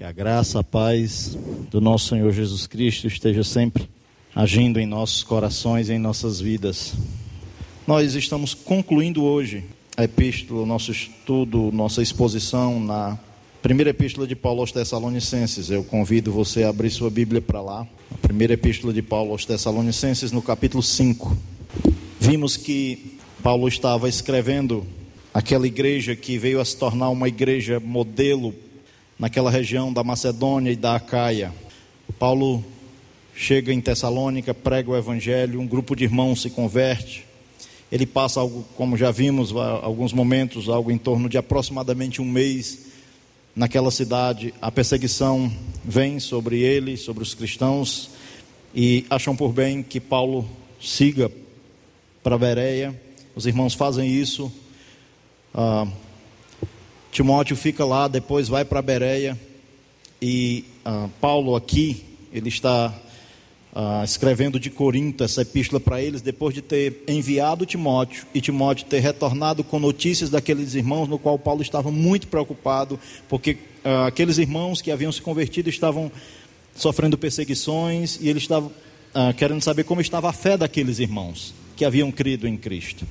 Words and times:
Que 0.00 0.04
a 0.04 0.12
graça, 0.12 0.60
a 0.60 0.64
paz 0.64 1.36
do 1.70 1.78
nosso 1.78 2.08
Senhor 2.08 2.32
Jesus 2.32 2.66
Cristo 2.66 3.06
esteja 3.06 3.44
sempre 3.44 3.86
agindo 4.34 4.80
em 4.80 4.86
nossos 4.86 5.22
corações 5.22 5.90
e 5.90 5.92
em 5.92 5.98
nossas 5.98 6.40
vidas. 6.40 6.94
Nós 7.86 8.14
estamos 8.14 8.54
concluindo 8.54 9.22
hoje 9.22 9.62
a 9.98 10.04
epístola, 10.04 10.64
nosso 10.64 10.90
estudo, 10.90 11.70
nossa 11.70 12.00
exposição 12.00 12.80
na 12.80 13.18
primeira 13.60 13.90
epístola 13.90 14.26
de 14.26 14.34
Paulo 14.34 14.62
aos 14.62 14.72
Tessalonicenses. 14.72 15.68
Eu 15.68 15.84
convido 15.84 16.32
você 16.32 16.62
a 16.62 16.70
abrir 16.70 16.88
sua 16.88 17.10
Bíblia 17.10 17.42
para 17.42 17.60
lá. 17.60 17.86
A 18.10 18.26
primeira 18.26 18.54
epístola 18.54 18.94
de 18.94 19.02
Paulo 19.02 19.32
aos 19.32 19.44
Tessalonicenses, 19.44 20.32
no 20.32 20.40
capítulo 20.40 20.82
5. 20.82 21.36
Vimos 22.18 22.56
que 22.56 23.18
Paulo 23.42 23.68
estava 23.68 24.08
escrevendo 24.08 24.82
aquela 25.34 25.66
igreja 25.66 26.16
que 26.16 26.38
veio 26.38 26.58
a 26.58 26.64
se 26.64 26.74
tornar 26.74 27.10
uma 27.10 27.28
igreja 27.28 27.78
modelo 27.78 28.54
naquela 29.20 29.50
região 29.50 29.92
da 29.92 30.02
Macedônia 30.02 30.72
e 30.72 30.76
da 30.76 30.96
Acaia. 30.96 31.52
Paulo 32.18 32.64
chega 33.34 33.70
em 33.70 33.78
Tessalônica, 33.78 34.54
prega 34.54 34.90
o 34.90 34.96
evangelho, 34.96 35.60
um 35.60 35.66
grupo 35.66 35.94
de 35.94 36.04
irmãos 36.04 36.40
se 36.40 36.48
converte. 36.48 37.26
Ele 37.92 38.06
passa 38.06 38.40
algo, 38.40 38.64
como 38.74 38.96
já 38.96 39.10
vimos, 39.10 39.54
alguns 39.54 40.14
momentos, 40.14 40.70
algo 40.70 40.90
em 40.90 40.96
torno 40.96 41.28
de 41.28 41.36
aproximadamente 41.36 42.22
um 42.22 42.24
mês 42.24 42.86
naquela 43.54 43.90
cidade. 43.90 44.54
A 44.60 44.72
perseguição 44.72 45.52
vem 45.84 46.18
sobre 46.18 46.60
ele, 46.60 46.96
sobre 46.96 47.22
os 47.22 47.34
cristãos, 47.34 48.10
e 48.74 49.04
acham 49.10 49.36
por 49.36 49.52
bem 49.52 49.82
que 49.82 50.00
Paulo 50.00 50.48
siga 50.80 51.30
para 52.22 52.38
Bereia. 52.38 52.98
Os 53.36 53.44
irmãos 53.44 53.74
fazem 53.74 54.08
isso. 54.08 54.50
Ah, 55.52 55.86
Timóteo 57.10 57.56
fica 57.56 57.84
lá, 57.84 58.06
depois 58.06 58.48
vai 58.48 58.64
para 58.64 58.80
Bereia 58.80 59.36
e 60.22 60.64
ah, 60.84 61.08
Paulo 61.20 61.56
aqui, 61.56 62.04
ele 62.32 62.48
está 62.48 62.94
ah, 63.74 64.02
escrevendo 64.04 64.60
de 64.60 64.70
Corinto 64.70 65.24
essa 65.24 65.42
epístola 65.42 65.80
para 65.80 66.00
eles, 66.00 66.22
depois 66.22 66.54
de 66.54 66.62
ter 66.62 67.02
enviado 67.08 67.66
Timóteo 67.66 68.26
e 68.32 68.40
Timóteo 68.40 68.86
ter 68.86 69.00
retornado 69.00 69.64
com 69.64 69.80
notícias 69.80 70.30
daqueles 70.30 70.74
irmãos, 70.74 71.08
no 71.08 71.18
qual 71.18 71.38
Paulo 71.38 71.62
estava 71.62 71.90
muito 71.90 72.28
preocupado, 72.28 72.98
porque 73.28 73.58
ah, 73.84 74.06
aqueles 74.06 74.38
irmãos 74.38 74.80
que 74.80 74.92
haviam 74.92 75.10
se 75.10 75.20
convertido 75.20 75.68
estavam 75.68 76.12
sofrendo 76.76 77.18
perseguições 77.18 78.18
e 78.20 78.28
ele 78.28 78.38
estava 78.38 78.70
querendo 79.36 79.60
saber 79.60 79.82
como 79.82 80.00
estava 80.00 80.30
a 80.30 80.32
fé 80.32 80.56
daqueles 80.56 81.00
irmãos 81.00 81.52
que 81.74 81.84
haviam 81.84 82.12
crido 82.12 82.46
em 82.46 82.56
Cristo. 82.56 83.04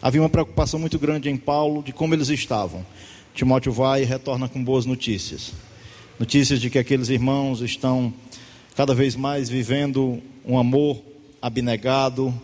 Havia 0.00 0.22
uma 0.22 0.28
preocupação 0.28 0.78
muito 0.78 0.96
grande 0.96 1.28
em 1.28 1.36
Paulo 1.36 1.82
de 1.82 1.92
como 1.92 2.14
eles 2.14 2.28
estavam. 2.28 2.86
Timóteo 3.38 3.70
vai 3.70 4.02
e 4.02 4.04
retorna 4.04 4.48
com 4.48 4.64
boas 4.64 4.84
notícias. 4.84 5.52
Notícias 6.18 6.60
de 6.60 6.68
que 6.68 6.76
aqueles 6.76 7.08
irmãos 7.08 7.60
estão 7.60 8.12
cada 8.74 8.96
vez 8.96 9.14
mais 9.14 9.48
vivendo 9.48 10.20
um 10.44 10.58
amor 10.58 11.00
abnegado, 11.40 12.34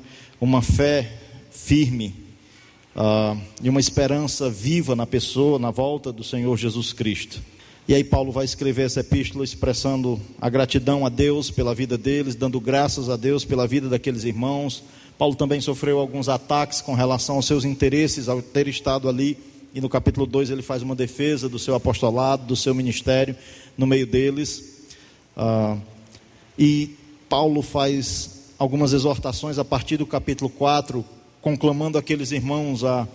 uma 0.40 0.62
fé 0.62 1.12
firme 1.50 2.14
uh, 2.94 3.36
e 3.60 3.68
uma 3.68 3.80
esperança 3.80 4.48
viva 4.48 4.94
na 4.94 5.04
pessoa, 5.04 5.58
na 5.58 5.72
volta 5.72 6.12
do 6.12 6.22
Senhor 6.22 6.56
Jesus 6.56 6.92
Cristo. 6.92 7.42
E 7.88 7.94
aí 7.94 8.04
Paulo 8.04 8.30
vai 8.30 8.44
escrever 8.44 8.82
essa 8.82 9.00
epístola 9.00 9.42
expressando 9.42 10.20
a 10.40 10.48
gratidão 10.48 11.04
a 11.04 11.08
Deus 11.08 11.50
pela 11.50 11.74
vida 11.74 11.98
deles, 11.98 12.36
dando 12.36 12.60
graças 12.60 13.10
a 13.10 13.16
Deus 13.16 13.44
pela 13.44 13.66
vida 13.66 13.88
daqueles 13.88 14.22
irmãos, 14.22 14.84
Paulo 15.18 15.34
também 15.34 15.60
sofreu 15.60 15.98
alguns 15.98 16.28
ataques 16.28 16.80
com 16.80 16.94
relação 16.94 17.36
aos 17.36 17.46
seus 17.46 17.64
interesses 17.64 18.28
ao 18.28 18.40
ter 18.40 18.68
estado 18.68 19.08
ali, 19.08 19.36
e 19.74 19.80
no 19.80 19.88
capítulo 19.88 20.24
2 20.24 20.50
ele 20.50 20.62
faz 20.62 20.82
uma 20.82 20.94
defesa 20.94 21.48
do 21.48 21.58
seu 21.58 21.74
apostolado, 21.74 22.46
do 22.46 22.54
seu 22.54 22.72
ministério 22.72 23.36
no 23.76 23.88
meio 23.88 24.06
deles. 24.06 24.86
Ah, 25.36 25.76
e 26.56 26.94
Paulo 27.28 27.60
faz 27.60 28.52
algumas 28.56 28.92
exortações 28.92 29.58
a 29.58 29.64
partir 29.64 29.96
do 29.96 30.06
capítulo 30.06 30.48
4, 30.48 31.04
conclamando 31.42 31.98
aqueles 31.98 32.30
irmãos 32.30 32.84
a, 32.84 33.08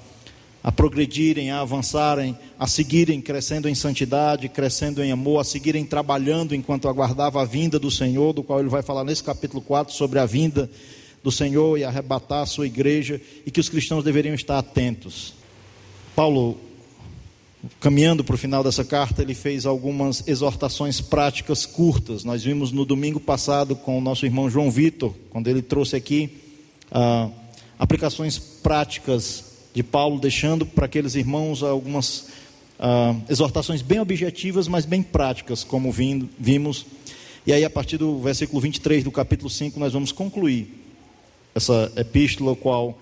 a 0.61 0.69
progredirem, 0.69 1.49
a 1.49 1.61
avançarem, 1.61 2.37
a 2.59 2.67
seguirem 2.67 3.21
crescendo 3.21 3.69
em 3.69 3.73
santidade, 3.73 4.49
crescendo 4.49 5.01
em 5.01 5.13
amor, 5.13 5.39
a 5.39 5.45
seguirem 5.45 5.85
trabalhando 5.85 6.53
enquanto 6.53 6.89
aguardava 6.89 7.41
a 7.41 7.45
vinda 7.45 7.79
do 7.79 7.89
Senhor, 7.89 8.33
do 8.33 8.43
qual 8.43 8.59
ele 8.59 8.67
vai 8.67 8.81
falar 8.81 9.05
nesse 9.05 9.23
capítulo 9.23 9.61
4 9.61 9.93
sobre 9.93 10.19
a 10.19 10.25
vinda 10.25 10.69
do 11.23 11.31
Senhor 11.31 11.77
e 11.77 11.85
arrebatar 11.85 12.41
a 12.41 12.45
sua 12.45 12.67
igreja 12.67 13.21
e 13.45 13.49
que 13.49 13.61
os 13.61 13.69
cristãos 13.69 14.03
deveriam 14.03 14.35
estar 14.35 14.57
atentos. 14.57 15.38
Paulo, 16.19 16.57
caminhando 17.79 18.25
para 18.25 18.35
o 18.35 18.37
final 18.37 18.61
dessa 18.61 18.83
carta, 18.83 19.21
ele 19.21 19.33
fez 19.33 19.65
algumas 19.65 20.27
exortações 20.27 20.99
práticas 20.99 21.65
curtas. 21.65 22.25
Nós 22.25 22.43
vimos 22.43 22.73
no 22.73 22.83
domingo 22.83 23.21
passado 23.21 23.73
com 23.73 23.97
o 23.97 24.01
nosso 24.01 24.25
irmão 24.25 24.49
João 24.49 24.69
Vitor, 24.69 25.15
quando 25.29 25.47
ele 25.47 25.61
trouxe 25.61 25.95
aqui 25.95 26.29
ah, 26.91 27.29
aplicações 27.79 28.37
práticas 28.37 29.45
de 29.73 29.81
Paulo, 29.81 30.19
deixando 30.19 30.65
para 30.65 30.87
aqueles 30.87 31.15
irmãos 31.15 31.63
algumas 31.63 32.27
ah, 32.77 33.15
exortações 33.29 33.81
bem 33.81 34.01
objetivas, 34.01 34.67
mas 34.67 34.85
bem 34.85 35.01
práticas, 35.01 35.63
como 35.63 35.89
vimos. 35.89 36.85
E 37.47 37.53
aí, 37.53 37.63
a 37.63 37.69
partir 37.69 37.95
do 37.95 38.19
versículo 38.19 38.59
23 38.59 39.05
do 39.05 39.11
capítulo 39.11 39.49
5, 39.49 39.79
nós 39.79 39.93
vamos 39.93 40.11
concluir 40.11 40.83
essa 41.55 41.89
epístola, 41.95 42.57
qual 42.57 42.99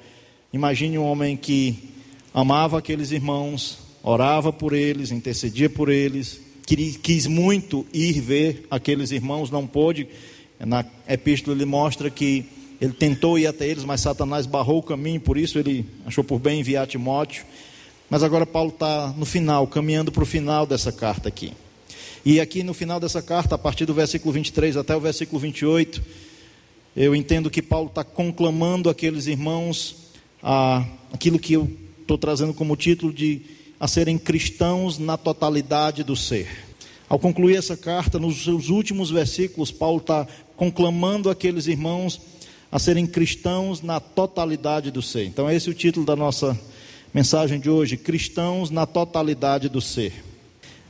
imagine 0.53 0.99
um 0.99 1.03
homem 1.03 1.35
que 1.35 1.96
amava 2.33 2.77
aqueles 2.77 3.11
irmãos, 3.11 3.79
orava 4.03 4.53
por 4.53 4.73
eles, 4.73 5.11
intercedia 5.11 5.69
por 5.69 5.89
eles, 5.89 6.39
quis 7.01 7.27
muito 7.27 7.85
ir 7.93 8.19
ver 8.21 8.67
aqueles 8.69 9.11
irmãos, 9.11 9.49
não 9.49 9.65
pôde. 9.65 10.07
Na 10.59 10.85
epístola 11.07 11.55
ele 11.55 11.65
mostra 11.65 12.09
que 12.09 12.45
ele 12.79 12.93
tentou 12.93 13.39
ir 13.39 13.47
até 13.47 13.67
eles, 13.67 13.83
mas 13.83 14.01
Satanás 14.01 14.45
barrou 14.45 14.79
o 14.79 14.83
caminho, 14.83 15.19
por 15.19 15.37
isso 15.37 15.57
ele 15.57 15.85
achou 16.05 16.23
por 16.23 16.39
bem 16.39 16.59
enviar 16.59 16.85
Timóteo. 16.85 17.45
Mas 18.09 18.23
agora 18.23 18.45
Paulo 18.45 18.69
está 18.69 19.13
no 19.17 19.25
final, 19.25 19.67
caminhando 19.67 20.11
para 20.11 20.23
o 20.23 20.25
final 20.25 20.65
dessa 20.65 20.91
carta 20.91 21.27
aqui. 21.27 21.53
E 22.25 22.39
aqui 22.39 22.63
no 22.63 22.73
final 22.73 22.99
dessa 22.99 23.21
carta, 23.21 23.55
a 23.55 23.57
partir 23.57 23.85
do 23.85 23.93
versículo 23.93 24.33
23 24.33 24.77
até 24.77 24.95
o 24.95 24.99
versículo 24.99 25.39
28, 25.39 26.01
eu 26.95 27.15
entendo 27.15 27.49
que 27.49 27.61
Paulo 27.61 27.87
está 27.87 28.03
conclamando 28.03 28.89
aqueles 28.89 29.27
irmãos 29.27 29.95
a 30.41 30.85
aquilo 31.13 31.39
que 31.39 31.53
eu 31.53 31.69
estou 32.07 32.17
trazendo 32.17 32.53
como 32.53 32.77
título 32.77 33.11
de 33.11 33.41
a 33.77 33.85
serem 33.85 34.17
cristãos 34.17 34.97
na 34.97 35.17
totalidade 35.17 36.05
do 36.05 36.15
ser. 36.15 36.47
Ao 37.09 37.19
concluir 37.19 37.57
essa 37.57 37.75
carta, 37.75 38.17
nos 38.17 38.45
seus 38.45 38.69
últimos 38.69 39.11
versículos, 39.11 39.71
Paulo 39.71 39.99
está 39.99 40.25
conclamando 40.55 41.29
aqueles 41.29 41.67
irmãos 41.67 42.21
a 42.71 42.79
serem 42.79 43.05
cristãos 43.05 43.81
na 43.81 43.99
totalidade 43.99 44.89
do 44.89 45.01
ser. 45.01 45.25
Então, 45.25 45.51
esse 45.51 45.67
é 45.67 45.71
o 45.71 45.75
título 45.75 46.05
da 46.05 46.15
nossa 46.15 46.57
mensagem 47.13 47.59
de 47.59 47.69
hoje: 47.69 47.97
Cristãos 47.97 48.69
na 48.69 48.85
totalidade 48.85 49.67
do 49.67 49.81
ser. 49.81 50.13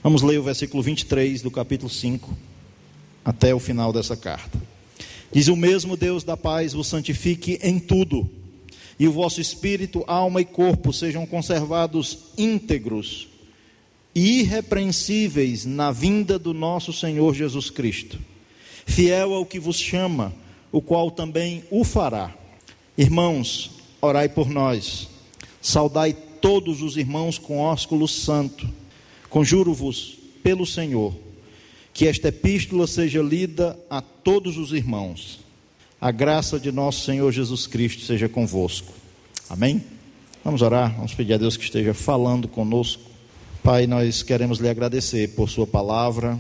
Vamos 0.04 0.22
ler 0.22 0.40
o 0.40 0.44
versículo 0.44 0.84
23 0.84 1.42
do 1.42 1.50
capítulo 1.50 1.90
5 1.90 2.38
até 3.26 3.56
o 3.56 3.60
final 3.60 3.92
dessa 3.92 4.16
carta. 4.16 4.62
Diz 5.32 5.48
o 5.48 5.56
mesmo 5.56 5.98
Deus 5.98 6.24
da 6.24 6.38
paz 6.38 6.74
vos 6.74 6.88
santifique 6.88 7.60
em 7.62 7.80
tudo, 7.80 8.30
e 9.00 9.08
o 9.08 9.12
vosso 9.12 9.40
espírito, 9.40 10.04
alma 10.08 10.42
e 10.42 10.46
corpo 10.46 10.92
sejam 10.92 11.26
conservados 11.26 12.20
íntegros 12.38 13.28
e 14.16 14.40
irrepreensíveis 14.40 15.66
na 15.66 15.92
vinda 15.92 16.40
do 16.40 16.54
nosso 16.54 16.92
Senhor 16.92 17.36
Jesus 17.36 17.70
Cristo. 17.70 18.20
Fiel 18.86 19.34
ao 19.34 19.46
que 19.46 19.60
vos 19.60 19.80
chama, 19.80 20.34
o 20.72 20.82
qual 20.82 21.12
também 21.12 21.64
o 21.70 21.84
fará. 21.84 22.34
Irmãos, 22.98 23.72
orai 24.02 24.28
por 24.28 24.50
nós. 24.50 25.08
Saudai 25.62 26.14
todos 26.42 26.82
os 26.82 26.98
irmãos 26.98 27.38
com 27.38 27.60
ósculo 27.60 28.08
santo. 28.08 28.68
Conjuro-vos 29.30 30.18
pelo 30.42 30.66
Senhor 30.66 31.14
que 31.94 32.08
esta 32.08 32.28
epístola 32.28 32.86
seja 32.86 33.22
lida 33.22 33.78
a 33.90 34.02
todos 34.02 34.56
os 34.58 34.72
irmãos. 34.72 35.40
A 36.00 36.12
graça 36.12 36.60
de 36.60 36.72
nosso 36.72 37.04
Senhor 37.04 37.32
Jesus 37.32 37.66
Cristo 37.66 38.04
seja 38.04 38.30
convosco. 38.30 38.94
Amém? 39.50 39.82
Vamos 40.44 40.62
orar, 40.62 40.94
vamos 40.96 41.14
pedir 41.14 41.34
a 41.34 41.38
Deus 41.38 41.56
que 41.56 41.64
esteja 41.64 41.94
falando 41.94 42.50
conosco. 42.50 43.04
Pai, 43.64 43.88
nós 43.88 44.22
queremos 44.22 44.60
lhe 44.60 44.68
agradecer 44.68 45.30
por 45.36 45.50
Sua 45.50 45.66
palavra, 45.66 46.38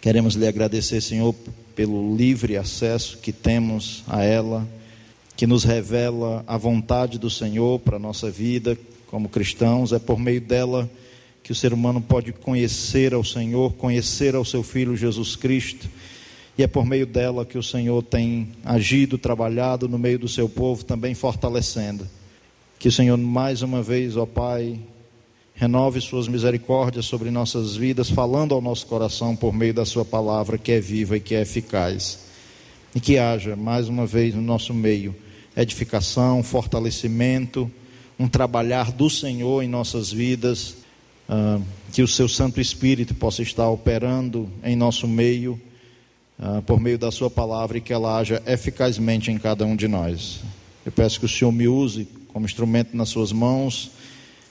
queremos 0.00 0.34
lhe 0.34 0.46
agradecer, 0.46 1.00
Senhor, 1.00 1.34
pelo 1.74 2.16
livre 2.16 2.56
acesso 2.56 3.18
que 3.18 3.32
temos 3.32 4.04
a 4.06 4.22
ela, 4.22 4.66
que 5.36 5.46
nos 5.46 5.64
revela 5.64 6.44
a 6.46 6.56
vontade 6.56 7.18
do 7.18 7.28
Senhor 7.28 7.80
para 7.80 7.96
a 7.96 8.00
nossa 8.00 8.30
vida 8.30 8.78
como 9.08 9.28
cristãos, 9.28 9.92
é 9.92 9.98
por 9.98 10.18
meio 10.18 10.40
dela 10.40 10.88
que 11.42 11.50
o 11.50 11.54
ser 11.54 11.72
humano 11.72 12.00
pode 12.00 12.32
conhecer 12.32 13.12
ao 13.12 13.24
Senhor, 13.24 13.72
conhecer 13.74 14.36
ao 14.36 14.44
seu 14.44 14.62
Filho 14.62 14.96
Jesus 14.96 15.34
Cristo, 15.34 15.88
e 16.56 16.62
é 16.62 16.66
por 16.66 16.86
meio 16.86 17.06
dela 17.06 17.44
que 17.44 17.58
o 17.58 17.62
Senhor 17.62 18.02
tem 18.02 18.52
agido, 18.64 19.18
trabalhado 19.18 19.88
no 19.88 19.98
meio 19.98 20.18
do 20.18 20.28
seu 20.28 20.48
povo, 20.48 20.84
também 20.84 21.14
fortalecendo. 21.14 22.08
Que 22.78 22.88
o 22.88 22.92
Senhor, 22.92 23.16
mais 23.16 23.62
uma 23.62 23.82
vez, 23.82 24.16
ó 24.16 24.26
Pai, 24.26 24.78
renove 25.54 25.98
suas 26.00 26.28
misericórdias 26.28 27.06
sobre 27.06 27.30
nossas 27.30 27.74
vidas, 27.74 28.10
falando 28.10 28.54
ao 28.54 28.60
nosso 28.60 28.86
coração 28.86 29.34
por 29.34 29.54
meio 29.54 29.72
da 29.72 29.86
sua 29.86 30.04
palavra 30.04 30.58
que 30.58 30.72
é 30.72 30.80
viva 30.80 31.16
e 31.16 31.20
que 31.20 31.34
é 31.34 31.40
eficaz. 31.40 32.26
E 32.94 33.00
que 33.00 33.18
haja 33.18 33.56
mais 33.56 33.88
uma 33.88 34.06
vez 34.06 34.34
no 34.34 34.42
nosso 34.42 34.74
meio 34.74 35.16
edificação, 35.56 36.42
fortalecimento, 36.42 37.70
um 38.18 38.28
trabalhar 38.28 38.92
do 38.92 39.08
Senhor 39.08 39.62
em 39.62 39.68
nossas 39.68 40.12
vidas, 40.12 40.76
uh, 41.30 41.62
que 41.92 42.02
o 42.02 42.08
seu 42.08 42.28
Santo 42.28 42.60
Espírito 42.60 43.14
possa 43.14 43.42
estar 43.42 43.68
operando 43.70 44.50
em 44.62 44.76
nosso 44.76 45.08
meio, 45.08 45.58
uh, 46.38 46.60
por 46.60 46.78
meio 46.78 46.98
da 46.98 47.10
Sua 47.10 47.30
palavra, 47.30 47.78
e 47.78 47.80
que 47.80 47.92
ela 47.92 48.18
haja 48.18 48.42
eficazmente 48.46 49.30
em 49.30 49.38
cada 49.38 49.64
um 49.64 49.74
de 49.74 49.88
nós. 49.88 50.40
Eu 50.84 50.92
peço 50.92 51.18
que 51.18 51.26
o 51.26 51.28
Senhor 51.28 51.50
me 51.50 51.66
use 51.66 52.06
como 52.36 52.44
instrumento 52.44 52.94
nas 52.94 53.08
Suas 53.08 53.32
mãos. 53.32 53.92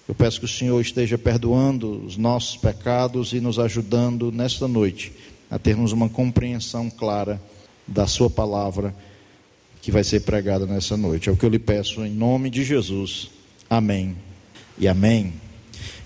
Eu 0.09 0.15
peço 0.15 0.39
que 0.39 0.45
o 0.45 0.49
Senhor 0.49 0.81
esteja 0.81 1.19
perdoando 1.19 2.03
os 2.03 2.17
nossos 2.17 2.57
pecados 2.57 3.31
e 3.31 3.39
nos 3.39 3.59
ajudando 3.59 4.31
nesta 4.31 4.67
noite 4.67 5.13
a 5.51 5.59
termos 5.59 5.91
uma 5.91 6.09
compreensão 6.09 6.89
clara 6.89 7.39
da 7.85 8.07
Sua 8.07 8.27
palavra 8.27 8.95
que 9.83 9.91
vai 9.91 10.03
ser 10.03 10.21
pregada 10.21 10.65
nessa 10.65 10.97
noite. 10.97 11.29
É 11.29 11.31
o 11.31 11.37
que 11.37 11.45
eu 11.45 11.49
lhe 11.49 11.59
peço 11.59 12.03
em 12.03 12.09
nome 12.09 12.49
de 12.49 12.63
Jesus. 12.63 13.29
Amém 13.69 14.15
e 14.79 14.87
amém. 14.87 15.33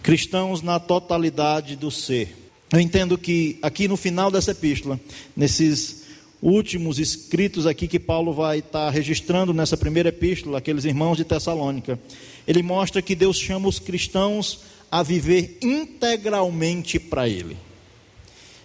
Cristãos 0.04 0.62
na 0.62 0.82
totalidade 0.82 1.78
do 1.78 1.90
ser. 1.90 2.52
Eu 2.74 2.82
entendo 2.82 3.18
que 3.18 3.58
aqui 3.62 3.88
no 3.88 3.96
final 3.96 4.30
dessa 4.30 4.52
epístola, 4.52 5.00
nesses 5.34 5.99
últimos 6.41 7.00
escritos 7.00 7.65
aqui 7.65 7.88
que 7.88 8.00
Paulo 8.00 8.33
vai 8.33 8.59
estar 8.59 8.89
registrando 8.89 9.53
nessa 9.53 9.75
primeira 9.75 10.09
epístola, 10.09 10.57
aqueles 10.57 10.86
irmãos 10.86 11.18
de 11.18 11.25
Tessalônica, 11.25 12.00
ele 12.47 12.63
mostra 12.63 13.01
que 13.01 13.15
Deus 13.15 13.38
chama 13.38 13.68
os 13.68 13.80
cristãos 13.80 14.62
a 14.91 15.03
viver 15.03 15.57
integralmente 15.62 17.00
para 17.00 17.27
Ele. 17.27 17.57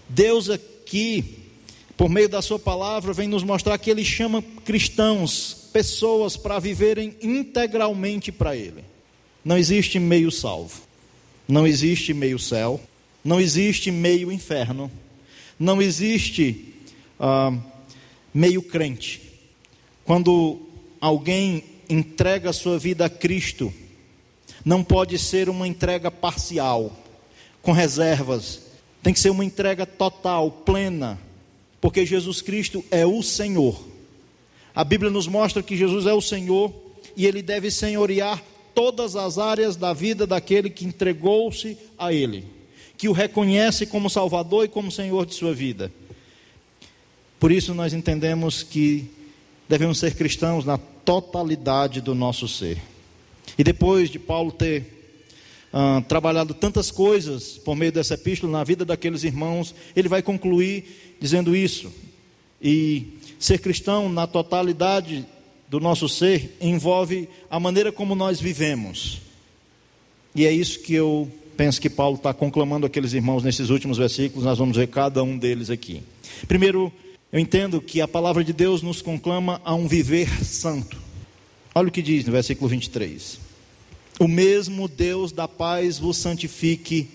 Deus 0.08 0.48
aqui 0.48 1.44
por 1.96 2.08
meio 2.08 2.28
da 2.28 2.42
Sua 2.42 2.58
palavra, 2.58 3.12
vem 3.12 3.28
nos 3.28 3.42
mostrar 3.42 3.78
que 3.78 3.90
Ele 3.90 4.04
chama 4.04 4.42
cristãos, 4.64 5.68
pessoas, 5.72 6.36
para 6.36 6.58
viverem 6.58 7.14
integralmente 7.22 8.32
para 8.32 8.56
Ele. 8.56 8.84
Não 9.44 9.56
existe 9.56 9.98
meio 9.98 10.30
salvo, 10.30 10.82
não 11.46 11.66
existe 11.66 12.12
meio 12.12 12.38
céu, 12.38 12.80
não 13.22 13.40
existe 13.40 13.90
meio 13.90 14.32
inferno, 14.32 14.90
não 15.58 15.80
existe 15.80 16.73
ah, 17.18 17.52
meio 18.32 18.62
crente. 18.62 19.20
Quando 20.04 20.60
alguém 21.00 21.64
entrega 21.88 22.50
a 22.50 22.52
sua 22.52 22.78
vida 22.78 23.06
a 23.06 23.10
Cristo, 23.10 23.72
não 24.64 24.82
pode 24.82 25.18
ser 25.18 25.48
uma 25.48 25.68
entrega 25.68 26.10
parcial, 26.10 26.92
com 27.62 27.72
reservas, 27.72 28.62
tem 29.02 29.12
que 29.12 29.20
ser 29.20 29.30
uma 29.30 29.44
entrega 29.44 29.84
total, 29.86 30.50
plena 30.50 31.18
porque 31.84 32.06
Jesus 32.06 32.40
Cristo 32.40 32.82
é 32.90 33.04
o 33.04 33.22
Senhor. 33.22 33.78
A 34.74 34.82
Bíblia 34.82 35.10
nos 35.10 35.26
mostra 35.26 35.62
que 35.62 35.76
Jesus 35.76 36.06
é 36.06 36.14
o 36.14 36.20
Senhor 36.22 36.72
e 37.14 37.26
ele 37.26 37.42
deve 37.42 37.70
senhorear 37.70 38.42
todas 38.74 39.14
as 39.16 39.36
áreas 39.36 39.76
da 39.76 39.92
vida 39.92 40.26
daquele 40.26 40.70
que 40.70 40.86
entregou-se 40.86 41.76
a 41.98 42.10
ele, 42.10 42.46
que 42.96 43.06
o 43.06 43.12
reconhece 43.12 43.84
como 43.84 44.08
Salvador 44.08 44.64
e 44.64 44.68
como 44.68 44.90
Senhor 44.90 45.26
de 45.26 45.34
sua 45.34 45.52
vida. 45.52 45.92
Por 47.44 47.52
isso 47.52 47.74
nós 47.74 47.92
entendemos 47.92 48.62
que 48.62 49.04
devemos 49.68 49.98
ser 49.98 50.14
cristãos 50.14 50.64
na 50.64 50.78
totalidade 50.78 52.00
do 52.00 52.14
nosso 52.14 52.48
ser. 52.48 52.80
E 53.58 53.62
depois 53.62 54.08
de 54.08 54.18
Paulo 54.18 54.50
ter 54.50 55.12
uh, 55.70 56.00
trabalhado 56.08 56.54
tantas 56.54 56.90
coisas 56.90 57.58
por 57.58 57.76
meio 57.76 57.92
dessa 57.92 58.14
epístola 58.14 58.50
na 58.50 58.64
vida 58.64 58.82
daqueles 58.82 59.24
irmãos, 59.24 59.74
ele 59.94 60.08
vai 60.08 60.22
concluir 60.22 61.16
dizendo 61.20 61.54
isso. 61.54 61.92
E 62.62 63.08
ser 63.38 63.58
cristão 63.58 64.08
na 64.08 64.26
totalidade 64.26 65.26
do 65.68 65.78
nosso 65.78 66.08
ser 66.08 66.56
envolve 66.62 67.28
a 67.50 67.60
maneira 67.60 67.92
como 67.92 68.14
nós 68.14 68.40
vivemos. 68.40 69.20
E 70.34 70.46
é 70.46 70.50
isso 70.50 70.80
que 70.80 70.94
eu 70.94 71.30
penso 71.58 71.78
que 71.78 71.90
Paulo 71.90 72.16
está 72.16 72.32
conclamando 72.32 72.86
aqueles 72.86 73.12
irmãos 73.12 73.42
nesses 73.42 73.68
últimos 73.68 73.98
versículos, 73.98 74.46
nós 74.46 74.56
vamos 74.56 74.78
ver 74.78 74.88
cada 74.88 75.22
um 75.22 75.36
deles 75.36 75.68
aqui. 75.68 76.02
Primeiro, 76.48 76.90
eu 77.34 77.40
entendo 77.40 77.80
que 77.80 78.00
a 78.00 78.06
palavra 78.06 78.44
de 78.44 78.52
Deus 78.52 78.80
nos 78.80 79.02
conclama 79.02 79.60
a 79.64 79.74
um 79.74 79.88
viver 79.88 80.28
santo. 80.44 80.96
Olha 81.74 81.88
o 81.88 81.90
que 81.90 82.00
diz 82.00 82.24
no 82.24 82.30
versículo 82.30 82.68
23. 82.68 83.40
O 84.20 84.28
mesmo 84.28 84.86
Deus 84.86 85.32
da 85.32 85.48
paz 85.48 85.98
vos 85.98 86.16
santifique 86.16 87.08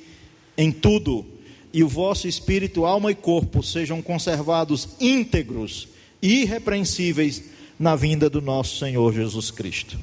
em 0.57 0.73
tudo 0.73 1.25
e 1.71 1.85
o 1.85 1.87
vosso 1.87 2.27
espírito, 2.27 2.85
alma 2.85 3.11
e 3.11 3.15
corpo 3.15 3.63
sejam 3.63 4.01
conservados 4.01 4.89
íntegros 4.99 5.87
e 6.21 6.41
irrepreensíveis 6.41 7.41
na 7.79 7.95
vinda 7.95 8.29
do 8.29 8.41
nosso 8.41 8.77
Senhor 8.77 9.13
Jesus 9.13 9.51
Cristo. 9.51 9.97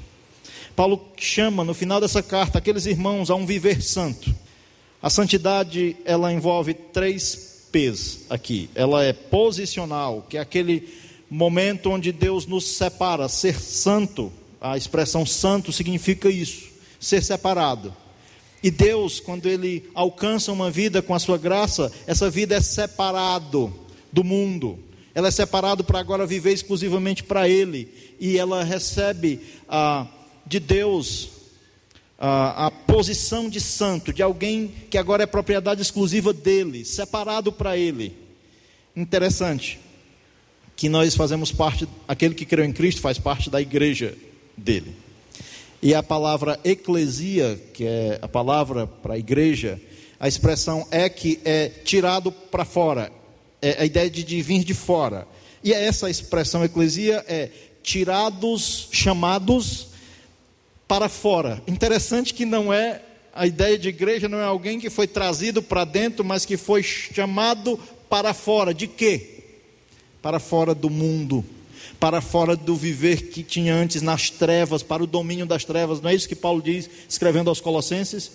Paulo 0.74 0.98
chama 1.18 1.62
no 1.62 1.74
final 1.74 2.00
dessa 2.00 2.22
carta 2.22 2.56
aqueles 2.56 2.86
irmãos 2.86 3.28
a 3.28 3.34
um 3.34 3.44
viver 3.44 3.82
santo. 3.82 4.34
A 5.02 5.10
santidade, 5.10 5.94
ela 6.06 6.32
envolve 6.32 6.72
três 6.72 7.55
P's 7.70 8.20
aqui. 8.30 8.70
Ela 8.74 9.04
é 9.04 9.12
posicional, 9.12 10.26
que 10.28 10.36
é 10.36 10.40
aquele 10.40 10.88
momento 11.30 11.90
onde 11.90 12.12
Deus 12.12 12.46
nos 12.46 12.64
separa, 12.64 13.28
ser 13.28 13.60
santo. 13.60 14.32
A 14.60 14.76
expressão 14.76 15.26
santo 15.26 15.72
significa 15.72 16.28
isso, 16.28 16.68
ser 16.98 17.22
separado. 17.22 17.94
E 18.62 18.70
Deus, 18.70 19.20
quando 19.20 19.46
Ele 19.46 19.88
alcança 19.94 20.50
uma 20.50 20.70
vida 20.70 21.02
com 21.02 21.14
a 21.14 21.18
sua 21.18 21.38
graça, 21.38 21.92
essa 22.06 22.30
vida 22.30 22.56
é 22.56 22.60
separado 22.60 23.72
do 24.12 24.24
mundo. 24.24 24.78
Ela 25.14 25.28
é 25.28 25.30
separado 25.30 25.84
para 25.84 25.98
agora 25.98 26.26
viver 26.26 26.52
exclusivamente 26.52 27.22
para 27.22 27.48
Ele. 27.48 27.88
E 28.18 28.38
ela 28.38 28.64
recebe 28.64 29.40
ah, 29.68 30.06
de 30.46 30.58
Deus 30.58 31.35
ah, 32.18 32.66
a 32.66 32.70
posição 32.70 33.48
de 33.48 33.60
santo, 33.60 34.12
de 34.12 34.22
alguém 34.22 34.72
que 34.90 34.96
agora 34.96 35.22
é 35.22 35.26
propriedade 35.26 35.82
exclusiva 35.82 36.32
dele, 36.32 36.84
separado 36.84 37.52
para 37.52 37.76
Ele. 37.76 38.16
Interessante 38.94 39.78
que 40.74 40.88
nós 40.88 41.14
fazemos 41.14 41.52
parte, 41.52 41.88
aquele 42.06 42.34
que 42.34 42.44
creu 42.44 42.64
em 42.64 42.72
Cristo 42.72 43.00
faz 43.00 43.18
parte 43.18 43.48
da 43.48 43.60
igreja 43.60 44.16
dele. 44.56 44.94
E 45.82 45.94
a 45.94 46.02
palavra 46.02 46.58
eclesia, 46.64 47.60
que 47.72 47.84
é 47.84 48.18
a 48.20 48.28
palavra 48.28 48.86
para 48.86 49.14
a 49.14 49.18
igreja, 49.18 49.80
a 50.18 50.26
expressão 50.26 50.86
é 50.90 51.08
que 51.08 51.40
é 51.44 51.68
tirado 51.68 52.32
para 52.32 52.64
fora, 52.64 53.12
é 53.60 53.82
a 53.82 53.84
ideia 53.84 54.08
de, 54.08 54.22
de 54.22 54.40
vir 54.40 54.64
de 54.64 54.74
fora. 54.74 55.26
E 55.62 55.72
essa 55.72 56.08
expressão 56.08 56.64
eclesia 56.64 57.24
é 57.28 57.50
tirados, 57.82 58.88
chamados 58.90 59.88
para 60.86 61.08
fora. 61.08 61.62
Interessante 61.66 62.32
que 62.34 62.44
não 62.44 62.72
é 62.72 63.02
a 63.34 63.46
ideia 63.46 63.78
de 63.78 63.90
igreja 63.90 64.30
não 64.30 64.38
é 64.38 64.44
alguém 64.44 64.80
que 64.80 64.88
foi 64.88 65.06
trazido 65.06 65.62
para 65.62 65.84
dentro, 65.84 66.24
mas 66.24 66.46
que 66.46 66.56
foi 66.56 66.82
chamado 66.82 67.78
para 68.08 68.32
fora. 68.32 68.72
De 68.72 68.86
quê? 68.86 69.44
Para 70.22 70.38
fora 70.38 70.74
do 70.74 70.88
mundo 70.88 71.44
para 71.98 72.20
fora 72.20 72.56
do 72.56 72.74
viver 72.76 73.30
que 73.30 73.42
tinha 73.42 73.74
antes 73.74 74.02
nas 74.02 74.30
trevas, 74.30 74.82
para 74.82 75.02
o 75.02 75.06
domínio 75.06 75.46
das 75.46 75.64
trevas. 75.64 76.00
Não 76.00 76.10
é 76.10 76.14
isso 76.14 76.28
que 76.28 76.36
Paulo 76.36 76.60
diz, 76.60 76.88
escrevendo 77.08 77.48
aos 77.48 77.60
Colossenses? 77.60 78.32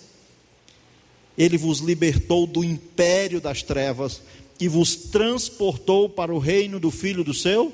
Ele 1.37 1.57
vos 1.57 1.79
libertou 1.79 2.45
do 2.45 2.63
império 2.63 3.39
das 3.39 3.63
trevas 3.63 4.21
e 4.59 4.67
vos 4.67 4.95
transportou 4.95 6.09
para 6.09 6.33
o 6.33 6.39
reino 6.39 6.79
do 6.79 6.91
Filho 6.91 7.23
do 7.23 7.33
seu 7.33 7.73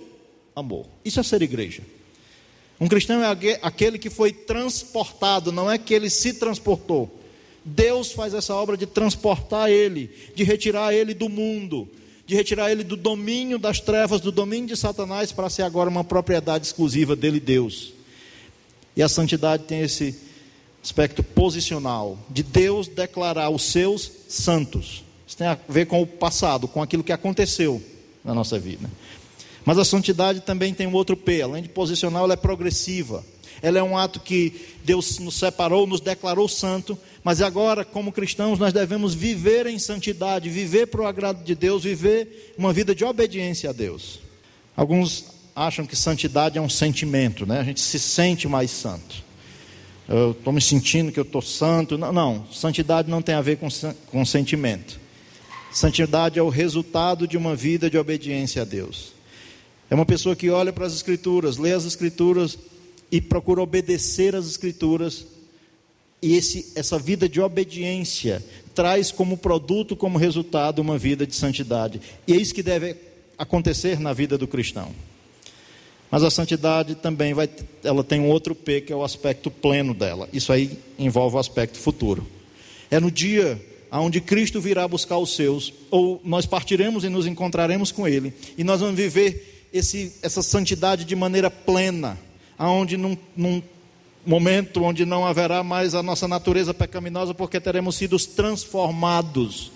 amor. 0.55 0.85
Isso 1.03 1.19
é 1.19 1.23
ser 1.23 1.41
igreja. 1.41 1.83
Um 2.79 2.87
cristão 2.87 3.23
é 3.23 3.59
aquele 3.61 3.97
que 3.97 4.09
foi 4.09 4.31
transportado, 4.31 5.51
não 5.51 5.69
é 5.69 5.77
que 5.77 5.93
ele 5.93 6.09
se 6.09 6.33
transportou. 6.33 7.11
Deus 7.65 8.11
faz 8.11 8.33
essa 8.33 8.53
obra 8.53 8.77
de 8.77 8.85
transportar 8.85 9.69
ele, 9.69 10.09
de 10.35 10.43
retirar 10.43 10.93
ele 10.93 11.13
do 11.13 11.27
mundo, 11.27 11.87
de 12.25 12.35
retirar 12.35 12.71
ele 12.71 12.83
do 12.83 12.95
domínio 12.95 13.57
das 13.57 13.79
trevas, 13.79 14.21
do 14.21 14.31
domínio 14.31 14.67
de 14.67 14.77
Satanás, 14.77 15.31
para 15.31 15.49
ser 15.49 15.63
agora 15.63 15.89
uma 15.89 16.03
propriedade 16.03 16.65
exclusiva 16.65 17.15
dele, 17.15 17.39
Deus. 17.39 17.93
E 18.95 19.03
a 19.03 19.09
santidade 19.09 19.63
tem 19.63 19.81
esse 19.81 20.15
aspecto 20.83 21.21
posicional, 21.23 22.17
de 22.29 22.43
Deus 22.43 22.87
declarar 22.87 23.49
os 23.49 23.63
seus 23.63 24.09
santos. 24.29 25.03
Isso 25.27 25.35
tem 25.35 25.47
a 25.47 25.57
ver 25.67 25.87
com 25.87 26.01
o 26.01 26.07
passado, 26.07 26.67
com 26.67 26.81
aquilo 26.81 27.03
que 27.03 27.11
aconteceu 27.11 27.81
na 28.23 28.33
nossa 28.33 28.57
vida. 28.57 28.89
Mas 29.67 29.77
a 29.77 29.83
santidade 29.83 30.39
também 30.39 30.73
tem 30.73 30.87
um 30.87 30.93
outro 30.93 31.17
P, 31.17 31.41
além 31.41 31.61
de 31.61 31.67
posicional, 31.67 32.23
ela 32.23 32.35
é 32.35 32.37
progressiva. 32.37 33.21
Ela 33.61 33.79
é 33.79 33.83
um 33.83 33.97
ato 33.97 34.17
que 34.17 34.53
Deus 34.85 35.19
nos 35.19 35.35
separou, 35.35 35.85
nos 35.85 35.99
declarou 35.99 36.47
santo, 36.47 36.97
mas 37.21 37.41
agora, 37.41 37.83
como 37.83 38.13
cristãos, 38.13 38.57
nós 38.59 38.71
devemos 38.71 39.13
viver 39.13 39.67
em 39.67 39.77
santidade, 39.77 40.49
viver 40.49 40.87
para 40.87 41.01
o 41.01 41.05
agrado 41.05 41.43
de 41.43 41.53
Deus, 41.53 41.83
viver 41.83 42.53
uma 42.57 42.71
vida 42.71 42.95
de 42.95 43.03
obediência 43.03 43.71
a 43.71 43.73
Deus. 43.73 44.21
Alguns 44.73 45.25
acham 45.53 45.85
que 45.85 45.97
santidade 45.97 46.57
é 46.57 46.61
um 46.61 46.69
sentimento, 46.69 47.45
né? 47.45 47.59
A 47.59 47.63
gente 47.65 47.81
se 47.81 47.99
sente 47.99 48.47
mais 48.47 48.71
santo. 48.71 49.21
eu 50.07 50.31
estou 50.31 50.53
me 50.53 50.61
sentindo 50.61 51.11
que 51.11 51.19
eu 51.19 51.23
estou 51.25 51.41
santo. 51.41 51.97
Não, 51.97 52.13
não, 52.13 52.47
santidade 52.53 53.11
não 53.11 53.21
tem 53.21 53.35
a 53.35 53.41
ver 53.41 53.57
com, 53.57 53.67
com 54.09 54.23
sentimento. 54.23 54.97
Santidade 55.73 56.39
é 56.39 56.41
o 56.41 56.47
resultado 56.47 57.27
de 57.27 57.35
uma 57.35 57.53
vida 57.53 57.89
de 57.89 57.97
obediência 57.97 58.61
a 58.61 58.65
Deus. 58.65 59.16
É 59.89 59.95
uma 59.95 60.05
pessoa 60.05 60.35
que 60.35 60.49
olha 60.49 60.73
para 60.73 60.85
as 60.85 60.93
Escrituras, 60.93 61.57
lê 61.57 61.73
as 61.73 61.85
Escrituras 61.85 62.57
e 63.11 63.21
procura 63.21 63.61
obedecer 63.61 64.35
às 64.35 64.45
Escrituras. 64.45 65.25
E 66.21 66.35
esse, 66.35 66.73
essa 66.75 66.97
vida 66.97 67.29
de 67.29 67.39
obediência 67.39 68.43
traz 68.73 69.11
como 69.11 69.37
produto, 69.37 69.95
como 69.95 70.17
resultado, 70.17 70.79
uma 70.79 70.97
vida 70.97 71.25
de 71.25 71.35
santidade. 71.35 72.01
E 72.27 72.33
é 72.33 72.35
isso 72.35 72.53
que 72.53 72.63
deve 72.63 72.95
acontecer 73.37 73.99
na 73.99 74.13
vida 74.13 74.37
do 74.37 74.47
cristão. 74.47 74.91
Mas 76.09 76.23
a 76.23 76.29
santidade 76.29 76.95
também 76.95 77.33
vai, 77.33 77.49
ela 77.83 78.03
tem 78.03 78.19
um 78.19 78.29
outro 78.29 78.55
P, 78.55 78.81
que 78.81 78.93
é 78.93 78.95
o 78.95 79.03
aspecto 79.03 79.51
pleno 79.51 79.93
dela. 79.93 80.27
Isso 80.33 80.51
aí 80.51 80.77
envolve 80.97 81.35
o 81.35 81.39
aspecto 81.39 81.77
futuro. 81.77 82.25
É 82.89 82.99
no 82.99 83.11
dia 83.11 83.61
onde 83.91 84.19
Cristo 84.21 84.59
virá 84.59 84.87
buscar 84.87 85.17
os 85.17 85.35
seus, 85.35 85.73
ou 85.89 86.21
nós 86.23 86.45
partiremos 86.45 87.03
e 87.03 87.09
nos 87.09 87.25
encontraremos 87.25 87.91
com 87.91 88.07
Ele, 88.07 88.33
e 88.57 88.63
nós 88.63 88.81
vamos 88.81 88.95
viver 88.95 89.56
esse, 89.73 90.13
essa 90.21 90.41
santidade 90.41 91.05
de 91.05 91.15
maneira 91.15 91.49
plena, 91.49 92.17
aonde 92.57 92.97
num, 92.97 93.17
num 93.35 93.61
momento 94.25 94.83
onde 94.83 95.05
não 95.05 95.25
haverá 95.25 95.63
mais 95.63 95.95
a 95.95 96.03
nossa 96.03 96.27
natureza 96.27 96.73
pecaminosa, 96.73 97.33
porque 97.33 97.59
teremos 97.59 97.95
sido 97.95 98.17
transformados. 98.19 99.71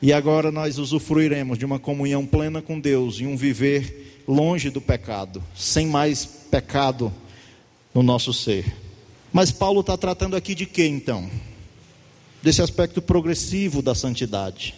E 0.00 0.12
agora 0.12 0.50
nós 0.50 0.78
usufruiremos 0.78 1.58
de 1.58 1.64
uma 1.64 1.78
comunhão 1.78 2.26
plena 2.26 2.60
com 2.60 2.80
Deus 2.80 3.20
e 3.20 3.26
um 3.26 3.36
viver 3.36 4.22
longe 4.26 4.70
do 4.70 4.80
pecado, 4.80 5.42
sem 5.54 5.86
mais 5.86 6.24
pecado 6.24 7.12
no 7.94 8.02
nosso 8.02 8.32
ser. 8.32 8.64
Mas 9.32 9.50
Paulo 9.50 9.80
está 9.80 9.96
tratando 9.96 10.36
aqui 10.36 10.54
de 10.54 10.66
quê 10.66 10.86
então? 10.86 11.30
Desse 12.42 12.60
aspecto 12.60 13.00
progressivo 13.00 13.80
da 13.80 13.94
santidade. 13.94 14.74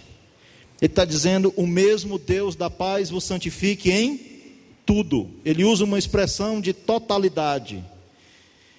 Ele 0.80 0.90
está 0.92 1.04
dizendo: 1.04 1.52
o 1.56 1.66
mesmo 1.66 2.18
Deus 2.18 2.54
da 2.54 2.68
paz 2.68 3.11
vos 3.11 3.25
santifique 3.25 3.90
em 3.90 4.33
tudo. 4.84 5.30
Ele 5.44 5.64
usa 5.64 5.84
uma 5.84 5.98
expressão 5.98 6.60
de 6.60 6.72
totalidade. 6.72 7.84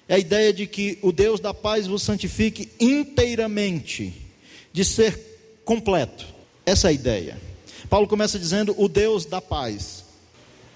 É 0.08 0.14
a 0.14 0.18
ideia 0.18 0.52
de 0.52 0.66
que 0.66 0.98
o 1.02 1.10
Deus 1.10 1.40
da 1.40 1.52
paz 1.52 1.86
vos 1.86 2.02
santifique 2.02 2.68
inteiramente, 2.78 4.12
de 4.72 4.84
ser 4.84 5.60
completo. 5.64 6.26
Essa 6.64 6.88
é 6.88 6.90
a 6.90 6.92
ideia. 6.92 7.40
Paulo 7.88 8.06
começa 8.06 8.38
dizendo: 8.38 8.74
o 8.78 8.88
Deus 8.88 9.24
da 9.24 9.40
paz 9.40 10.06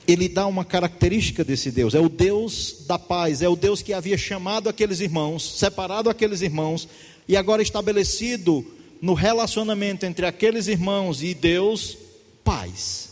ele 0.06 0.28
dá 0.28 0.46
uma 0.46 0.64
característica 0.64 1.44
desse 1.44 1.70
Deus, 1.70 1.94
é 1.94 2.00
o 2.00 2.08
Deus 2.08 2.84
da 2.86 2.98
paz, 2.98 3.42
é 3.42 3.48
o 3.48 3.56
Deus 3.56 3.82
que 3.82 3.92
havia 3.92 4.18
chamado 4.18 4.68
aqueles 4.68 5.00
irmãos, 5.00 5.58
separado 5.58 6.10
aqueles 6.10 6.40
irmãos, 6.40 6.88
e 7.28 7.36
agora 7.36 7.62
estabelecido 7.62 8.66
no 9.00 9.14
relacionamento 9.14 10.04
entre 10.04 10.26
aqueles 10.26 10.66
irmãos 10.66 11.22
e 11.22 11.32
Deus, 11.32 11.96
paz. 12.42 13.09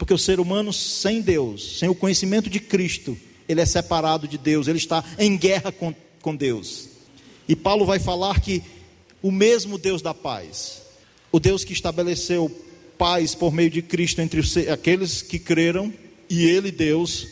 Porque 0.00 0.14
o 0.14 0.18
ser 0.18 0.40
humano 0.40 0.72
sem 0.72 1.20
Deus, 1.20 1.78
sem 1.78 1.86
o 1.86 1.94
conhecimento 1.94 2.48
de 2.48 2.58
Cristo, 2.58 3.18
ele 3.46 3.60
é 3.60 3.66
separado 3.66 4.26
de 4.26 4.38
Deus, 4.38 4.66
ele 4.66 4.78
está 4.78 5.04
em 5.18 5.36
guerra 5.36 5.70
com, 5.70 5.94
com 6.22 6.34
Deus. 6.34 6.88
E 7.46 7.54
Paulo 7.54 7.84
vai 7.84 7.98
falar 7.98 8.40
que 8.40 8.62
o 9.22 9.30
mesmo 9.30 9.76
Deus 9.76 10.00
da 10.00 10.14
paz, 10.14 10.80
o 11.30 11.38
Deus 11.38 11.64
que 11.64 11.74
estabeleceu 11.74 12.50
paz 12.96 13.34
por 13.34 13.52
meio 13.52 13.68
de 13.68 13.82
Cristo 13.82 14.22
entre 14.22 14.40
os, 14.40 14.56
aqueles 14.56 15.20
que 15.20 15.38
creram 15.38 15.92
e 16.30 16.46
Ele, 16.46 16.70
Deus, 16.70 17.28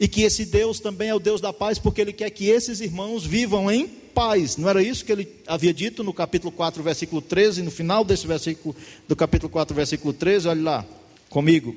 e 0.00 0.08
que 0.08 0.22
esse 0.22 0.46
Deus 0.46 0.80
também 0.80 1.10
é 1.10 1.14
o 1.14 1.20
Deus 1.20 1.42
da 1.42 1.52
paz, 1.52 1.78
porque 1.78 2.00
Ele 2.00 2.14
quer 2.14 2.30
que 2.30 2.46
esses 2.46 2.80
irmãos 2.80 3.26
vivam 3.26 3.70
em 3.70 3.86
paz. 3.86 4.56
Não 4.56 4.66
era 4.66 4.82
isso 4.82 5.04
que 5.04 5.12
ele 5.12 5.28
havia 5.46 5.74
dito 5.74 6.02
no 6.02 6.14
capítulo 6.14 6.50
4, 6.52 6.82
versículo 6.82 7.20
13, 7.20 7.60
no 7.60 7.70
final 7.70 8.02
desse 8.02 8.26
versículo, 8.26 8.74
do 9.06 9.14
capítulo 9.14 9.50
4, 9.50 9.76
versículo 9.76 10.14
13, 10.14 10.48
olha 10.48 10.62
lá 10.62 10.86
comigo. 11.28 11.76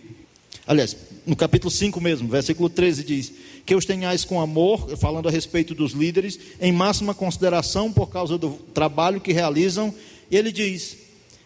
Aliás, 0.65 0.96
no 1.25 1.36
capítulo 1.36 1.72
5 1.72 2.00
mesmo, 2.00 2.27
versículo 2.27 2.70
13 2.70 3.03
diz: 3.03 3.34
Que 3.65 3.75
os 3.75 3.86
tenhais 3.86 4.24
com 4.24 4.39
amor, 4.39 4.96
falando 4.98 5.27
a 5.27 5.32
respeito 5.32 5.74
dos 5.74 5.91
líderes, 5.94 6.39
em 6.60 6.72
máxima 6.72 7.13
consideração 7.13 7.91
por 7.91 8.10
causa 8.10 8.38
do 8.38 8.51
trabalho 8.74 9.22
que 9.22 9.34
realizam. 9.34 9.94
E 10.30 10.38
ele 10.38 10.51
diz: 10.51 10.98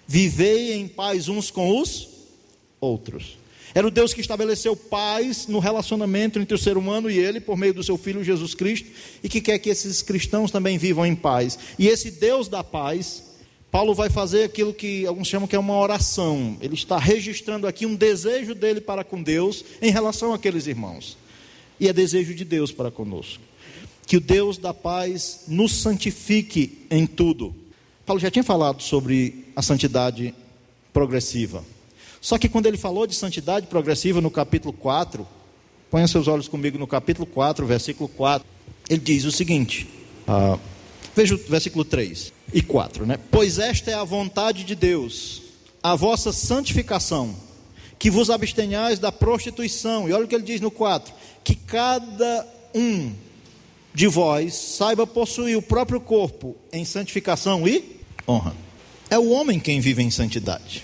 Vivei 0.07 0.73
em 0.73 0.87
paz 0.87 1.27
uns 1.27 1.49
com 1.49 1.79
os 1.79 2.07
outros. 2.79 3.37
Era 3.73 3.87
o 3.87 3.91
Deus 3.91 4.13
que 4.13 4.21
estabeleceu 4.21 4.73
paz 4.73 5.47
no 5.47 5.59
relacionamento 5.59 6.39
entre 6.39 6.55
o 6.55 6.57
ser 6.57 6.77
humano 6.77 7.11
e 7.11 7.17
ele, 7.17 7.41
por 7.41 7.57
meio 7.57 7.73
do 7.73 7.83
seu 7.83 7.97
Filho 7.97 8.23
Jesus 8.23 8.55
Cristo, 8.55 8.89
e 9.21 9.27
que 9.27 9.41
quer 9.41 9.59
que 9.59 9.69
esses 9.69 10.01
cristãos 10.01 10.49
também 10.49 10.77
vivam 10.77 11.05
em 11.05 11.13
paz. 11.13 11.59
E 11.77 11.89
esse 11.89 12.09
Deus 12.09 12.47
da 12.47 12.63
paz, 12.63 13.24
Paulo 13.75 13.93
vai 13.93 14.09
fazer 14.09 14.45
aquilo 14.45 14.73
que 14.73 15.05
alguns 15.05 15.27
chamam 15.27 15.49
que 15.49 15.55
é 15.55 15.59
uma 15.59 15.77
oração. 15.77 16.55
Ele 16.61 16.75
está 16.75 16.97
registrando 16.97 17.67
aqui 17.67 17.85
um 17.85 17.93
desejo 17.93 18.55
dele 18.55 18.79
para 18.79 19.03
com 19.03 19.21
Deus 19.21 19.65
em 19.81 19.91
relação 19.91 20.33
àqueles 20.33 20.65
irmãos. 20.65 21.17
E 21.77 21.89
é 21.89 21.91
desejo 21.91 22.33
de 22.33 22.45
Deus 22.45 22.71
para 22.71 22.89
conosco. 22.89 23.43
Que 24.07 24.15
o 24.15 24.21
Deus 24.21 24.57
da 24.57 24.73
paz 24.73 25.41
nos 25.49 25.73
santifique 25.73 26.85
em 26.89 27.05
tudo. 27.05 27.53
Paulo 28.05 28.17
já 28.17 28.31
tinha 28.31 28.45
falado 28.45 28.81
sobre 28.81 29.43
a 29.57 29.61
santidade 29.61 30.33
progressiva. 30.93 31.61
Só 32.21 32.37
que 32.37 32.47
quando 32.47 32.67
ele 32.67 32.77
falou 32.77 33.05
de 33.05 33.13
santidade 33.13 33.67
progressiva 33.67 34.21
no 34.21 34.31
capítulo 34.31 34.71
4, 34.71 35.27
ponha 35.91 36.07
seus 36.07 36.29
olhos 36.29 36.47
comigo 36.47 36.77
no 36.77 36.87
capítulo 36.87 37.25
4, 37.25 37.65
versículo 37.65 38.07
4, 38.07 38.47
ele 38.89 39.01
diz 39.01 39.25
o 39.25 39.33
seguinte: 39.33 39.85
ah, 40.25 40.57
veja 41.15 41.35
o 41.35 41.37
versículo 41.37 41.85
3 41.85 42.33
e 42.53 42.61
4, 42.61 43.05
né? 43.05 43.17
Pois 43.31 43.57
esta 43.57 43.89
é 43.89 43.93
a 43.93 44.03
vontade 44.03 44.63
de 44.63 44.75
Deus, 44.75 45.41
a 45.81 45.95
vossa 45.95 46.33
santificação, 46.33 47.35
que 47.97 48.11
vos 48.11 48.29
abstenhais 48.29 48.99
da 48.99 49.11
prostituição. 49.11 50.09
E 50.09 50.13
olha 50.13 50.25
o 50.25 50.27
que 50.27 50.35
ele 50.35 50.43
diz 50.43 50.59
no 50.59 50.69
4: 50.69 51.13
que 51.43 51.55
cada 51.55 52.47
um 52.73 53.13
de 53.93 54.07
vós 54.07 54.53
saiba 54.53 55.07
possuir 55.07 55.57
o 55.57 55.61
próprio 55.61 56.01
corpo 56.01 56.55
em 56.71 56.83
santificação 56.83 57.65
e 57.65 57.97
honra. 58.27 58.53
É 59.09 59.17
o 59.17 59.29
homem 59.29 59.59
quem 59.59 59.79
vive 59.79 60.03
em 60.03 60.11
santidade. 60.11 60.83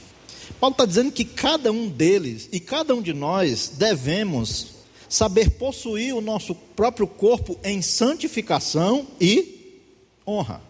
Paulo 0.59 0.73
está 0.73 0.85
dizendo 0.85 1.11
que 1.11 1.25
cada 1.25 1.71
um 1.71 1.89
deles 1.89 2.47
e 2.51 2.59
cada 2.59 2.95
um 2.95 3.01
de 3.01 3.13
nós 3.13 3.73
devemos 3.75 4.67
saber 5.09 5.49
possuir 5.49 6.15
o 6.15 6.21
nosso 6.21 6.55
próprio 6.55 7.07
corpo 7.07 7.59
em 7.63 7.81
santificação 7.81 9.07
e 9.19 9.60
honra. 10.31 10.61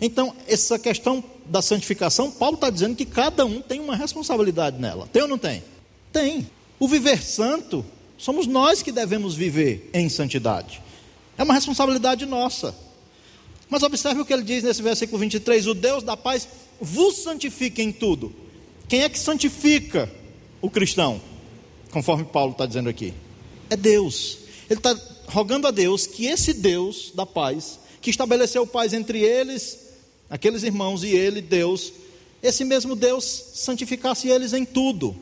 Então, 0.00 0.34
essa 0.46 0.78
questão 0.78 1.22
da 1.46 1.60
santificação, 1.60 2.30
Paulo 2.30 2.54
está 2.54 2.70
dizendo 2.70 2.96
que 2.96 3.04
cada 3.04 3.44
um 3.44 3.60
tem 3.60 3.80
uma 3.80 3.94
responsabilidade 3.94 4.78
nela. 4.78 5.08
Tem 5.12 5.22
ou 5.22 5.28
não 5.28 5.38
tem? 5.38 5.62
Tem. 6.12 6.48
O 6.78 6.88
viver 6.88 7.22
santo, 7.22 7.84
somos 8.16 8.46
nós 8.46 8.82
que 8.82 8.92
devemos 8.92 9.34
viver 9.34 9.90
em 9.92 10.08
santidade. 10.08 10.80
É 11.36 11.42
uma 11.42 11.54
responsabilidade 11.54 12.24
nossa. 12.24 12.74
Mas 13.68 13.82
observe 13.82 14.20
o 14.20 14.24
que 14.24 14.32
ele 14.32 14.42
diz 14.42 14.64
nesse 14.64 14.82
versículo 14.82 15.18
23: 15.18 15.66
O 15.66 15.74
Deus 15.74 16.02
da 16.02 16.16
paz 16.16 16.48
vos 16.80 17.16
santifique 17.18 17.82
em 17.82 17.92
tudo 17.92 18.34
quem 18.90 19.02
é 19.02 19.08
que 19.08 19.20
santifica 19.20 20.10
o 20.60 20.68
cristão? 20.68 21.20
Conforme 21.92 22.24
Paulo 22.24 22.50
está 22.50 22.66
dizendo 22.66 22.88
aqui. 22.88 23.14
É 23.70 23.76
Deus. 23.76 24.38
Ele 24.68 24.80
está 24.80 24.98
rogando 25.28 25.68
a 25.68 25.70
Deus 25.70 26.08
que 26.08 26.26
esse 26.26 26.52
Deus 26.52 27.12
da 27.14 27.24
paz, 27.24 27.78
que 28.00 28.10
estabeleceu 28.10 28.66
paz 28.66 28.92
entre 28.92 29.20
eles, 29.20 29.78
aqueles 30.28 30.62
irmãos 30.62 31.02
e 31.02 31.08
ele, 31.08 31.40
Deus, 31.40 31.92
esse 32.42 32.64
mesmo 32.64 32.96
Deus 32.96 33.24
santificasse 33.54 34.28
eles 34.28 34.52
em 34.52 34.64
tudo. 34.64 35.14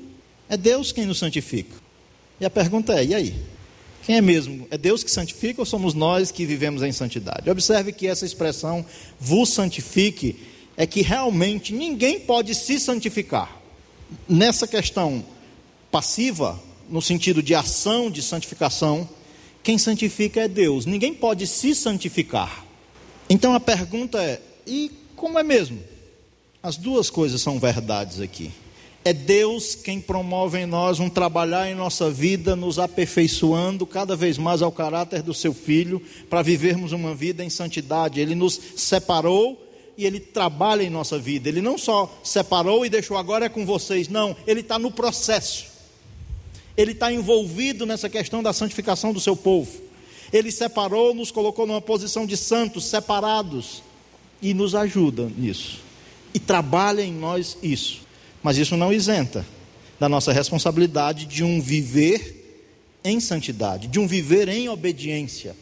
É 0.48 0.56
Deus 0.56 0.92
quem 0.92 1.06
nos 1.06 1.18
santifica. 1.18 1.74
E 2.40 2.46
a 2.46 2.50
pergunta 2.50 2.94
é: 2.94 3.04
e 3.04 3.14
aí? 3.14 3.34
Quem 4.04 4.16
é 4.16 4.20
mesmo? 4.20 4.66
É 4.70 4.78
Deus 4.78 5.04
que 5.04 5.10
santifica 5.10 5.60
ou 5.60 5.66
somos 5.66 5.92
nós 5.92 6.30
que 6.30 6.46
vivemos 6.46 6.82
em 6.82 6.92
santidade? 6.92 7.50
Observe 7.50 7.92
que 7.92 8.06
essa 8.06 8.24
expressão, 8.24 8.86
vos 9.20 9.50
santifique, 9.50 10.36
é 10.76 10.86
que 10.86 11.02
realmente 11.02 11.74
ninguém 11.74 12.20
pode 12.20 12.54
se 12.54 12.80
santificar 12.80 13.58
nessa 14.28 14.66
questão 14.66 15.24
passiva, 15.90 16.58
no 16.88 17.02
sentido 17.02 17.42
de 17.42 17.54
ação 17.54 18.10
de 18.10 18.22
santificação, 18.22 19.08
quem 19.62 19.76
santifica 19.76 20.40
é 20.40 20.48
Deus. 20.48 20.86
Ninguém 20.86 21.12
pode 21.12 21.46
se 21.46 21.74
santificar. 21.74 22.64
Então 23.28 23.54
a 23.54 23.60
pergunta 23.60 24.22
é: 24.22 24.40
e 24.66 24.90
como 25.14 25.38
é 25.38 25.42
mesmo? 25.42 25.78
As 26.62 26.76
duas 26.76 27.10
coisas 27.10 27.40
são 27.40 27.58
verdades 27.58 28.20
aqui. 28.20 28.50
É 29.04 29.12
Deus 29.12 29.74
quem 29.74 30.00
promove 30.00 30.58
em 30.58 30.66
nós 30.66 31.00
um 31.00 31.08
trabalhar 31.08 31.70
em 31.70 31.74
nossa 31.74 32.10
vida, 32.10 32.56
nos 32.56 32.78
aperfeiçoando 32.78 33.86
cada 33.86 34.16
vez 34.16 34.36
mais 34.36 34.60
ao 34.60 34.72
caráter 34.72 35.22
do 35.22 35.32
seu 35.32 35.54
Filho, 35.54 36.02
para 36.28 36.42
vivermos 36.42 36.92
uma 36.92 37.14
vida 37.14 37.44
em 37.44 37.48
santidade. 37.48 38.20
Ele 38.20 38.34
nos 38.34 38.60
separou 38.76 39.58
e 39.96 40.04
Ele 40.04 40.20
trabalha 40.20 40.82
em 40.82 40.90
nossa 40.90 41.18
vida. 41.18 41.48
Ele 41.48 41.62
não 41.62 41.78
só 41.78 42.20
separou 42.22 42.84
e 42.84 42.90
deixou 42.90 43.16
agora 43.16 43.46
é 43.46 43.48
com 43.48 43.64
vocês, 43.64 44.08
não, 44.08 44.36
Ele 44.46 44.60
está 44.60 44.78
no 44.78 44.90
processo. 44.90 45.66
Ele 46.76 46.92
está 46.92 47.12
envolvido 47.12 47.86
nessa 47.86 48.08
questão 48.08 48.42
da 48.42 48.52
santificação 48.52 49.12
do 49.12 49.20
seu 49.20 49.36
povo. 49.36 49.87
Ele 50.32 50.50
separou, 50.50 51.14
nos 51.14 51.30
colocou 51.30 51.66
numa 51.66 51.80
posição 51.80 52.26
de 52.26 52.36
santos, 52.36 52.84
separados, 52.84 53.82
e 54.40 54.54
nos 54.54 54.74
ajuda 54.74 55.30
nisso. 55.36 55.80
E 56.32 56.38
trabalha 56.38 57.02
em 57.02 57.12
nós 57.12 57.56
isso. 57.62 58.00
Mas 58.42 58.56
isso 58.56 58.76
não 58.76 58.92
isenta 58.92 59.44
da 59.98 60.08
nossa 60.08 60.32
responsabilidade 60.32 61.26
de 61.26 61.42
um 61.42 61.60
viver 61.60 62.38
em 63.02 63.20
santidade, 63.20 63.88
de 63.88 63.98
um 63.98 64.06
viver 64.06 64.48
em 64.48 64.68
obediência. 64.68 65.56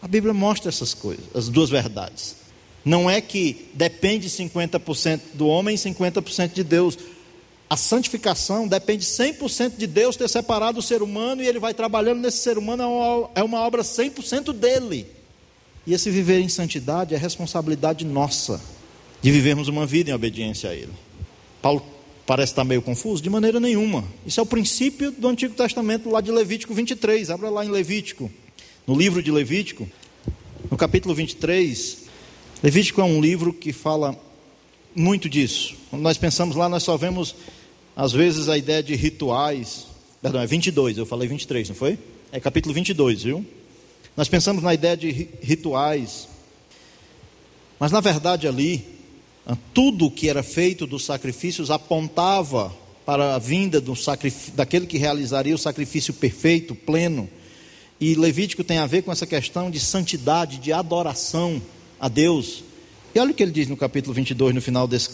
A 0.00 0.06
Bíblia 0.06 0.34
mostra 0.34 0.68
essas 0.68 0.94
coisas, 0.94 1.24
as 1.34 1.48
duas 1.48 1.70
verdades. 1.70 2.36
Não 2.84 3.08
é 3.08 3.20
que 3.20 3.70
depende 3.72 4.28
50% 4.28 5.20
do 5.32 5.46
homem 5.46 5.74
e 5.74 5.78
50% 5.78 6.52
de 6.52 6.62
Deus. 6.62 6.98
A 7.74 7.76
santificação 7.76 8.68
depende 8.68 9.04
100% 9.04 9.72
de 9.76 9.88
Deus 9.88 10.14
ter 10.14 10.28
separado 10.28 10.78
o 10.78 10.82
ser 10.82 11.02
humano 11.02 11.42
e 11.42 11.46
ele 11.48 11.58
vai 11.58 11.74
trabalhando 11.74 12.20
nesse 12.20 12.36
ser 12.36 12.56
humano, 12.56 12.84
é 13.34 13.42
uma 13.42 13.58
é 13.58 13.60
obra 13.60 13.82
100% 13.82 14.52
dele. 14.52 15.08
E 15.84 15.92
esse 15.92 16.08
viver 16.08 16.38
em 16.38 16.48
santidade 16.48 17.16
é 17.16 17.18
responsabilidade 17.18 18.04
nossa, 18.04 18.62
de 19.20 19.28
vivermos 19.32 19.66
uma 19.66 19.84
vida 19.84 20.12
em 20.12 20.14
obediência 20.14 20.70
a 20.70 20.72
Ele. 20.72 20.92
Paulo 21.60 21.84
parece 22.24 22.52
estar 22.52 22.62
meio 22.62 22.80
confuso? 22.80 23.20
De 23.20 23.28
maneira 23.28 23.58
nenhuma. 23.58 24.04
Isso 24.24 24.38
é 24.38 24.42
o 24.44 24.46
princípio 24.46 25.10
do 25.10 25.26
Antigo 25.26 25.54
Testamento, 25.56 26.08
lá 26.08 26.20
de 26.20 26.30
Levítico 26.30 26.72
23. 26.74 27.28
Abra 27.28 27.50
lá 27.50 27.64
em 27.64 27.70
Levítico, 27.70 28.30
no 28.86 28.96
livro 28.96 29.20
de 29.20 29.32
Levítico, 29.32 29.88
no 30.70 30.76
capítulo 30.76 31.12
23. 31.12 32.04
Levítico 32.62 33.00
é 33.00 33.04
um 33.04 33.20
livro 33.20 33.52
que 33.52 33.72
fala 33.72 34.16
muito 34.94 35.28
disso. 35.28 35.74
Quando 35.90 36.02
nós 36.02 36.16
pensamos 36.16 36.54
lá, 36.56 36.68
nós 36.68 36.82
só 36.82 36.96
vemos, 36.96 37.34
às 37.96 38.12
vezes, 38.12 38.48
a 38.48 38.58
ideia 38.58 38.82
de 38.82 38.94
rituais. 38.94 39.86
Perdão, 40.20 40.40
é 40.40 40.46
22, 40.46 40.98
eu 40.98 41.06
falei 41.06 41.28
23, 41.28 41.68
não 41.68 41.76
foi? 41.76 41.98
É 42.32 42.40
capítulo 42.40 42.74
22, 42.74 43.22
viu? 43.22 43.46
Nós 44.16 44.28
pensamos 44.28 44.62
na 44.62 44.74
ideia 44.74 44.96
de 44.96 45.28
rituais. 45.42 46.28
Mas, 47.78 47.92
na 47.92 48.00
verdade, 48.00 48.48
ali, 48.48 48.84
tudo 49.72 50.10
que 50.10 50.28
era 50.28 50.42
feito 50.42 50.86
dos 50.86 51.04
sacrifícios 51.04 51.70
apontava 51.70 52.74
para 53.04 53.34
a 53.34 53.38
vinda 53.38 53.80
do 53.80 53.94
daquele 54.54 54.86
que 54.86 54.96
realizaria 54.96 55.54
o 55.54 55.58
sacrifício 55.58 56.14
perfeito, 56.14 56.74
pleno. 56.74 57.28
E 58.00 58.14
Levítico 58.14 58.64
tem 58.64 58.78
a 58.78 58.86
ver 58.86 59.02
com 59.02 59.12
essa 59.12 59.26
questão 59.26 59.70
de 59.70 59.78
santidade, 59.78 60.58
de 60.58 60.72
adoração 60.72 61.60
a 62.00 62.08
Deus. 62.08 62.64
E 63.14 63.18
olha 63.18 63.30
o 63.30 63.34
que 63.34 63.42
ele 63.42 63.52
diz 63.52 63.68
no 63.68 63.76
capítulo 63.76 64.14
22, 64.14 64.54
no 64.54 64.62
final 64.62 64.88
desse 64.88 65.10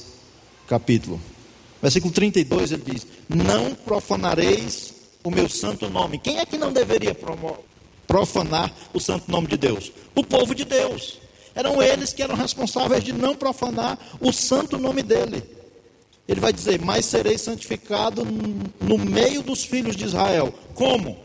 capítulo. 0.67 1.21
Versículo 1.83 2.13
32 2.13 2.73
ele 2.73 2.83
diz: 2.85 3.07
Não 3.29 3.75
profanareis 3.75 4.95
o 5.25 5.31
meu 5.31 5.49
santo 5.49 5.89
nome. 5.89 6.19
Quem 6.19 6.39
é 6.39 6.47
que 6.47 6.59
não 6.59 6.73
deveria 6.73 7.17
profanar 8.07 8.73
o 8.93 9.01
santo 9.01 9.31
nome 9.31 9.47
de 9.47 9.57
Deus? 9.57 9.93
O 10.15 10.25
povo 10.25 10.55
de 10.55 10.65
Deus. 10.65 11.19
Eram 11.55 11.83
eles 11.83 12.13
que 12.13 12.23
eram 12.23 12.37
responsáveis 12.37 13.03
de 13.03 13.13
não 13.13 13.35
profanar 13.35 13.99
o 14.21 14.33
santo 14.33 14.79
nome 14.79 15.03
dele. 15.03 15.43
Ele 16.29 16.41
vai 16.41 16.53
dizer: 16.53 16.81
Mas 16.81 17.07
serei 17.07 17.39
santificado 17.39 18.25
no 18.81 18.99
meio 18.99 19.43
dos 19.43 19.65
filhos 19.65 19.97
de 19.97 20.05
Israel. 20.05 20.55
Como? 20.75 21.17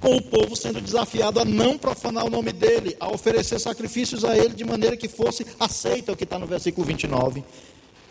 Com 0.00 0.16
o 0.16 0.22
povo 0.22 0.54
sendo 0.54 0.80
desafiado 0.80 1.40
a 1.40 1.44
não 1.44 1.78
profanar 1.78 2.26
o 2.26 2.30
nome 2.30 2.52
dele, 2.52 2.96
a 3.00 3.10
oferecer 3.10 3.58
sacrifícios 3.58 4.24
a 4.24 4.36
ele 4.36 4.50
de 4.50 4.64
maneira 4.64 4.96
que 4.96 5.08
fosse 5.08 5.46
aceita, 5.58 6.12
o 6.12 6.16
que 6.16 6.24
está 6.24 6.38
no 6.38 6.46
versículo 6.46 6.86
29. 6.86 7.42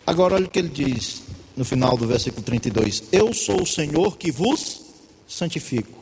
Agora, 0.05 0.35
olha 0.35 0.45
o 0.45 0.49
que 0.49 0.59
ele 0.59 0.69
diz 0.69 1.23
no 1.55 1.63
final 1.63 1.97
do 1.97 2.07
versículo 2.07 2.43
32: 2.43 3.03
Eu 3.11 3.33
sou 3.33 3.61
o 3.61 3.67
Senhor 3.67 4.17
que 4.17 4.31
vos 4.31 4.81
santifico, 5.27 5.99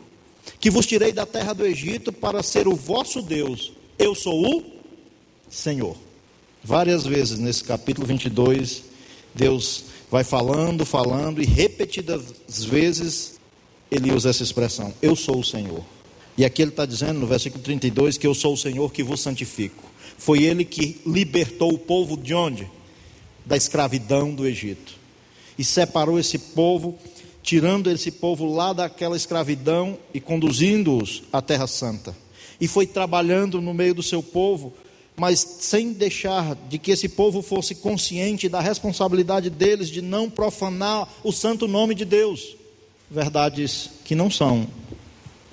que 0.59 0.69
vos 0.69 0.85
tirei 0.85 1.11
da 1.11 1.25
terra 1.25 1.53
do 1.53 1.65
Egito 1.65 2.11
para 2.11 2.43
ser 2.43 2.67
o 2.67 2.75
vosso 2.75 3.21
Deus. 3.21 3.73
Eu 3.97 4.15
sou 4.15 4.57
o 4.57 4.63
Senhor. 5.49 5.95
Várias 6.63 7.05
vezes 7.05 7.39
nesse 7.39 7.63
capítulo 7.63 8.05
22, 8.05 8.83
Deus 9.33 9.85
vai 10.09 10.23
falando, 10.23 10.85
falando 10.85 11.41
e 11.41 11.45
repetidas 11.45 12.23
vezes 12.65 13.39
ele 13.89 14.13
usa 14.13 14.29
essa 14.29 14.43
expressão: 14.43 14.93
Eu 15.01 15.15
sou 15.15 15.39
o 15.39 15.43
Senhor. 15.43 15.83
E 16.37 16.45
aqui 16.45 16.61
ele 16.61 16.71
está 16.71 16.85
dizendo 16.85 17.19
no 17.19 17.27
versículo 17.27 17.61
32 17.61 18.17
que 18.17 18.25
eu 18.25 18.33
sou 18.33 18.53
o 18.53 18.57
Senhor 18.57 18.91
que 18.91 19.03
vos 19.03 19.21
santifico. 19.21 19.83
Foi 20.17 20.43
ele 20.43 20.63
que 20.63 21.01
libertou 21.05 21.73
o 21.73 21.77
povo 21.77 22.15
de 22.15 22.33
onde? 22.33 22.69
Da 23.45 23.57
escravidão 23.57 24.33
do 24.33 24.47
Egito. 24.47 25.00
E 25.61 25.63
separou 25.63 26.17
esse 26.17 26.39
povo, 26.39 26.97
tirando 27.43 27.91
esse 27.91 28.09
povo 28.09 28.51
lá 28.51 28.73
daquela 28.73 29.15
escravidão 29.15 29.95
e 30.11 30.19
conduzindo-os 30.19 31.21
à 31.31 31.39
Terra 31.39 31.67
Santa. 31.67 32.17
E 32.59 32.67
foi 32.67 32.87
trabalhando 32.87 33.61
no 33.61 33.71
meio 33.71 33.93
do 33.93 34.01
seu 34.01 34.23
povo 34.23 34.73
mas 35.15 35.39
sem 35.59 35.93
deixar 35.93 36.55
de 36.67 36.79
que 36.79 36.89
esse 36.89 37.07
povo 37.07 37.43
fosse 37.43 37.75
consciente 37.75 38.49
da 38.49 38.59
responsabilidade 38.59 39.51
deles 39.51 39.87
de 39.87 40.01
não 40.01 40.27
profanar 40.27 41.07
o 41.23 41.31
santo 41.31 41.67
nome 41.67 41.93
de 41.93 42.05
Deus. 42.05 42.55
Verdades 43.07 43.91
que 44.03 44.15
não 44.15 44.31
são 44.31 44.65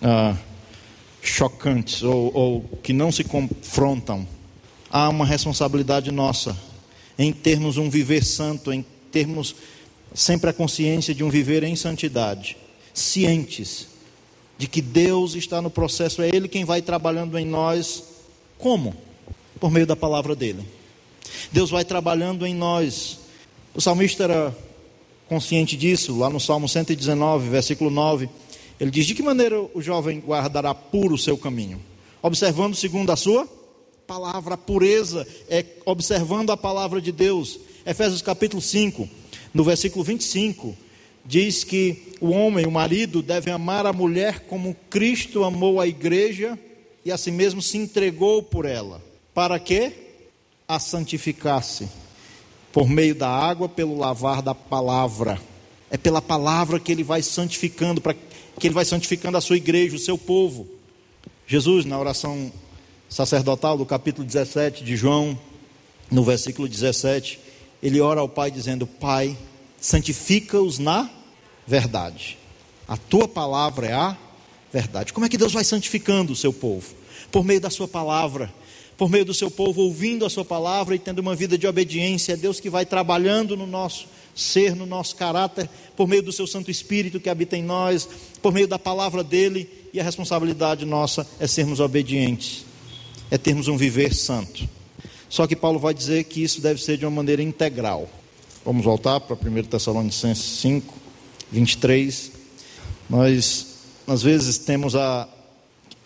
ah, 0.01 0.35
chocantes 1.21 2.03
ou, 2.03 2.35
ou 2.35 2.61
que 2.83 2.95
não 2.95 3.13
se 3.13 3.25
confrontam. 3.25 4.27
Há 4.91 5.11
uma 5.11 5.27
responsabilidade 5.27 6.11
nossa 6.11 6.57
em 7.19 7.31
termos 7.31 7.77
um 7.77 7.91
viver 7.91 8.25
santo, 8.25 8.73
em 8.73 8.83
termos 9.13 9.55
sempre 10.15 10.51
a 10.51 10.53
consciência 10.53 11.15
de 11.15 11.23
um 11.23 11.31
viver 11.31 11.63
em 11.63 11.77
santidade, 11.77 12.57
cientes 12.93 13.89
de 14.57 14.67
que 14.67 14.83
Deus 14.83 15.35
está 15.35 15.63
no 15.63 15.71
processo, 15.71 16.21
é 16.21 16.29
Ele 16.29 16.49
quem 16.49 16.65
vai 16.65 16.83
trabalhando 16.83 17.39
em 17.39 17.47
nós. 17.47 18.03
Como? 18.59 19.09
por 19.59 19.71
meio 19.71 19.87
da 19.87 19.97
palavra 19.97 20.35
dele. 20.35 20.65
Deus 21.53 21.71
vai 21.71 21.85
trabalhando 21.85 22.47
em 22.47 22.55
nós. 22.55 23.19
O 23.75 23.81
salmista 23.81 24.25
era 24.25 24.57
consciente 25.29 25.77
disso, 25.77 26.17
lá 26.19 26.31
no 26.31 26.41
Salmo 26.41 26.69
119, 26.69 27.49
versículo 27.49 27.91
9. 27.91 28.29
Ele 28.81 28.91
diz: 28.91 29.07
De 29.07 29.15
que 29.15 29.23
maneira 29.23 29.61
o 29.75 29.83
jovem 29.83 30.21
guardará 30.21 30.75
puro 30.75 31.15
o 31.15 31.19
seu 31.19 31.37
caminho? 31.37 31.81
Observando 32.23 32.75
segundo 32.75 33.11
a 33.11 33.17
sua 33.17 33.49
palavra, 34.07 34.55
a 34.55 34.59
pureza 34.59 35.27
é 35.49 35.65
observando 35.85 36.51
a 36.51 36.57
palavra 36.57 37.01
de 37.01 37.13
Deus. 37.13 37.61
Efésios 37.85 38.23
capítulo 38.23 38.61
5, 38.61 39.09
no 39.59 39.65
versículo 39.65 40.05
25, 40.05 40.73
diz 41.25 41.65
que 41.65 42.15
o 42.21 42.29
homem, 42.31 42.65
o 42.65 42.71
marido, 42.71 43.21
deve 43.21 43.51
amar 43.51 43.87
a 43.87 43.93
mulher 43.93 44.45
como 44.47 44.77
Cristo 44.89 45.43
amou 45.43 45.81
a 45.81 45.87
igreja 45.89 46.57
e 47.05 47.11
a 47.11 47.19
si 47.19 47.33
mesmo 47.33 47.61
se 47.61 47.77
entregou 47.77 48.41
por 48.41 48.65
ela 48.65 49.03
para 49.35 49.59
que 49.59 49.93
a 50.69 50.79
santificasse 50.79 51.89
por 52.73 52.89
meio 52.89 53.17
da 53.17 53.29
água, 53.29 53.69
pelo 53.69 53.99
lavar 53.99 54.43
da 54.43 54.55
palavra. 54.55 55.41
É 55.91 55.97
pela 55.97 56.23
palavra 56.23 56.79
que 56.79 56.93
ele 56.93 57.03
vai 57.03 57.21
santificando, 57.21 58.01
para 58.01 58.15
que 58.15 58.65
ele 58.69 58.75
vai 58.75 58.85
santificando 58.85 59.39
a 59.39 59.41
sua 59.41 59.57
igreja, 59.57 59.97
o 59.97 59.99
seu 59.99 60.17
povo. 60.17 60.69
Jesus, 61.49 61.85
na 61.85 61.99
oração 61.99 62.53
sacerdotal 63.09 63.77
do 63.77 63.85
capítulo 63.85 64.25
17 64.25 64.85
de 64.85 64.95
João, 64.95 65.37
no 66.09 66.23
versículo 66.23 66.69
17, 66.69 67.41
ele 67.83 68.01
ora 68.01 68.21
ao 68.21 68.29
Pai 68.29 68.53
dizendo: 68.53 68.87
Pai, 68.87 69.37
santifica-os 69.81 70.79
na 70.79 71.09
verdade. 71.67 72.39
A 72.87 72.97
tua 72.97 73.29
palavra 73.29 73.87
é 73.87 73.93
a 73.93 74.17
verdade. 74.73 75.13
Como 75.13 75.27
é 75.27 75.29
que 75.29 75.39
Deus 75.39 75.53
vai 75.53 75.65
santificando 75.65 76.33
o 76.33 76.37
seu 76.37 76.53
povo? 76.53 76.95
Por 77.31 77.45
meio 77.45 77.61
da 77.61 77.71
sua 77.71 77.87
palavra 77.87 78.53
por 78.99 79.09
meio 79.09 79.25
do 79.25 79.33
seu 79.33 79.49
povo, 79.49 79.83
ouvindo 79.83 80.27
a 80.27 80.31
sua 80.31 80.45
palavra 80.45 80.93
e 80.93 80.99
tendo 80.99 81.21
uma 81.21 81.37
vida 81.37 81.57
de 81.57 81.69
obediência. 81.69 82.33
É 82.33 82.37
Deus 82.37 82.59
que 82.59 82.69
vai 82.69 82.85
trabalhando 82.85 83.57
no 83.57 83.65
nosso 83.65 84.09
ser, 84.35 84.75
no 84.75 84.85
nosso 84.85 85.15
caráter, 85.15 85.71
por 85.97 86.09
meio 86.09 86.23
do 86.23 86.33
seu 86.33 86.49
Santo 86.49 86.69
Espírito 86.69 87.21
que 87.21 87.31
habita 87.31 87.57
em 87.57 87.63
nós, 87.63 88.09
por 88.43 88.53
meio 88.53 88.67
da 88.67 88.79
palavra 88.79 89.23
dele, 89.23 89.71
e 89.95 90.01
a 90.01 90.05
responsabilidade 90.05 90.85
nossa 90.85 91.27
é 91.39 91.47
sermos 91.47 91.79
obedientes, 91.79 92.67
é 93.31 93.39
termos 93.39 93.69
um 93.69 93.77
viver 93.77 94.13
santo. 94.13 94.69
Só 95.29 95.47
que 95.47 95.55
Paulo 95.55 95.79
vai 95.79 95.95
dizer 95.95 96.25
que 96.25 96.43
isso 96.43 96.61
deve 96.61 96.83
ser 96.83 96.97
de 96.97 97.05
uma 97.07 97.11
maneira 97.13 97.43
integral. 97.43 98.09
Vamos 98.69 98.85
voltar 98.85 99.19
para 99.21 99.35
1 99.35 99.63
Tessalonicenses 99.63 100.61
5, 100.61 100.95
23. 101.51 102.33
Nós, 103.09 103.67
às 104.07 104.23
vezes, 104.23 104.59
temos 104.59 104.95
a, 104.95 105.27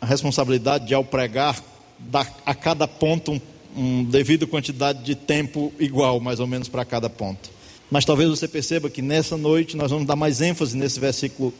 a 0.01 0.07
responsabilidade 0.07 0.87
de, 0.87 0.95
ao 0.95 1.03
pregar, 1.03 1.61
dar 1.99 2.33
a 2.47 2.55
cada 2.55 2.87
ponto 2.87 3.33
um, 3.33 3.41
um 3.77 4.05
devido 4.05 4.47
quantidade 4.47 5.03
de 5.03 5.17
tempo 5.17 5.73
igual, 5.77 6.21
mais 6.21 6.39
ou 6.39 6.47
menos, 6.47 6.69
para 6.69 6.85
cada 6.85 7.11
ponto. 7.11 7.51
Mas 7.91 8.05
talvez 8.05 8.31
você 8.31 8.47
perceba 8.47 8.89
que 8.89 9.03
nessa 9.03 9.37
noite 9.37 9.77
nós 9.77 9.91
vamos 9.91 10.07
dar 10.07 10.15
mais 10.15 10.41
ênfase 10.41 10.77
nesse 10.77 11.01
versículo 11.01 11.53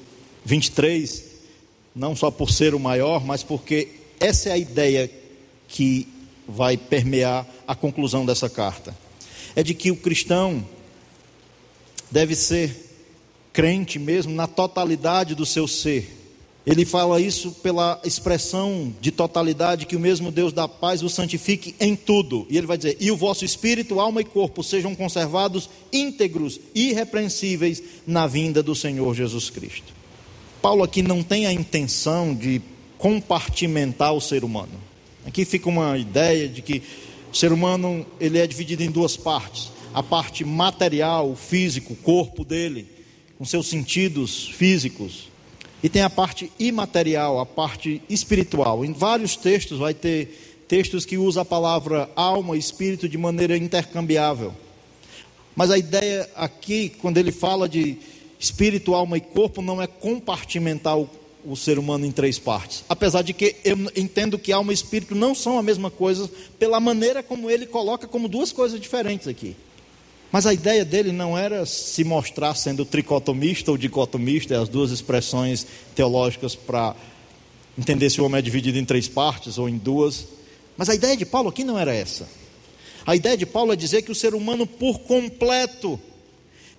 23, 0.45 1.25
não 1.97 2.15
só 2.15 2.31
por 2.31 2.53
ser 2.53 2.77
o 2.77 2.79
maior, 2.79 3.27
mas 3.27 3.43
porque 3.43 3.89
essa 4.21 4.51
é 4.51 4.53
a 4.53 4.57
ideia 4.57 5.11
que 5.67 6.07
vai 6.47 6.77
permear 6.77 7.45
a 7.67 7.75
conclusão 7.75 8.25
dessa 8.25 8.49
carta. 8.49 8.97
É 9.57 9.65
de 9.65 9.75
que 9.75 9.91
o 9.91 9.97
cristão 9.97 10.65
deve 12.13 12.37
ser 12.37 12.91
crente 13.53 13.99
mesmo 13.99 14.33
na 14.33 14.47
totalidade 14.47 15.35
do 15.35 15.45
seu 15.45 15.67
ser, 15.67 16.23
Ele 16.65 16.85
fala 16.85 17.21
isso 17.21 17.51
pela 17.51 18.01
expressão 18.05 18.95
de 19.01 19.11
totalidade 19.11 19.85
que 19.85 19.97
o 19.97 20.01
mesmo 20.01 20.31
Deus 20.31 20.53
da 20.53 20.69
paz 20.69 21.03
o 21.03 21.09
santifique 21.09 21.75
em 21.81 21.97
tudo. 21.97 22.47
E 22.49 22.57
ele 22.57 22.69
vai 22.69 22.77
dizer: 22.77 22.97
"E 23.01 23.11
o 23.11 23.17
vosso 23.17 23.45
espírito, 23.45 23.99
alma 23.99 24.21
e 24.21 24.25
corpo 24.25 24.63
sejam 24.63 24.95
conservados 24.95 25.69
íntegros 25.93 26.61
irrepreensíveis 26.73 27.83
na 28.07 28.29
vinda 28.29 28.63
do 28.63 28.77
Senhor 28.77 29.13
Jesus 29.13 29.51
Cristo." 29.51 29.93
Paulo 30.61 30.85
aqui 30.85 31.03
não 31.03 31.21
tem 31.21 31.47
a 31.47 31.53
intenção 31.53 32.33
de 32.33 32.63
compartimentar 32.97 34.15
o 34.15 34.21
ser 34.21 34.45
humano. 34.45 34.81
Aqui 35.27 35.45
fica 35.45 35.69
uma 35.69 35.99
ideia 35.99 36.49
de 36.49 36.63
que 36.63 36.81
o 37.33 37.37
ser 37.37 37.51
humano 37.51 38.07
ele 38.21 38.39
é 38.39 38.47
dividido 38.47 38.85
em 38.85 38.91
duas 38.91 39.17
partes: 39.17 39.72
a 39.95 40.03
parte 40.03 40.45
material, 40.45 41.35
físico, 41.37 41.95
corpo 41.97 42.45
dele, 42.45 42.87
com 43.39 43.45
seus 43.45 43.67
sentidos 43.67 44.49
físicos, 44.49 45.29
e 45.83 45.89
tem 45.89 46.03
a 46.03 46.11
parte 46.11 46.51
imaterial, 46.59 47.41
a 47.41 47.47
parte 47.47 48.01
espiritual. 48.09 48.85
Em 48.85 48.93
vários 48.93 49.35
textos 49.37 49.79
vai 49.79 49.93
ter 49.93 50.65
textos 50.69 51.05
que 51.05 51.19
usam 51.19 51.43
a 51.43 51.45
palavra 51.45 52.09
alma 52.15 52.55
e 52.55 52.59
espírito 52.59 53.09
de 53.09 53.19
maneira 53.19 53.57
intercambiável. 53.57 54.55
Mas 55.57 55.71
a 55.71 55.77
ideia 55.77 56.31
aqui, 56.37 56.89
quando 56.89 57.19
ele 57.19 57.33
fala 57.33 57.69
de 57.69 57.99
espírito, 58.39 58.95
alma 58.95 59.17
e 59.19 59.21
corpo, 59.21 59.61
não 59.61 59.83
é 59.83 59.87
compartimentar 59.87 60.97
o 60.97 61.57
ser 61.57 61.79
humano 61.79 62.07
em 62.07 62.13
três 62.13 62.39
partes. 62.39 62.85
Apesar 62.89 63.23
de 63.23 63.33
que 63.33 63.57
eu 63.65 63.77
entendo 63.97 64.39
que 64.39 64.53
alma 64.53 64.73
e 64.73 64.75
espírito 64.75 65.15
não 65.15 65.35
são 65.35 65.59
a 65.59 65.63
mesma 65.63 65.91
coisa, 65.91 66.31
pela 66.59 66.79
maneira 66.79 67.23
como 67.23 67.51
ele 67.51 67.67
coloca 67.67 68.07
como 68.07 68.29
duas 68.29 68.53
coisas 68.53 68.81
diferentes 68.81 69.27
aqui. 69.27 69.57
Mas 70.33 70.47
a 70.47 70.55
ideia 70.55 70.83
dele 70.83 71.13
não 71.13 71.37
era 71.37 71.67
se 71.67 72.03
mostrar 72.03 72.55
sendo 72.55 72.87
tricotomista 72.87 73.71
ou 73.71 73.77
dicotomista, 73.77 74.59
as 74.59 74.67
duas 74.67 74.91
expressões 74.91 75.67
teológicas 75.95 76.57
para 76.57 76.97
entender 77.79 78.09
se 78.09 78.19
o 78.19 78.25
homem 78.25 78.39
é 78.39 78.43
dividido 78.43 78.79
em 78.79 78.85
três 78.85 79.07
partes 79.07 79.59
ou 79.59 79.69
em 79.69 79.77
duas. 79.77 80.27
Mas 80.75 80.89
a 80.89 80.95
ideia 80.95 81.15
de 81.15 81.27
Paulo 81.27 81.51
aqui 81.51 81.63
não 81.63 81.79
era 81.79 81.95
essa. 81.95 82.27
A 83.05 83.15
ideia 83.15 83.37
de 83.37 83.45
Paulo 83.45 83.75
é 83.75 83.77
dizer 83.77 84.01
que 84.01 84.11
o 84.11 84.15
ser 84.15 84.35
humano 84.35 84.67
por 84.67 85.01
completo 85.01 86.01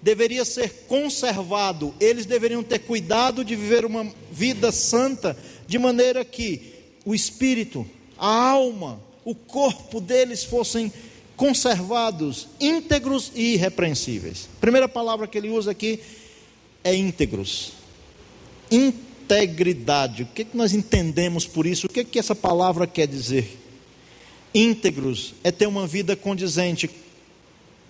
deveria 0.02 0.44
ser 0.44 0.86
conservado, 0.88 1.94
eles 2.00 2.26
deveriam 2.26 2.62
ter 2.64 2.80
cuidado 2.80 3.46
de 3.46 3.56
viver 3.56 3.86
uma 3.86 4.06
vida 4.32 4.72
santa, 4.72 5.38
de 5.68 5.78
maneira 5.78 6.26
que 6.26 6.74
o 7.06 7.14
espírito, 7.16 7.86
a 8.18 8.50
alma, 8.50 9.00
o 9.24 9.34
corpo 9.34 10.02
deles 10.02 10.44
fossem 10.44 10.92
conservados, 11.36 12.48
íntegros 12.60 13.32
e 13.36 13.54
irrepreensíveis. 13.54 14.50
A 14.58 14.62
primeira 14.62 14.88
palavra 14.88 15.28
que 15.28 15.38
ele 15.38 15.50
usa 15.50 15.72
aqui 15.72 16.00
é 16.84 16.96
íntegros. 16.96 17.74
Integridade. 18.70 20.24
O 20.24 20.26
que, 20.28 20.44
é 20.44 20.46
que 20.46 20.58
nós 20.58 20.74
entendemos 20.74 21.46
por 21.46 21.66
isso? 21.66 21.88
O 21.88 21.90
que, 21.90 22.02
é 22.02 22.04
que 22.04 22.20
essa 22.20 22.36
palavra 22.36 22.86
quer 22.86 23.08
dizer? 23.08 23.60
Íntegros 24.54 25.34
é 25.44 25.52
ter 25.52 25.68
uma 25.68 25.88
vida 25.88 26.16
condizente 26.16 26.90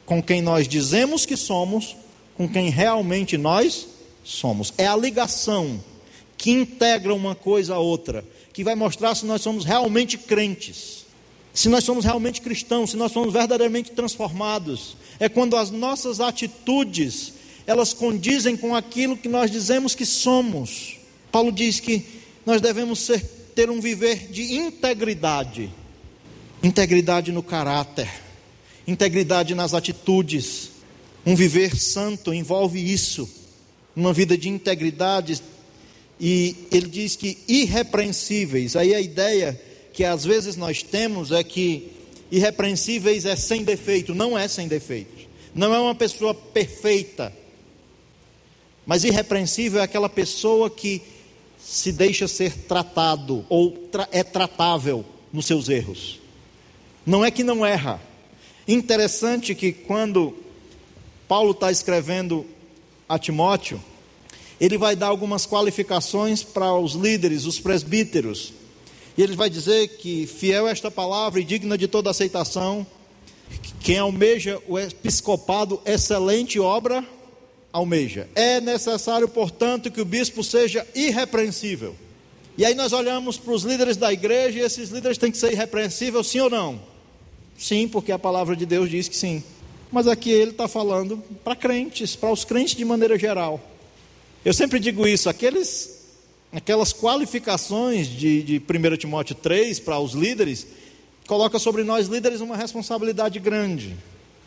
com 0.06 0.22
quem 0.22 0.42
nós 0.42 0.68
dizemos 0.68 1.26
que 1.26 1.36
somos, 1.36 1.96
com 2.36 2.48
quem 2.48 2.70
realmente 2.70 3.38
nós 3.38 3.88
somos. 4.24 4.74
É 4.78 4.88
a 4.88 4.96
ligação 4.96 5.84
que 6.38 6.52
integra 6.52 7.14
uma 7.14 7.36
coisa 7.36 7.76
a 7.76 7.80
outra, 7.80 8.24
que 8.54 8.64
vai 8.64 8.76
mostrar 8.76 9.16
se 9.16 9.26
nós 9.26 9.42
somos 9.42 9.66
realmente 9.66 10.18
crentes 10.18 11.03
se 11.54 11.70
nós 11.70 11.84
somos 11.84 12.04
realmente 12.04 12.42
cristãos, 12.42 12.92
se 12.92 12.98
nós 12.98 13.12
somos 13.12 13.32
verdadeiramente 13.32 13.92
transformados, 13.92 14.98
é 15.20 15.30
quando 15.30 15.56
as 15.56 15.70
nossas 15.70 16.20
atitudes 16.20 17.34
elas 17.66 17.94
condizem 17.94 18.58
com 18.58 18.76
aquilo 18.76 19.16
que 19.16 19.30
nós 19.30 19.50
dizemos 19.50 19.96
que 19.96 20.06
somos. 20.06 20.98
Paulo 21.32 21.52
diz 21.52 21.80
que 21.80 22.06
nós 22.46 22.60
devemos 22.60 23.00
ser, 23.00 23.24
ter 23.56 23.70
um 23.70 23.80
viver 23.80 24.32
de 24.32 24.56
integridade, 24.56 25.72
integridade 26.62 27.32
no 27.32 27.42
caráter, 27.42 28.10
integridade 28.88 29.56
nas 29.56 29.74
atitudes. 29.74 30.72
Um 31.26 31.36
viver 31.36 31.78
santo 31.78 32.34
envolve 32.34 32.80
isso, 32.80 33.30
uma 33.96 34.12
vida 34.12 34.38
de 34.38 34.50
integridade. 34.50 35.42
E 36.20 36.68
ele 36.70 36.88
diz 36.88 37.16
que 37.16 37.38
irrepreensíveis. 37.48 38.76
Aí 38.76 38.94
a 38.94 39.00
ideia 39.00 39.60
que 39.94 40.04
às 40.04 40.26
vezes 40.26 40.56
nós 40.56 40.82
temos 40.82 41.32
é 41.32 41.44
que 41.44 41.92
irrepreensíveis 42.32 43.26
é 43.26 43.36
sem 43.36 43.64
defeito, 43.64 44.16
não 44.16 44.38
é 44.38 44.48
sem 44.48 44.68
defeito. 44.68 45.30
Não 45.54 45.74
é 45.74 45.80
uma 45.80 45.94
pessoa 45.94 46.34
perfeita. 46.34 47.32
Mas 48.86 49.04
irrepreensível 49.04 49.80
é 49.80 49.84
aquela 49.84 50.10
pessoa 50.10 50.70
que 50.70 51.02
se 51.60 51.92
deixa 51.92 52.28
ser 52.28 52.54
tratado 52.54 53.46
ou 53.48 53.72
tra 53.72 54.10
é 54.12 54.24
tratável 54.24 55.06
nos 55.32 55.46
seus 55.46 55.70
erros. 55.70 56.20
Não 57.06 57.24
é 57.24 57.30
que 57.30 57.44
não 57.44 57.66
erra. 57.66 58.02
Interessante 58.68 59.54
que 59.54 59.72
quando 59.72 60.36
Paulo 61.28 61.52
está 61.52 61.72
escrevendo 61.72 62.46
a 63.08 63.20
Timóteo, 63.20 63.82
ele 64.60 64.78
vai 64.78 64.96
dar 64.96 65.08
algumas 65.08 65.46
qualificações 65.46 66.44
para 66.44 66.74
os 66.74 66.94
líderes, 66.94 67.46
os 67.46 67.60
presbíteros. 67.60 68.54
E 69.18 69.22
ele 69.22 69.36
vai 69.36 69.50
dizer 69.50 69.88
que 69.98 70.26
fiel 70.26 70.68
é 70.68 70.72
esta 70.72 70.90
palavra 70.90 71.40
e 71.40 71.44
digna 71.44 71.78
de 71.78 71.88
toda 71.88 72.10
aceitação, 72.10 72.86
quem 73.80 74.00
almeja 74.00 74.60
o 74.68 74.80
episcopado, 74.80 75.80
excelente 75.86 76.60
obra 76.60 77.06
almeja. 77.72 78.28
É 78.36 78.62
necessário, 78.62 79.28
portanto, 79.28 79.92
que 79.92 80.02
o 80.02 80.06
bispo 80.06 80.44
seja 80.44 80.88
irrepreensível. 80.96 81.96
E 82.58 82.64
aí 82.64 82.76
nós 82.76 82.94
olhamos 82.94 83.38
para 83.38 83.52
os 83.52 83.64
líderes 83.64 83.98
da 83.98 84.14
igreja 84.14 84.60
e 84.60 84.62
esses 84.62 84.90
líderes 84.90 85.18
têm 85.18 85.32
que 85.32 85.38
ser 85.38 85.52
irrepreensíveis, 85.52 86.28
sim 86.28 86.40
ou 86.40 86.50
não? 86.50 86.80
Sim, 87.58 87.88
porque 87.88 88.12
a 88.12 88.20
palavra 88.20 88.56
de 88.56 88.66
Deus 88.66 88.90
diz 88.90 89.08
que 89.08 89.16
sim. 89.16 89.44
Mas 89.92 90.08
aqui 90.08 90.32
ele 90.32 90.52
está 90.52 90.68
falando 90.68 91.22
para 91.44 91.56
crentes, 91.56 92.16
para 92.16 92.32
os 92.32 92.46
crentes 92.46 92.76
de 92.76 92.86
maneira 92.86 93.18
geral. 93.18 93.60
Eu 94.46 94.54
sempre 94.54 94.80
digo 94.80 95.08
isso: 95.08 95.30
aqueles 95.30 96.03
aquelas 96.54 96.94
qualificações 96.94 98.08
de, 98.08 98.44
de 98.44 98.58
1 98.58 98.98
Timóteo 98.98 99.36
3 99.36 99.80
para 99.80 100.00
os 100.00 100.14
líderes, 100.14 100.68
coloca 101.28 101.58
sobre 101.58 101.84
nós 101.84 102.08
líderes 102.08 102.42
uma 102.42 102.56
responsabilidade 102.56 103.40
grande. 103.40 103.98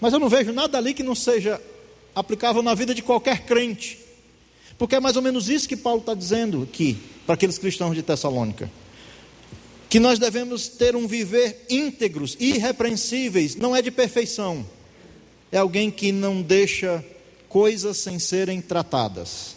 Mas 0.01 0.13
eu 0.13 0.21
não 0.21 0.29
vejo 0.29 0.53
nada 0.53 0.79
ali 0.79 0.95
que 0.95 1.03
não 1.03 1.15
seja 1.15 1.61
aplicável 2.15 2.63
na 2.63 2.75
vida 2.75 2.95
de 2.95 3.03
qualquer 3.03 3.45
crente. 3.45 3.99
Porque 4.79 4.95
é 4.95 5.01
mais 5.01 5.17
ou 5.17 5.23
menos 5.23 5.49
isso 5.49 5.69
que 5.69 5.77
Paulo 5.77 6.01
está 6.01 6.15
dizendo 6.15 6.63
aqui, 6.63 6.97
para 7.25 7.35
aqueles 7.35 7.59
cristãos 7.59 7.95
de 7.95 8.03
Tessalônica. 8.03 8.71
Que 9.89 9.99
nós 9.99 10.19
devemos 10.19 10.69
ter 10.69 10.95
um 10.95 11.09
viver 11.09 11.65
íntegros, 11.69 12.37
irrepreensíveis, 12.39 13.57
não 13.57 13.75
é 13.75 13.81
de 13.81 13.91
perfeição. 13.91 14.65
É 15.51 15.59
alguém 15.59 15.91
que 15.91 16.13
não 16.13 16.43
deixa 16.43 17.05
coisas 17.49 17.97
sem 17.97 18.19
serem 18.19 18.61
tratadas. 18.61 19.56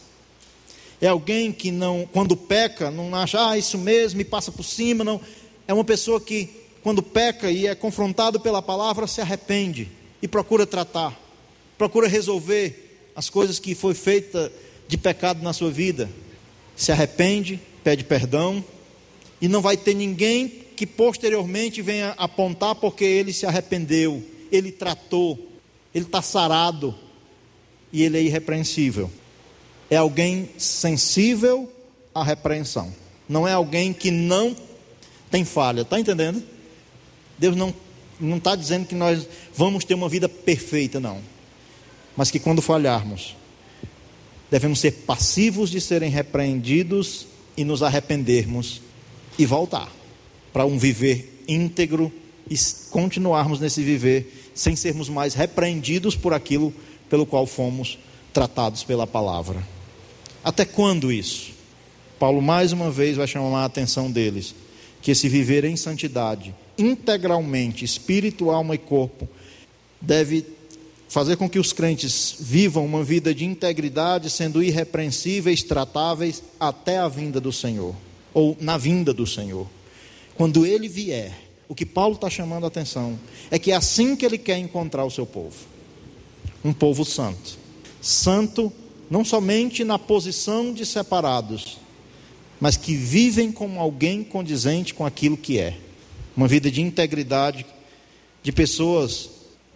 É 1.01 1.07
alguém 1.07 1.51
que 1.51 1.71
não, 1.71 2.07
quando 2.11 2.35
peca, 2.35 2.91
não 2.91 3.15
acha, 3.15 3.49
ah, 3.49 3.57
isso 3.57 3.77
mesmo, 3.77 4.19
e 4.19 4.25
passa 4.25 4.51
por 4.51 4.63
cima, 4.63 5.03
não. 5.03 5.21
É 5.67 5.73
uma 5.73 5.83
pessoa 5.83 6.19
que, 6.19 6.49
quando 6.83 7.01
peca 7.01 7.49
e 7.49 7.67
é 7.67 7.75
confrontado 7.75 8.39
pela 8.39 8.61
palavra, 8.61 9.07
se 9.07 9.21
arrepende 9.21 9.87
e 10.21 10.27
procura 10.27 10.67
tratar, 10.67 11.17
procura 11.77 12.07
resolver 12.07 13.11
as 13.15 13.29
coisas 13.29 13.59
que 13.59 13.73
foi 13.73 13.93
feita 13.93 14.51
de 14.87 14.97
pecado 14.97 15.41
na 15.41 15.53
sua 15.53 15.71
vida. 15.71 16.09
Se 16.75 16.91
arrepende, 16.91 17.59
pede 17.81 18.03
perdão, 18.03 18.63
e 19.41 19.47
não 19.47 19.61
vai 19.61 19.77
ter 19.77 19.93
ninguém 19.93 20.49
que 20.75 20.85
posteriormente 20.85 21.81
venha 21.81 22.13
apontar 22.17 22.75
porque 22.75 23.05
ele 23.05 23.31
se 23.31 23.45
arrependeu, 23.45 24.21
ele 24.51 24.71
tratou, 24.71 25.47
ele 25.95 26.05
está 26.05 26.21
sarado 26.21 26.93
e 27.91 28.03
ele 28.03 28.17
é 28.17 28.21
irrepreensível 28.21 29.09
é 29.89 29.97
alguém 29.97 30.49
sensível 30.57 31.71
à 32.13 32.23
repreensão. 32.23 32.93
Não 33.27 33.47
é 33.47 33.53
alguém 33.53 33.93
que 33.93 34.11
não 34.11 34.55
tem 35.29 35.45
falha. 35.45 35.81
Está 35.81 35.99
entendendo? 35.99 36.43
Deus 37.37 37.55
não 37.55 37.73
não 38.19 38.37
está 38.37 38.55
dizendo 38.55 38.85
que 38.85 38.95
nós 38.95 39.27
vamos 39.55 39.85
ter 39.85 39.93
uma 39.93 40.09
vida 40.09 40.27
perfeita, 40.27 40.99
não. 40.99 41.19
Mas 42.17 42.29
que 42.29 42.39
quando 42.39 42.61
falharmos, 42.61 43.35
devemos 44.51 44.79
ser 44.79 44.91
passivos 44.91 45.69
de 45.69 45.79
serem 45.79 46.09
repreendidos 46.09 47.27
e 47.55 47.63
nos 47.63 47.81
arrependermos 47.81 48.81
e 49.37 49.45
voltar 49.45 49.89
para 50.51 50.65
um 50.65 50.77
viver 50.77 51.43
íntegro 51.47 52.11
e 52.49 52.55
continuarmos 52.89 53.59
nesse 53.59 53.81
viver 53.83 54.51
sem 54.53 54.75
sermos 54.75 55.07
mais 55.07 55.33
repreendidos 55.33 56.15
por 56.15 56.33
aquilo 56.33 56.73
pelo 57.09 57.25
qual 57.25 57.45
fomos 57.45 57.97
tratados 58.33 58.83
pela 58.83 59.07
palavra. 59.07 59.65
Até 60.43 60.65
quando 60.65 61.11
isso? 61.11 61.51
Paulo 62.17 62.41
mais 62.41 62.71
uma 62.71 62.91
vez 62.91 63.17
vai 63.17 63.27
chamar 63.27 63.61
a 63.61 63.65
atenção 63.65 64.11
deles 64.11 64.53
que 65.01 65.11
esse 65.11 65.29
viver 65.29 65.63
em 65.63 65.77
santidade, 65.77 66.53
integralmente, 66.77 67.85
espírito, 67.85 68.49
alma 68.49 68.75
e 68.75 68.77
corpo, 68.77 69.27
deve 70.01 70.45
fazer 71.07 71.37
com 71.37 71.49
que 71.49 71.57
os 71.57 71.73
crentes 71.73 72.35
vivam 72.39 72.85
uma 72.85 73.03
vida 73.03 73.33
de 73.33 73.45
integridade, 73.45 74.29
sendo 74.29 74.61
irrepreensíveis, 74.61 75.63
tratáveis 75.63 76.43
até 76.59 76.97
a 76.97 77.07
vinda 77.07 77.39
do 77.39 77.51
Senhor, 77.51 77.95
ou 78.33 78.55
na 78.59 78.77
vinda 78.77 79.13
do 79.13 79.25
Senhor. 79.25 79.67
Quando 80.35 80.65
ele 80.65 80.87
vier, 80.87 81.33
o 81.67 81.75
que 81.75 81.85
Paulo 81.85 82.15
está 82.15 82.29
chamando 82.29 82.65
a 82.65 82.67
atenção 82.67 83.19
é 83.49 83.57
que 83.57 83.71
é 83.71 83.75
assim 83.75 84.15
que 84.15 84.25
ele 84.25 84.37
quer 84.37 84.57
encontrar 84.57 85.03
o 85.03 85.11
seu 85.11 85.25
povo: 85.25 85.55
um 86.63 86.71
povo 86.71 87.03
santo. 87.03 87.57
Santo 88.01 88.71
não 89.09 89.25
somente 89.25 89.83
na 89.83 89.97
posição 89.97 90.71
de 90.73 90.85
separados, 90.85 91.77
mas 92.59 92.77
que 92.77 92.93
vivem 92.93 93.51
como 93.51 93.79
alguém 93.79 94.23
condizente 94.23 94.93
com 94.93 95.05
aquilo 95.05 95.37
que 95.37 95.57
é. 95.57 95.77
Uma 96.35 96.47
vida 96.47 96.69
de 96.69 96.81
integridade, 96.81 97.65
de 98.43 98.51
pessoas 98.51 99.29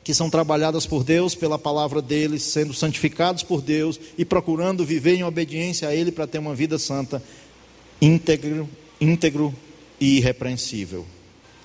que 0.04 0.14
são 0.14 0.30
trabalhadas 0.30 0.86
por 0.86 1.04
Deus, 1.04 1.34
pela 1.34 1.58
palavra 1.58 2.02
dele, 2.02 2.38
sendo 2.38 2.74
santificados 2.74 3.42
por 3.42 3.62
Deus 3.62 4.00
e 4.18 4.26
procurando 4.26 4.86
viver 4.86 5.16
em 5.16 5.24
obediência 5.24 5.88
a 5.88 5.96
Ele 5.96 6.12
para 6.12 6.28
ter 6.28 6.40
uma 6.40 6.54
vida 6.54 6.78
santa, 6.78 7.24
íntegro, 8.02 8.70
íntegro 9.00 9.56
e 10.00 10.18
irrepreensível. 10.18 11.06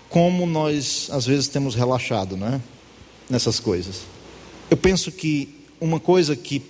Como 0.09 0.47
nós 0.47 1.09
às 1.13 1.27
vezes 1.27 1.49
temos 1.49 1.75
relaxado, 1.75 2.37
né? 2.37 2.63
Nessas 3.29 3.61
coisas. 3.61 4.03
Eu 4.71 4.77
penso 4.77 5.11
que 5.11 5.49
uma 5.81 5.99
coisa 6.01 6.35
que 6.37 6.63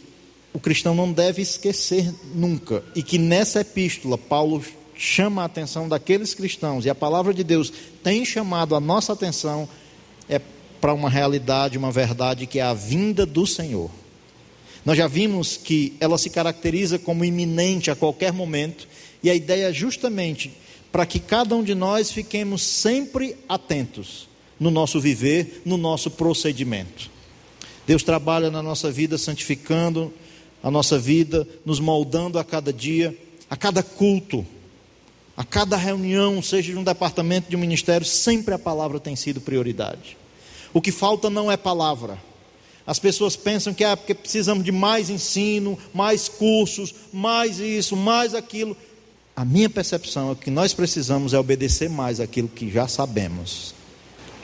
o 0.52 0.58
cristão 0.58 0.94
não 0.94 1.12
deve 1.12 1.42
esquecer 1.42 2.12
nunca, 2.34 2.82
e 2.94 3.02
que 3.02 3.18
nessa 3.18 3.60
epístola 3.60 4.16
Paulo 4.16 4.64
chama 4.96 5.42
a 5.42 5.44
atenção 5.44 5.88
daqueles 5.88 6.34
cristãos, 6.34 6.84
e 6.84 6.90
a 6.90 6.94
palavra 6.94 7.32
de 7.32 7.44
Deus 7.44 7.72
tem 8.02 8.24
chamado 8.24 8.74
a 8.74 8.80
nossa 8.80 9.12
atenção, 9.12 9.68
é 10.28 10.40
para 10.80 10.92
uma 10.94 11.10
realidade, 11.10 11.78
uma 11.78 11.92
verdade 11.92 12.46
que 12.46 12.58
é 12.58 12.62
a 12.62 12.74
vinda 12.74 13.26
do 13.26 13.46
Senhor. 13.46 13.90
Nós 14.84 14.96
já 14.96 15.06
vimos 15.06 15.56
que 15.56 15.94
ela 16.00 16.16
se 16.16 16.30
caracteriza 16.30 16.98
como 16.98 17.24
iminente 17.24 17.90
a 17.90 17.96
qualquer 17.96 18.32
momento, 18.32 18.88
e 19.22 19.30
a 19.30 19.34
ideia 19.34 19.68
é 19.68 19.72
justamente 19.72 20.52
para 20.90 21.04
que 21.04 21.20
cada 21.20 21.54
um 21.54 21.62
de 21.62 21.74
nós 21.74 22.10
fiquemos 22.10 22.62
sempre 22.62 23.36
atentos 23.48 24.28
no 24.58 24.70
nosso 24.70 25.00
viver, 25.00 25.62
no 25.64 25.76
nosso 25.76 26.10
procedimento. 26.10 27.10
Deus 27.86 28.02
trabalha 28.02 28.50
na 28.50 28.62
nossa 28.62 28.90
vida 28.90 29.16
santificando 29.16 30.12
a 30.68 30.70
nossa 30.70 30.98
vida, 30.98 31.48
nos 31.64 31.80
moldando 31.80 32.38
a 32.38 32.44
cada 32.44 32.72
dia, 32.72 33.16
a 33.48 33.56
cada 33.56 33.82
culto, 33.82 34.46
a 35.34 35.42
cada 35.42 35.76
reunião, 35.76 36.42
seja 36.42 36.72
de 36.72 36.78
um 36.78 36.84
departamento 36.84 37.48
de 37.48 37.56
um 37.56 37.60
ministério, 37.60 38.06
sempre 38.06 38.52
a 38.52 38.58
palavra 38.58 39.00
tem 39.00 39.16
sido 39.16 39.40
prioridade. 39.40 40.16
O 40.74 40.80
que 40.82 40.92
falta 40.92 41.30
não 41.30 41.50
é 41.50 41.56
palavra. 41.56 42.18
As 42.86 42.98
pessoas 42.98 43.36
pensam 43.36 43.72
que 43.72 43.84
é 43.84 43.96
porque 43.96 44.14
precisamos 44.14 44.64
de 44.64 44.70
mais 44.70 45.08
ensino, 45.08 45.78
mais 45.94 46.28
cursos, 46.28 46.94
mais 47.12 47.60
isso, 47.60 47.96
mais 47.96 48.34
aquilo. 48.34 48.76
A 49.34 49.44
minha 49.44 49.70
percepção 49.70 50.32
é 50.32 50.34
que 50.34 50.50
nós 50.50 50.74
precisamos 50.74 51.32
é 51.32 51.38
obedecer 51.38 51.88
mais 51.88 52.20
aquilo 52.20 52.48
que 52.48 52.70
já 52.70 52.86
sabemos. 52.88 53.74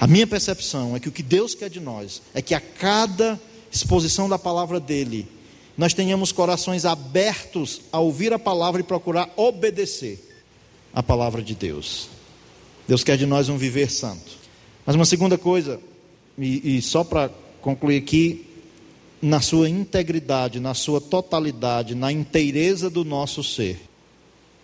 A 0.01 0.07
minha 0.07 0.27
percepção 0.27 0.97
é 0.97 1.01
que 1.01 1.09
o 1.09 1.13
que 1.13 1.23
Deus 1.23 1.55
quer 1.55 1.69
de 1.69 1.81
nós 1.81 2.23
é 2.33 2.41
que 2.41 2.55
a 2.55 2.61
cada 2.61 3.39
exposição 3.71 4.29
da 4.29 4.39
palavra 4.39 4.79
dele, 4.79 5.27
nós 5.77 5.93
tenhamos 5.93 6.33
corações 6.33 6.85
abertos 6.85 7.83
a 7.91 7.99
ouvir 7.99 8.33
a 8.33 8.39
palavra 8.39 8.81
e 8.81 8.85
procurar 8.85 9.33
obedecer 9.37 10.19
a 10.93 11.03
palavra 11.03 11.43
de 11.43 11.55
Deus. 11.55 12.09
Deus 12.87 13.03
quer 13.03 13.17
de 13.17 13.27
nós 13.27 13.49
um 13.49 13.57
viver 13.57 13.91
santo. 13.91 14.39
Mas 14.87 14.95
uma 14.95 15.05
segunda 15.05 15.37
coisa, 15.37 15.81
e, 16.39 16.77
e 16.77 16.83
só 16.83 17.03
para 17.03 17.31
concluir 17.61 17.97
aqui, 17.97 18.47
na 19.21 19.41
sua 19.41 19.69
integridade, 19.69 20.61
na 20.61 20.75
sua 20.75 21.01
totalidade, 21.01 21.95
na 21.95 22.13
inteireza 22.13 22.91
do 22.91 23.05
nosso 23.05 23.43
ser. 23.43 23.81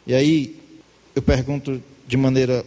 E 0.07 0.14
aí 0.14 0.57
eu 1.14 1.23
pergunto 1.23 1.83
de 2.07 2.16
maneira 2.16 2.64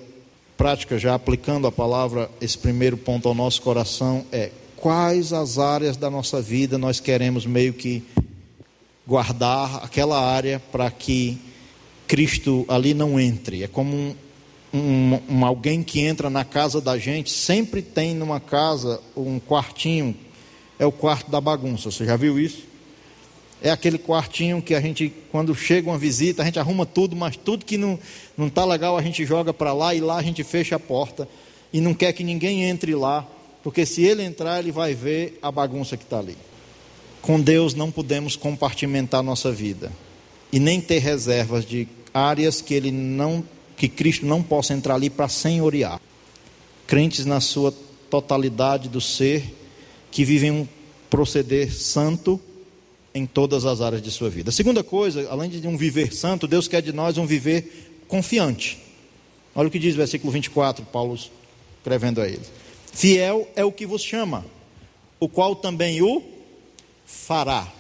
prática, 0.58 0.98
já 0.98 1.14
aplicando 1.14 1.68
a 1.68 1.72
palavra, 1.72 2.30
esse 2.42 2.58
primeiro 2.58 2.98
ponto 2.98 3.28
ao 3.28 3.36
nosso 3.36 3.62
coração 3.62 4.26
é 4.32 4.50
quais 4.76 5.32
as 5.32 5.60
áreas 5.60 5.96
da 5.96 6.10
nossa 6.10 6.42
vida 6.42 6.78
nós 6.78 7.00
queremos 7.00 7.46
meio 7.46 7.74
que 7.74 8.04
guardar 9.06 9.84
aquela 9.84 10.20
área 10.20 10.62
para 10.72 10.90
que 10.90 11.38
Cristo 12.08 12.66
ali 12.68 12.94
não 12.94 13.20
entre. 13.20 13.64
É 13.64 13.68
como 13.68 13.96
um, 13.96 14.16
um, 14.74 15.20
um, 15.30 15.46
alguém 15.46 15.84
que 15.84 16.00
entra 16.00 16.30
na 16.30 16.46
casa 16.46 16.80
da 16.80 16.98
gente, 16.98 17.32
sempre 17.32 17.82
tem 17.82 18.16
numa 18.16 18.40
casa 18.40 19.02
um 19.16 19.40
quartinho, 19.40 20.16
é 20.80 20.86
o 20.86 20.92
quarto 20.92 21.30
da 21.30 21.42
bagunça. 21.42 21.92
Você 21.92 22.06
já 22.06 22.16
viu 22.16 22.40
isso? 22.40 22.64
É 23.62 23.70
aquele 23.70 23.98
quartinho 23.98 24.62
que 24.62 24.76
a 24.76 24.82
gente, 24.82 25.14
quando 25.32 25.56
chega 25.56 25.90
uma 25.90 25.98
visita, 25.98 26.42
a 26.42 26.46
gente 26.46 26.60
arruma 26.60 26.86
tudo, 26.86 27.16
mas 27.16 27.38
tudo 27.38 27.64
que 27.64 27.78
não 27.78 27.98
não 28.38 28.48
está 28.48 28.66
legal 28.66 28.98
a 28.98 29.02
gente 29.02 29.26
joga 29.26 29.54
para 29.54 29.74
lá 29.74 29.96
e 29.96 30.02
lá 30.02 30.18
a 30.18 30.24
gente 30.24 30.44
fecha 30.44 30.76
a 30.76 30.80
porta 30.80 31.28
e 31.72 31.80
não 31.80 31.94
quer 31.94 32.12
que 32.12 32.24
ninguém 32.24 32.64
entre 32.66 32.94
lá, 32.94 33.26
porque 33.64 33.86
se 33.86 34.04
ele 34.04 34.22
entrar, 34.22 34.60
ele 34.60 34.72
vai 34.72 34.94
ver 34.94 35.40
a 35.42 35.52
bagunça 35.52 35.96
que 35.96 36.04
está 36.04 36.20
ali. 36.20 36.38
Com 37.24 37.40
Deus 37.40 37.74
não 37.74 37.90
podemos 37.90 38.36
compartimentar 38.36 39.24
nossa 39.24 39.50
vida 39.50 39.90
e 40.52 40.60
nem 40.60 40.82
ter 40.82 41.00
reservas 41.00 41.66
de 41.66 41.88
áreas 42.14 42.60
que 42.60 42.74
ele 42.74 42.92
não 42.92 43.46
que 43.78 43.88
Cristo 43.88 44.26
não 44.26 44.44
possa 44.44 44.74
entrar 44.74 44.96
ali 44.96 45.10
para 45.10 45.30
senhorear. 45.30 46.02
Crentes 46.86 47.26
na 47.26 47.40
sua 47.40 47.74
totalidade 48.10 48.90
do 48.90 49.00
ser 49.00 49.56
que 50.12 50.26
vivem 50.26 50.52
um 50.52 50.68
proceder 51.10 51.74
santo 51.74 52.42
em 53.16 53.26
todas 53.26 53.64
as 53.64 53.80
áreas 53.80 54.02
de 54.02 54.12
sua 54.12 54.30
vida. 54.30 54.50
A 54.50 54.54
segunda 54.54 54.84
coisa, 54.84 55.26
além 55.30 55.50
de 55.50 55.66
um 55.66 55.78
viver 55.78 56.14
santo, 56.14 56.46
Deus 56.46 56.68
quer 56.68 56.82
de 56.82 56.92
nós 56.92 57.18
um 57.18 57.26
viver 57.26 58.04
confiante. 58.06 58.80
Olha 59.56 59.70
o 59.70 59.72
que 59.72 59.80
diz 59.80 59.94
o 59.94 59.98
versículo 59.98 60.30
24, 60.34 60.84
Paulo 60.88 61.18
escrevendo 61.80 62.20
a 62.20 62.28
eles. 62.28 62.52
Fiel 62.92 63.48
é 63.56 63.64
o 63.64 63.72
que 63.72 63.86
vos 63.86 64.04
chama, 64.04 64.46
o 65.22 65.30
qual 65.30 65.56
também 65.56 66.02
o 66.02 66.33
fará. 67.14 67.72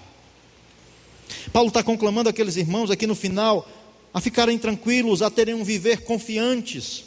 Paulo 1.51 1.69
está 1.69 1.83
conclamando 1.83 2.29
aqueles 2.29 2.55
irmãos 2.55 2.91
aqui 2.91 3.07
no 3.07 3.15
final 3.15 3.67
a 4.13 4.21
ficarem 4.21 4.57
tranquilos, 4.57 5.21
a 5.21 5.29
terem 5.29 5.55
um 5.55 5.63
viver 5.63 6.03
confiantes, 6.03 7.05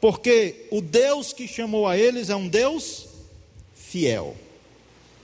porque 0.00 0.66
o 0.70 0.80
Deus 0.80 1.32
que 1.32 1.48
chamou 1.48 1.86
a 1.88 1.98
eles 1.98 2.30
é 2.30 2.36
um 2.36 2.46
Deus 2.46 3.06
fiel. 3.74 4.36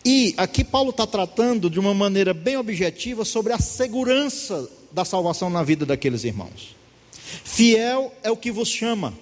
E 0.04 0.34
aqui 0.36 0.64
Paulo 0.64 0.90
está 0.90 1.06
tratando 1.06 1.70
de 1.70 1.78
uma 1.78 1.94
maneira 1.94 2.34
bem 2.34 2.56
objetiva 2.56 3.24
sobre 3.24 3.52
a 3.52 3.58
segurança 3.58 4.68
da 4.90 5.04
salvação 5.04 5.48
na 5.48 5.62
vida 5.62 5.86
daqueles 5.86 6.24
irmãos. 6.24 6.74
Fiel 7.44 8.12
é 8.22 8.30
o 8.30 8.36
que 8.36 8.50
vos 8.50 8.68
chama. 8.68 9.14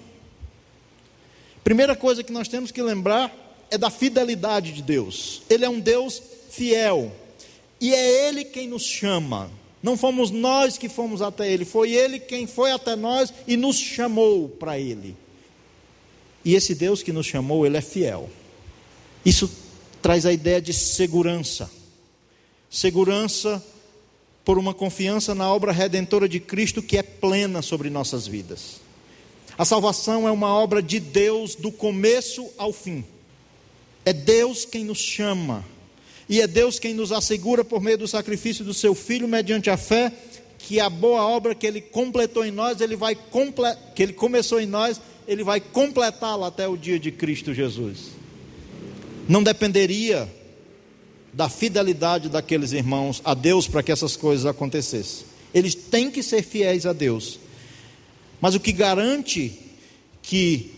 Primeira 1.63 1.95
coisa 1.95 2.23
que 2.23 2.31
nós 2.31 2.47
temos 2.47 2.71
que 2.71 2.81
lembrar 2.81 3.31
é 3.69 3.77
da 3.77 3.91
fidelidade 3.91 4.71
de 4.71 4.81
Deus. 4.81 5.43
Ele 5.49 5.65
é 5.65 5.69
um 5.69 5.79
Deus 5.79 6.21
fiel. 6.49 7.11
E 7.79 7.93
é 7.93 8.27
Ele 8.27 8.43
quem 8.43 8.67
nos 8.67 8.83
chama. 8.83 9.49
Não 9.81 9.95
fomos 9.95 10.29
nós 10.29 10.77
que 10.77 10.89
fomos 10.89 11.21
até 11.21 11.49
Ele, 11.49 11.63
foi 11.63 11.91
Ele 11.93 12.19
quem 12.19 12.45
foi 12.45 12.71
até 12.71 12.95
nós 12.95 13.33
e 13.47 13.55
nos 13.55 13.77
chamou 13.77 14.49
para 14.49 14.77
Ele. 14.77 15.15
E 16.43 16.55
esse 16.55 16.75
Deus 16.75 17.01
que 17.01 17.13
nos 17.13 17.25
chamou, 17.25 17.65
Ele 17.65 17.77
é 17.77 17.81
fiel. 17.81 18.29
Isso 19.25 19.49
traz 20.01 20.25
a 20.25 20.33
ideia 20.33 20.61
de 20.61 20.73
segurança. 20.73 21.69
Segurança 22.69 23.63
por 24.43 24.57
uma 24.57 24.73
confiança 24.73 25.33
na 25.33 25.53
obra 25.53 25.71
redentora 25.71 26.27
de 26.27 26.39
Cristo 26.39 26.81
que 26.81 26.97
é 26.97 27.03
plena 27.03 27.61
sobre 27.61 27.89
nossas 27.89 28.27
vidas. 28.27 28.81
A 29.57 29.65
salvação 29.65 30.27
é 30.27 30.31
uma 30.31 30.53
obra 30.53 30.81
de 30.81 30.99
Deus 30.99 31.55
do 31.55 31.71
começo 31.71 32.49
ao 32.57 32.73
fim. 32.73 33.05
É 34.05 34.13
Deus 34.13 34.65
quem 34.65 34.83
nos 34.83 34.99
chama 34.99 35.63
e 36.29 36.39
é 36.39 36.45
Deus 36.45 36.77
quem 36.77 36.93
nos 36.93 37.11
assegura, 37.11 37.65
por 37.65 37.81
meio 37.81 37.97
do 37.97 38.07
sacrifício 38.07 38.63
do 38.63 38.71
seu 38.71 38.93
Filho, 38.93 39.27
mediante 39.27 39.67
a 39.67 39.75
fé, 39.75 40.13
que 40.59 40.79
a 40.79 40.87
boa 40.87 41.25
obra 41.25 41.55
que 41.55 41.65
Ele 41.65 41.81
completou 41.81 42.45
em 42.45 42.51
nós, 42.51 42.79
Ele 42.79 42.95
vai 42.95 43.15
comple... 43.15 43.65
que 43.95 44.03
Ele 44.03 44.13
começou 44.13 44.61
em 44.61 44.67
nós, 44.67 45.01
Ele 45.27 45.43
vai 45.43 45.59
completá-la 45.59 46.45
até 46.45 46.67
o 46.67 46.77
dia 46.77 46.99
de 46.99 47.11
Cristo 47.11 47.51
Jesus. 47.51 48.11
Não 49.27 49.41
dependeria 49.41 50.31
da 51.33 51.49
fidelidade 51.49 52.29
daqueles 52.29 52.73
irmãos 52.73 53.23
a 53.25 53.33
Deus 53.33 53.67
para 53.67 53.81
que 53.81 53.91
essas 53.91 54.15
coisas 54.15 54.45
acontecessem. 54.45 55.25
Eles 55.51 55.73
têm 55.73 56.11
que 56.11 56.21
ser 56.21 56.43
fiéis 56.43 56.85
a 56.85 56.93
Deus. 56.93 57.39
Mas 58.39 58.53
o 58.53 58.59
que 58.59 58.71
garante 58.71 59.57
que 60.21 60.73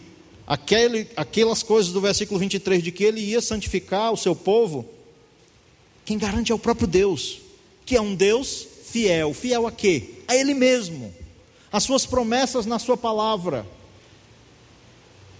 aquele, 0.48 1.08
aquelas 1.18 1.62
coisas 1.62 1.92
do 1.92 2.00
versículo 2.00 2.40
23 2.40 2.82
de 2.82 2.92
que 2.92 3.04
ele 3.04 3.20
ia 3.20 3.42
santificar 3.42 4.14
o 4.14 4.18
seu 4.18 4.34
povo 4.34 4.88
quem 6.06 6.18
garante 6.18 6.52
é 6.52 6.56
o 6.56 6.60
próprio 6.60 6.88
Deus, 6.88 7.42
que 7.86 7.96
é 7.96 8.02
um 8.02 8.16
Deus 8.16 8.68
fiel. 8.86 9.34
Fiel 9.34 9.68
a 9.68 9.72
quê? 9.72 10.10
A 10.28 10.36
Ele 10.36 10.54
mesmo. 10.54 11.14
As 11.72 11.84
suas 11.84 12.06
promessas 12.06 12.66
na 12.66 12.80
Sua 12.80 12.98
palavra. 12.98 13.66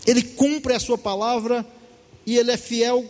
Ele 0.06 0.22
cumpre 0.22 0.74
a 0.74 0.80
Sua 0.80 0.98
palavra 0.98 1.66
e 2.26 2.38
Ele 2.38 2.52
é 2.52 2.58
fiel 2.58 3.06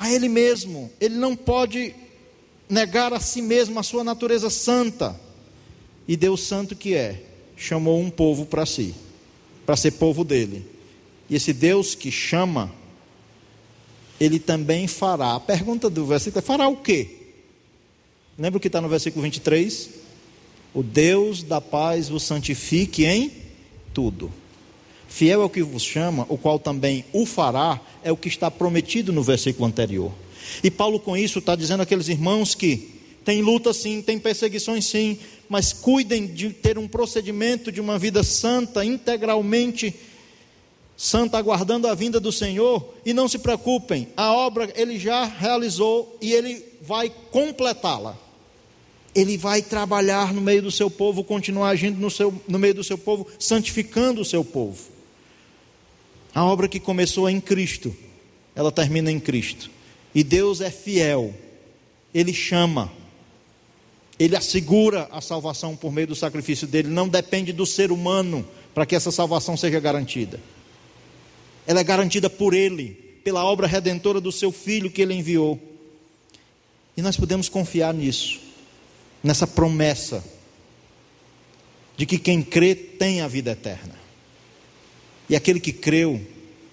a 0.00 0.10
Ele 0.10 0.30
mesmo, 0.30 0.90
ele 0.98 1.16
não 1.16 1.36
pode 1.36 1.94
negar 2.70 3.12
a 3.12 3.20
si 3.20 3.42
mesmo 3.42 3.78
a 3.78 3.82
sua 3.82 4.02
natureza 4.02 4.48
santa. 4.48 5.20
E 6.08 6.16
Deus 6.16 6.42
santo 6.42 6.74
que 6.74 6.94
é, 6.94 7.22
chamou 7.54 8.00
um 8.00 8.08
povo 8.08 8.46
para 8.46 8.64
si, 8.64 8.94
para 9.66 9.76
ser 9.76 9.92
povo 9.92 10.24
dele. 10.24 10.66
E 11.28 11.36
esse 11.36 11.52
Deus 11.52 11.94
que 11.94 12.10
chama, 12.10 12.72
ele 14.20 14.38
também 14.38 14.86
fará. 14.86 15.34
A 15.34 15.40
pergunta 15.40 15.88
do 15.88 16.04
versículo 16.04 16.38
é: 16.38 16.42
fará 16.42 16.68
o 16.68 16.76
quê? 16.76 17.08
Lembra 18.38 18.58
o 18.58 18.60
que 18.60 18.68
está 18.68 18.80
no 18.80 18.88
versículo 18.88 19.22
23? 19.22 19.90
O 20.74 20.82
Deus 20.82 21.42
da 21.42 21.60
paz 21.60 22.08
vos 22.08 22.22
santifique 22.22 23.04
em 23.04 23.32
tudo. 23.92 24.30
Fiel 25.08 25.42
é 25.42 25.44
o 25.44 25.50
que 25.50 25.62
vos 25.62 25.82
chama, 25.82 26.24
o 26.28 26.38
qual 26.38 26.58
também 26.58 27.04
o 27.12 27.26
fará, 27.26 27.80
é 28.04 28.12
o 28.12 28.16
que 28.16 28.28
está 28.28 28.48
prometido 28.50 29.12
no 29.12 29.22
versículo 29.22 29.66
anterior. 29.66 30.12
E 30.62 30.70
Paulo, 30.70 31.00
com 31.00 31.16
isso, 31.16 31.40
está 31.40 31.56
dizendo 31.56 31.82
àqueles 31.82 32.08
irmãos 32.08 32.54
que 32.54 33.00
tem 33.24 33.42
luta 33.42 33.72
sim, 33.72 34.00
tem 34.00 34.18
perseguições 34.18 34.86
sim, 34.86 35.18
mas 35.48 35.72
cuidem 35.72 36.26
de 36.26 36.50
ter 36.50 36.78
um 36.78 36.86
procedimento 36.86 37.72
de 37.72 37.80
uma 37.80 37.98
vida 37.98 38.22
santa, 38.22 38.84
integralmente 38.84 39.94
santa, 41.00 41.38
aguardando 41.38 41.88
a 41.88 41.94
vinda 41.94 42.20
do 42.20 42.30
Senhor, 42.30 42.92
e 43.06 43.14
não 43.14 43.26
se 43.26 43.38
preocupem, 43.38 44.08
a 44.14 44.34
obra 44.34 44.70
ele 44.76 44.98
já 44.98 45.24
realizou 45.24 46.18
e 46.20 46.30
ele 46.30 46.62
vai 46.82 47.10
completá-la. 47.30 48.18
Ele 49.14 49.38
vai 49.38 49.62
trabalhar 49.62 50.34
no 50.34 50.42
meio 50.42 50.60
do 50.60 50.70
seu 50.70 50.90
povo, 50.90 51.24
continuar 51.24 51.70
agindo 51.70 51.98
no, 51.98 52.10
seu, 52.10 52.38
no 52.46 52.58
meio 52.58 52.74
do 52.74 52.84
seu 52.84 52.98
povo, 52.98 53.26
santificando 53.38 54.20
o 54.20 54.26
seu 54.26 54.44
povo. 54.44 54.78
A 56.34 56.44
obra 56.44 56.68
que 56.68 56.78
começou 56.78 57.30
em 57.30 57.40
Cristo, 57.40 57.96
ela 58.54 58.70
termina 58.70 59.10
em 59.10 59.18
Cristo. 59.18 59.70
E 60.14 60.22
Deus 60.22 60.60
é 60.60 60.70
fiel, 60.70 61.32
Ele 62.12 62.34
chama, 62.34 62.92
Ele 64.18 64.36
assegura 64.36 65.08
a 65.10 65.22
salvação 65.22 65.74
por 65.74 65.90
meio 65.90 66.08
do 66.08 66.14
sacrifício 66.14 66.66
dele, 66.66 66.88
não 66.88 67.08
depende 67.08 67.54
do 67.54 67.64
ser 67.64 67.90
humano 67.90 68.46
para 68.74 68.84
que 68.84 68.94
essa 68.94 69.10
salvação 69.10 69.56
seja 69.56 69.80
garantida. 69.80 70.38
Ela 71.70 71.78
é 71.78 71.84
garantida 71.84 72.28
por 72.28 72.52
Ele, 72.52 72.96
pela 73.22 73.44
obra 73.44 73.64
redentora 73.64 74.20
do 74.20 74.32
Seu 74.32 74.50
Filho 74.50 74.90
que 74.90 75.00
Ele 75.00 75.14
enviou. 75.14 75.56
E 76.96 77.00
nós 77.00 77.16
podemos 77.16 77.48
confiar 77.48 77.94
nisso, 77.94 78.40
nessa 79.22 79.46
promessa 79.46 80.24
de 81.96 82.06
que 82.06 82.18
quem 82.18 82.42
crê 82.42 82.74
tem 82.74 83.20
a 83.20 83.28
vida 83.28 83.52
eterna. 83.52 83.94
E 85.28 85.36
aquele 85.36 85.60
que 85.60 85.72
creu 85.72 86.20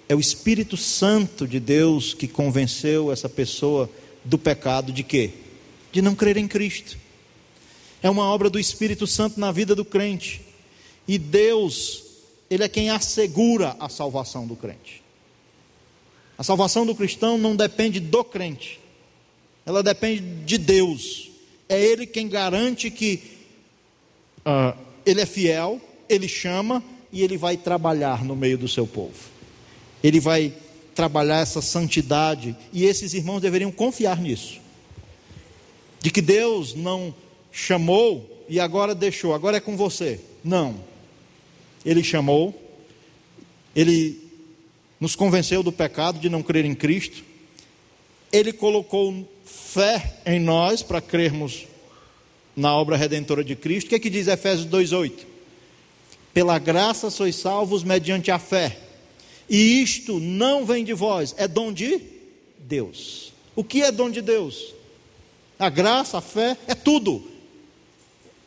é 0.09 0.15
o 0.15 0.19
Espírito 0.19 0.75
Santo 0.75 1.47
de 1.47 1.59
Deus 1.59 2.15
que 2.15 2.27
convenceu 2.27 3.11
essa 3.11 3.29
pessoa 3.29 3.87
do 4.25 4.39
pecado 4.39 4.91
de 4.91 5.03
quê? 5.03 5.29
De 5.91 6.01
não 6.01 6.15
crer 6.15 6.37
em 6.37 6.47
Cristo. 6.47 6.97
É 8.01 8.09
uma 8.09 8.23
obra 8.23 8.49
do 8.49 8.59
Espírito 8.59 9.05
Santo 9.05 9.39
na 9.39 9.51
vida 9.51 9.75
do 9.75 9.85
crente. 9.85 10.41
E 11.07 11.19
Deus, 11.19 12.03
ele 12.49 12.63
é 12.63 12.69
quem 12.69 12.89
assegura 12.89 13.75
a 13.79 13.89
salvação 13.89 14.47
do 14.47 14.55
crente. 14.55 15.03
A 16.37 16.43
salvação 16.43 16.85
do 16.85 16.95
cristão 16.95 17.37
não 17.37 17.55
depende 17.55 17.99
do 17.99 18.23
crente. 18.23 18.79
Ela 19.65 19.81
depende 19.81 20.21
de 20.21 20.57
Deus. 20.57 21.29
É 21.67 21.81
ele 21.81 22.05
quem 22.05 22.29
garante 22.29 22.89
que 22.89 23.21
uh, 24.45 24.77
ele 25.05 25.21
é 25.21 25.25
fiel, 25.25 25.81
ele 26.07 26.27
chama 26.27 26.83
e 27.11 27.23
ele 27.23 27.37
vai 27.37 27.57
trabalhar 27.57 28.23
no 28.23 28.35
meio 28.35 28.57
do 28.57 28.67
seu 28.67 28.85
povo. 28.85 29.17
Ele 30.03 30.19
vai 30.19 30.53
trabalhar 30.93 31.39
essa 31.39 31.61
santidade 31.61 32.55
e 32.71 32.85
esses 32.85 33.13
irmãos 33.13 33.41
deveriam 33.41 33.71
confiar 33.71 34.21
nisso. 34.21 34.61
De 35.99 36.11
que 36.11 36.21
Deus 36.21 36.75
não 36.75 37.13
chamou 37.51 38.45
e 38.47 38.59
agora 38.59 38.95
deixou, 38.95 39.33
agora 39.33 39.57
é 39.57 39.59
com 39.59 39.75
você. 39.75 40.19
Não. 40.43 40.75
Ele 41.87 42.03
chamou, 42.03 42.53
ele 43.73 44.19
nos 44.99 45.15
convenceu 45.15 45.63
do 45.63 45.71
pecado 45.71 46.19
de 46.19 46.29
não 46.29 46.43
crer 46.43 46.65
em 46.65 46.75
Cristo. 46.75 47.23
Ele 48.29 48.51
colocou 48.51 49.25
fé 49.45 50.19
em 50.25 50.37
nós 50.37 50.83
para 50.83 50.99
crermos 50.99 51.65
na 52.53 52.75
obra 52.75 52.97
redentora 52.97 53.41
de 53.41 53.55
Cristo. 53.55 53.87
O 53.87 53.89
que, 53.91 53.95
é 53.95 53.99
que 53.99 54.09
diz 54.09 54.27
Efésios 54.27 54.67
2,8? 54.67 55.13
Pela 56.33 56.59
graça 56.59 57.09
sois 57.09 57.37
salvos 57.37 57.85
mediante 57.85 58.31
a 58.31 58.37
fé. 58.37 58.79
E 59.49 59.81
isto 59.81 60.19
não 60.19 60.65
vem 60.65 60.83
de 60.83 60.93
vós, 60.93 61.33
é 61.37 61.47
dom 61.47 61.71
de 61.71 62.01
Deus. 62.59 63.31
O 63.55 63.63
que 63.63 63.81
é 63.81 63.93
dom 63.93 64.09
de 64.09 64.21
Deus? 64.21 64.75
A 65.57 65.69
graça, 65.69 66.17
a 66.17 66.21
fé, 66.21 66.57
é 66.67 66.75
tudo. 66.75 67.23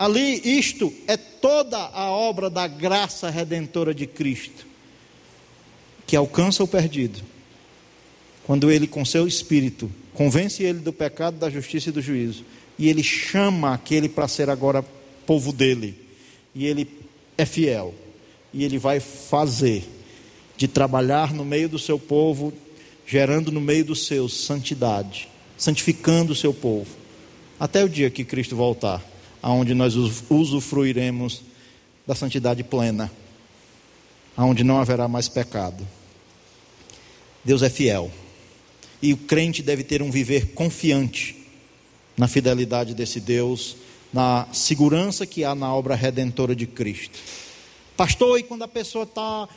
Ali, 0.00 0.40
isto 0.58 0.90
é 1.06 1.14
toda 1.18 1.76
a 1.76 2.10
obra 2.10 2.48
da 2.48 2.66
graça 2.66 3.28
redentora 3.28 3.92
de 3.92 4.06
Cristo, 4.06 4.66
que 6.06 6.16
alcança 6.16 6.64
o 6.64 6.66
perdido, 6.66 7.20
quando 8.46 8.70
ele, 8.70 8.86
com 8.86 9.04
seu 9.04 9.28
espírito, 9.28 9.92
convence 10.14 10.62
ele 10.62 10.78
do 10.78 10.90
pecado, 10.90 11.36
da 11.36 11.50
justiça 11.50 11.90
e 11.90 11.92
do 11.92 12.00
juízo, 12.00 12.46
e 12.78 12.88
ele 12.88 13.02
chama 13.02 13.74
aquele 13.74 14.08
para 14.08 14.26
ser 14.26 14.48
agora 14.48 14.82
povo 15.26 15.52
dele, 15.52 15.94
e 16.54 16.64
ele 16.64 16.88
é 17.36 17.44
fiel 17.44 17.94
e 18.54 18.64
ele 18.64 18.78
vai 18.78 19.00
fazer 19.00 19.84
de 20.56 20.66
trabalhar 20.66 21.34
no 21.34 21.44
meio 21.44 21.68
do 21.68 21.78
seu 21.78 21.98
povo, 21.98 22.54
gerando 23.06 23.52
no 23.52 23.60
meio 23.60 23.84
dos 23.84 24.06
seus 24.06 24.32
santidade, 24.32 25.28
santificando 25.58 26.32
o 26.32 26.36
seu 26.36 26.54
povo, 26.54 26.88
até 27.58 27.84
o 27.84 27.88
dia 27.88 28.08
que 28.08 28.24
Cristo 28.24 28.56
voltar, 28.56 29.04
aonde 29.42 29.74
nós 29.74 29.94
usufruiremos 30.28 31.42
da 32.06 32.14
santidade 32.14 32.62
plena, 32.62 33.10
aonde 34.36 34.64
não 34.64 34.78
haverá 34.78 35.08
mais 35.08 35.28
pecado. 35.28 35.86
Deus 37.44 37.62
é 37.62 37.70
fiel. 37.70 38.10
E 39.02 39.12
o 39.12 39.16
crente 39.16 39.62
deve 39.62 39.82
ter 39.82 40.02
um 40.02 40.10
viver 40.10 40.52
confiante 40.52 41.36
na 42.16 42.28
fidelidade 42.28 42.94
desse 42.94 43.18
Deus 43.18 43.76
na 44.12 44.46
segurança 44.52 45.26
que 45.26 45.44
há 45.44 45.54
na 45.54 45.74
obra 45.74 45.94
redentora 45.94 46.54
de 46.54 46.66
Cristo. 46.66 47.18
Pastor, 47.96 48.38
e 48.38 48.42
quando 48.42 48.62
a 48.62 48.68
pessoa 48.68 49.06
tá, 49.06 49.48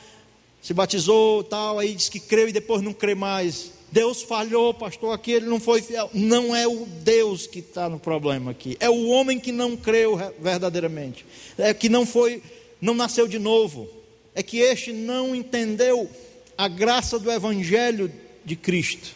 se 0.62 0.74
batizou, 0.74 1.44
tal, 1.44 1.80
aí 1.80 1.96
diz 1.96 2.10
que 2.10 2.20
creu 2.20 2.48
e 2.48 2.52
depois 2.52 2.82
não 2.82 2.94
crê 2.94 3.16
mais. 3.16 3.72
Deus 3.94 4.24
falhou, 4.24 4.74
pastor, 4.74 5.14
aqui 5.14 5.34
ele 5.34 5.46
não 5.46 5.60
foi 5.60 5.80
fiel. 5.80 6.10
Não 6.16 6.56
é 6.56 6.68
o 6.68 6.88
Deus 7.04 7.46
que 7.46 7.60
está 7.60 7.88
no 7.88 8.00
problema 8.00 8.50
aqui. 8.50 8.76
É 8.80 8.90
o 8.90 9.08
homem 9.10 9.40
que 9.40 9.52
não 9.52 9.78
creu 9.78 10.20
verdadeiramente. 10.42 11.24
É 11.60 11.72
que 11.76 11.88
não 11.90 12.04
foi, 12.04 12.42
não 12.82 12.96
nasceu 12.96 13.28
de 13.28 13.38
novo. 13.38 13.88
É 14.34 14.42
que 14.42 14.58
este 14.58 14.92
não 14.92 15.36
entendeu 15.36 16.10
a 16.58 16.68
graça 16.68 17.20
do 17.20 17.32
Evangelho 17.32 18.12
de 18.44 18.56
Cristo. 18.56 19.12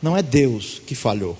Não 0.00 0.16
é 0.16 0.22
Deus 0.22 0.80
que 0.86 0.94
falhou. 0.94 1.36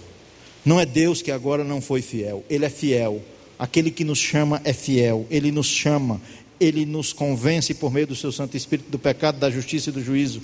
Não 0.64 0.80
é 0.80 0.84
Deus 0.84 1.22
que 1.22 1.30
agora 1.30 1.62
não 1.62 1.80
foi 1.80 2.02
fiel, 2.02 2.44
Ele 2.50 2.64
é 2.64 2.70
fiel. 2.70 3.22
Aquele 3.56 3.92
que 3.92 4.02
nos 4.02 4.18
chama 4.18 4.60
é 4.64 4.72
fiel, 4.72 5.28
Ele 5.30 5.52
nos 5.52 5.68
chama, 5.68 6.20
Ele 6.58 6.84
nos 6.84 7.12
convence 7.12 7.72
por 7.72 7.92
meio 7.92 8.08
do 8.08 8.16
Seu 8.16 8.32
Santo 8.32 8.56
Espírito 8.56 8.90
do 8.90 8.98
pecado, 8.98 9.38
da 9.38 9.48
justiça 9.48 9.90
e 9.90 9.92
do 9.92 10.02
juízo, 10.02 10.42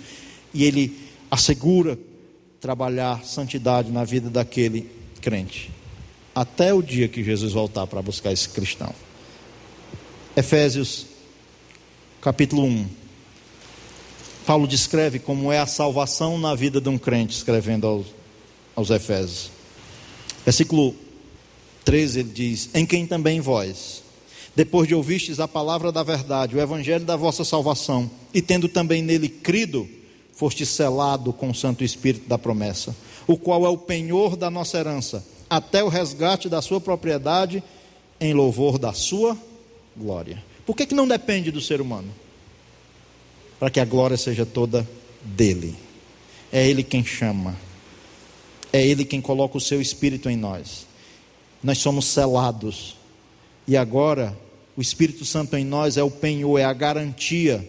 e 0.54 0.64
Ele 0.64 1.07
assegura 1.30 1.98
trabalhar 2.60 3.24
santidade 3.24 3.90
na 3.90 4.04
vida 4.04 4.28
daquele 4.28 4.90
crente, 5.20 5.70
até 6.34 6.72
o 6.72 6.82
dia 6.82 7.08
que 7.08 7.22
Jesus 7.22 7.52
voltar 7.52 7.86
para 7.86 8.02
buscar 8.02 8.32
esse 8.32 8.48
cristão. 8.48 8.94
Efésios, 10.36 11.06
capítulo 12.20 12.64
1. 12.64 12.86
Paulo 14.46 14.66
descreve 14.66 15.18
como 15.18 15.52
é 15.52 15.58
a 15.58 15.66
salvação 15.66 16.38
na 16.38 16.54
vida 16.54 16.80
de 16.80 16.88
um 16.88 16.96
crente, 16.96 17.36
escrevendo 17.36 17.86
aos, 17.86 18.06
aos 18.74 18.90
Efésios. 18.90 19.50
Versículo 20.44 20.94
13 21.84 22.20
ele 22.20 22.30
diz: 22.30 22.70
Em 22.74 22.86
quem 22.86 23.06
também 23.06 23.40
vós, 23.40 24.02
depois 24.54 24.88
de 24.88 24.94
ouvistes 24.94 25.40
a 25.40 25.46
palavra 25.46 25.92
da 25.92 26.02
verdade, 26.02 26.56
o 26.56 26.60
evangelho 26.60 27.04
da 27.04 27.16
vossa 27.16 27.44
salvação, 27.44 28.10
e 28.32 28.40
tendo 28.40 28.68
também 28.68 29.02
nele 29.02 29.28
crido, 29.28 29.88
foste 30.38 30.64
selado 30.64 31.32
com 31.32 31.50
o 31.50 31.54
Santo 31.54 31.82
Espírito 31.82 32.28
da 32.28 32.38
promessa, 32.38 32.94
o 33.26 33.36
qual 33.36 33.66
é 33.66 33.68
o 33.68 33.76
penhor 33.76 34.36
da 34.36 34.48
nossa 34.48 34.78
herança, 34.78 35.26
até 35.50 35.82
o 35.82 35.88
resgate 35.88 36.48
da 36.48 36.62
sua 36.62 36.80
propriedade, 36.80 37.60
em 38.20 38.32
louvor 38.32 38.78
da 38.78 38.92
sua 38.92 39.36
glória. 39.96 40.40
Por 40.64 40.76
que, 40.76 40.86
que 40.86 40.94
não 40.94 41.08
depende 41.08 41.50
do 41.50 41.60
ser 41.60 41.80
humano? 41.80 42.08
Para 43.58 43.68
que 43.68 43.80
a 43.80 43.84
glória 43.84 44.16
seja 44.16 44.46
toda 44.46 44.88
dele. 45.24 45.74
É 46.52 46.64
ele 46.64 46.84
quem 46.84 47.04
chama, 47.04 47.56
é 48.72 48.80
Ele 48.80 49.04
quem 49.04 49.20
coloca 49.20 49.58
o 49.58 49.60
seu 49.60 49.80
espírito 49.80 50.30
em 50.30 50.36
nós. 50.36 50.86
Nós 51.60 51.78
somos 51.78 52.04
selados. 52.04 52.96
E 53.66 53.76
agora, 53.76 54.38
o 54.76 54.80
Espírito 54.80 55.24
Santo 55.24 55.56
em 55.56 55.64
nós 55.64 55.96
é 55.96 56.02
o 56.02 56.10
penhor, 56.10 56.60
é 56.60 56.64
a 56.64 56.72
garantia 56.72 57.66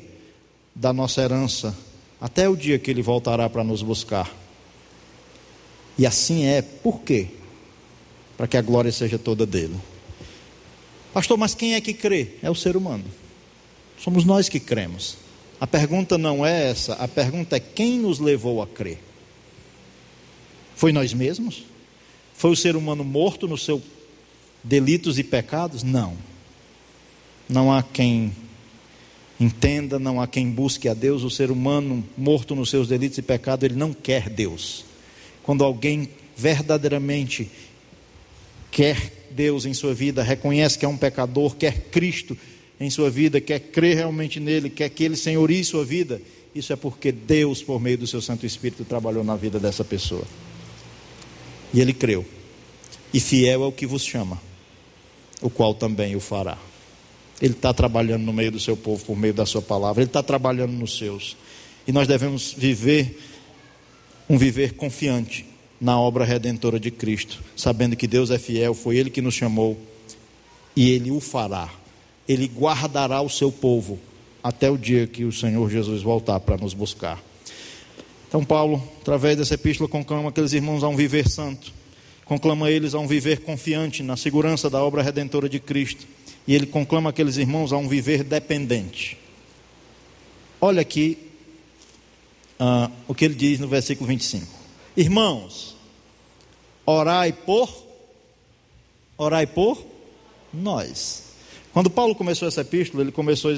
da 0.75 0.93
nossa 0.93 1.21
herança, 1.21 1.75
até 2.19 2.49
o 2.49 2.55
dia 2.55 2.77
que 2.77 2.91
Ele 2.91 3.01
voltará 3.01 3.49
para 3.49 3.63
nos 3.63 3.81
buscar. 3.81 4.29
E 5.97 6.05
assim 6.05 6.45
é, 6.45 6.61
por 6.61 7.01
quê? 7.01 7.27
Para 8.37 8.47
que 8.47 8.57
a 8.57 8.61
glória 8.61 8.91
seja 8.91 9.17
toda 9.17 9.45
dele. 9.45 9.75
Pastor, 11.13 11.37
mas 11.37 11.53
quem 11.53 11.73
é 11.73 11.81
que 11.81 11.93
crê? 11.93 12.35
É 12.41 12.49
o 12.49 12.55
ser 12.55 12.77
humano. 12.77 13.03
Somos 13.97 14.23
nós 14.23 14.47
que 14.47 14.59
cremos. 14.59 15.17
A 15.59 15.67
pergunta 15.67 16.17
não 16.17 16.45
é 16.45 16.69
essa, 16.69 16.93
a 16.93 17.07
pergunta 17.07 17.57
é 17.57 17.59
quem 17.59 17.99
nos 17.99 18.19
levou 18.19 18.61
a 18.61 18.67
crer? 18.67 18.99
Foi 20.75 20.93
nós 20.93 21.13
mesmos? 21.13 21.65
Foi 22.33 22.51
o 22.51 22.55
ser 22.55 22.77
humano 22.77 23.03
morto 23.03 23.45
nos 23.45 23.65
seus 23.65 23.81
delitos 24.63 25.19
e 25.19 25.23
pecados? 25.23 25.83
Não. 25.83 26.15
Não 27.49 27.73
há 27.73 27.83
quem 27.83 28.33
entenda, 29.39 29.97
não 29.97 30.19
há 30.19 30.27
quem 30.27 30.49
busque 30.49 30.89
a 30.89 30.93
Deus. 30.93 31.23
O 31.23 31.29
ser 31.29 31.51
humano 31.51 32.03
morto 32.17 32.55
nos 32.55 32.69
seus 32.69 32.87
delitos 32.87 33.17
e 33.17 33.21
pecados, 33.21 33.63
ele 33.63 33.75
não 33.75 33.93
quer 33.93 34.29
Deus. 34.29 34.85
Quando 35.43 35.63
alguém 35.63 36.09
verdadeiramente 36.35 37.49
quer 38.71 39.27
Deus 39.31 39.65
em 39.65 39.73
sua 39.73 39.93
vida, 39.93 40.23
reconhece 40.23 40.77
que 40.77 40.85
é 40.85 40.87
um 40.87 40.97
pecador, 40.97 41.55
quer 41.55 41.89
Cristo 41.89 42.37
em 42.79 42.89
sua 42.89 43.09
vida, 43.09 43.41
quer 43.41 43.59
crer 43.59 43.97
realmente 43.97 44.39
nele, 44.39 44.69
quer 44.69 44.89
que 44.89 45.03
ele 45.03 45.15
senhorie 45.15 45.63
sua 45.63 45.83
vida, 45.83 46.21
isso 46.53 46.73
é 46.73 46.75
porque 46.75 47.11
Deus, 47.11 47.61
por 47.61 47.79
meio 47.79 47.97
do 47.97 48.07
seu 48.07 48.21
Santo 48.21 48.45
Espírito, 48.45 48.83
trabalhou 48.85 49.23
na 49.23 49.35
vida 49.35 49.59
dessa 49.59 49.83
pessoa. 49.83 50.23
E 51.73 51.79
ele 51.79 51.93
creu. 51.93 52.25
E 53.13 53.19
fiel 53.19 53.63
é 53.63 53.65
o 53.65 53.71
que 53.71 53.85
vos 53.85 54.03
chama, 54.03 54.39
o 55.41 55.49
qual 55.49 55.73
também 55.73 56.15
o 56.15 56.19
fará. 56.19 56.57
Ele 57.41 57.53
está 57.53 57.73
trabalhando 57.73 58.23
no 58.23 58.33
meio 58.33 58.51
do 58.51 58.59
seu 58.59 58.75
povo, 58.75 59.03
por 59.05 59.17
meio 59.17 59.33
da 59.33 59.45
sua 59.45 59.61
palavra, 59.61 60.01
ele 60.01 60.09
está 60.09 60.21
trabalhando 60.21 60.71
nos 60.71 60.97
seus. 60.97 61.37
E 61.87 61.91
nós 61.91 62.07
devemos 62.07 62.53
viver 62.57 63.17
um 64.29 64.37
viver 64.37 64.73
confiante 64.73 65.45
na 65.81 65.99
obra 65.99 66.23
redentora 66.23 66.79
de 66.79 66.91
Cristo, 66.91 67.41
sabendo 67.55 67.95
que 67.95 68.05
Deus 68.05 68.29
é 68.29 68.37
fiel, 68.37 68.73
foi 68.73 68.97
Ele 68.97 69.09
que 69.09 69.21
nos 69.21 69.33
chamou 69.33 69.77
e 70.75 70.91
Ele 70.91 71.09
o 71.09 71.19
fará. 71.19 71.69
Ele 72.27 72.45
guardará 72.47 73.21
o 73.21 73.29
seu 73.29 73.51
povo 73.51 73.99
até 74.43 74.69
o 74.69 74.77
dia 74.77 75.07
que 75.07 75.23
o 75.23 75.31
Senhor 75.31 75.69
Jesus 75.69 76.01
voltar 76.01 76.39
para 76.41 76.57
nos 76.57 76.73
buscar. 76.73 77.21
Então, 78.27 78.45
Paulo, 78.45 78.83
através 79.01 79.37
dessa 79.37 79.55
epístola, 79.55 79.89
conclama 79.89 80.29
aqueles 80.29 80.53
irmãos 80.53 80.83
a 80.83 80.87
um 80.87 80.95
viver 80.95 81.27
santo, 81.27 81.73
conclama 82.25 82.69
eles 82.69 82.93
a 82.93 82.99
um 82.99 83.07
viver 83.07 83.39
confiante 83.39 84.03
na 84.03 84.15
segurança 84.15 84.69
da 84.69 84.83
obra 84.83 85.01
redentora 85.01 85.49
de 85.49 85.59
Cristo, 85.59 86.05
e 86.49 86.55
ele 86.55 86.65
conclama 86.65 87.11
aqueles 87.11 87.37
irmãos 87.37 87.71
a 87.71 87.77
um 87.77 87.87
viver 87.87 88.23
dependente. 88.23 89.15
Olha 90.59 90.81
aqui 90.81 91.15
uh, 92.59 92.91
o 93.07 93.13
que 93.13 93.23
ele 93.23 93.35
diz 93.35 93.59
no 93.59 93.67
versículo 93.67 94.07
25: 94.07 94.47
Irmãos, 94.97 95.75
orai 96.87 97.31
por, 97.31 97.71
orai 99.15 99.45
por 99.45 99.85
nós. 100.51 101.33
Quando 101.71 101.87
Paulo 101.87 102.15
começou 102.15 102.47
essa 102.47 102.61
epístola, 102.61 103.03
ele 103.03 103.11
começou 103.11 103.51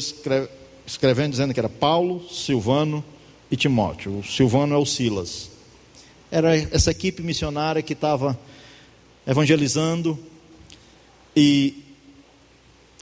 escrevendo 0.85 1.31
dizendo 1.31 1.53
que 1.53 1.61
era 1.61 1.69
Paulo, 1.69 2.27
Silvano 2.29 3.01
e 3.49 3.55
Timóteo. 3.55 4.19
O 4.19 4.23
Silvano 4.25 4.75
é 4.75 4.77
o 4.77 4.85
Silas. 4.85 5.49
Era 6.29 6.57
essa 6.57 6.91
equipe 6.91 7.23
missionária 7.23 7.81
que 7.81 7.93
estava 7.93 8.37
evangelizando 9.25 10.19
e 11.33 11.85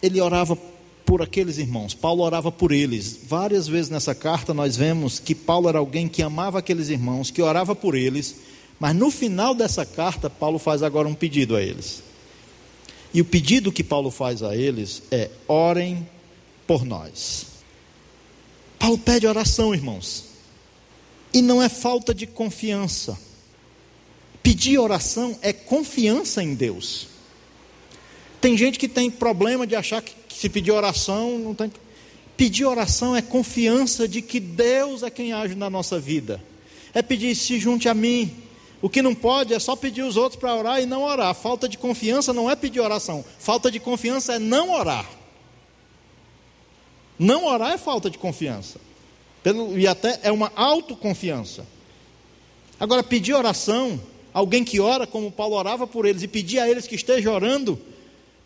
ele 0.01 0.21
orava 0.21 0.57
por 1.05 1.21
aqueles 1.21 1.57
irmãos. 1.57 1.93
Paulo 1.93 2.23
orava 2.23 2.51
por 2.51 2.71
eles. 2.71 3.19
Várias 3.27 3.67
vezes 3.67 3.89
nessa 3.89 4.13
carta 4.13 4.53
nós 4.53 4.77
vemos 4.77 5.19
que 5.19 5.33
Paulo 5.33 5.67
era 5.67 5.79
alguém 5.79 6.07
que 6.07 6.21
amava 6.21 6.59
aqueles 6.59 6.89
irmãos, 6.89 7.31
que 7.31 7.41
orava 7.41 7.75
por 7.75 7.95
eles, 7.95 8.35
mas 8.79 8.95
no 8.95 9.09
final 9.09 9.55
dessa 9.55 9.85
carta 9.85 10.29
Paulo 10.29 10.59
faz 10.59 10.83
agora 10.83 11.07
um 11.07 11.15
pedido 11.15 11.55
a 11.55 11.61
eles. 11.61 12.03
E 13.13 13.21
o 13.21 13.25
pedido 13.25 13.71
que 13.71 13.83
Paulo 13.83 14.11
faz 14.11 14.43
a 14.43 14.55
eles 14.55 15.01
é: 15.09 15.29
orem 15.47 16.07
por 16.67 16.85
nós. 16.85 17.47
Paulo 18.77 18.97
pede 18.97 19.27
oração, 19.27 19.73
irmãos. 19.73 20.25
E 21.33 21.41
não 21.41 21.61
é 21.61 21.69
falta 21.69 22.13
de 22.13 22.25
confiança. 22.25 23.17
Pedir 24.41 24.77
oração 24.77 25.37
é 25.41 25.51
confiança 25.51 26.41
em 26.41 26.55
Deus. 26.55 27.08
Tem 28.41 28.55
gente 28.57 28.79
que 28.79 28.87
tem 28.87 29.11
problema 29.11 29.67
de 29.67 29.75
achar 29.75 30.01
que, 30.01 30.13
que 30.27 30.35
se 30.35 30.49
pedir 30.49 30.71
oração, 30.71 31.37
não 31.39 31.53
tem. 31.53 31.71
Pedir 32.37 32.65
oração 32.65 33.15
é 33.15 33.21
confiança 33.21 34.07
de 34.07 34.21
que 34.21 34.39
Deus 34.39 35.03
é 35.03 35.09
quem 35.09 35.33
age 35.33 35.55
na 35.55 35.69
nossa 35.69 35.99
vida. 35.99 36.41
É 36.93 37.01
pedir, 37.01 37.35
se 37.35 37.59
junte 37.59 37.89
a 37.89 37.93
mim, 37.93 38.33
o 38.81 38.89
que 38.89 39.01
não 39.01 39.13
pode 39.13 39.53
é 39.53 39.59
só 39.59 39.75
pedir 39.75 40.03
os 40.03 40.15
outros 40.15 40.39
para 40.39 40.55
orar 40.55 40.81
e 40.81 40.85
não 40.85 41.03
orar. 41.03 41.35
Falta 41.35 41.67
de 41.67 41.77
confiança 41.77 42.31
não 42.31 42.49
é 42.49 42.55
pedir 42.55 42.79
oração. 42.79 43.25
Falta 43.37 43.69
de 43.69 43.79
confiança 43.79 44.35
é 44.35 44.39
não 44.39 44.71
orar. 44.71 45.05
Não 47.17 47.45
orar 47.45 47.73
é 47.73 47.77
falta 47.77 48.09
de 48.09 48.17
confiança. 48.17 48.79
Pelo, 49.43 49.77
e 49.77 49.85
até 49.85 50.21
é 50.23 50.31
uma 50.31 50.49
autoconfiança. 50.55 51.65
Agora, 52.79 53.03
pedir 53.03 53.33
oração, 53.33 53.99
alguém 54.33 54.63
que 54.63 54.79
ora 54.79 55.05
como 55.05 55.29
Paulo 55.29 55.57
orava 55.57 55.85
por 55.85 56.05
eles, 56.05 56.23
e 56.23 56.27
pedir 56.29 56.59
a 56.59 56.69
eles 56.69 56.87
que 56.87 56.95
esteja 56.95 57.29
orando 57.29 57.77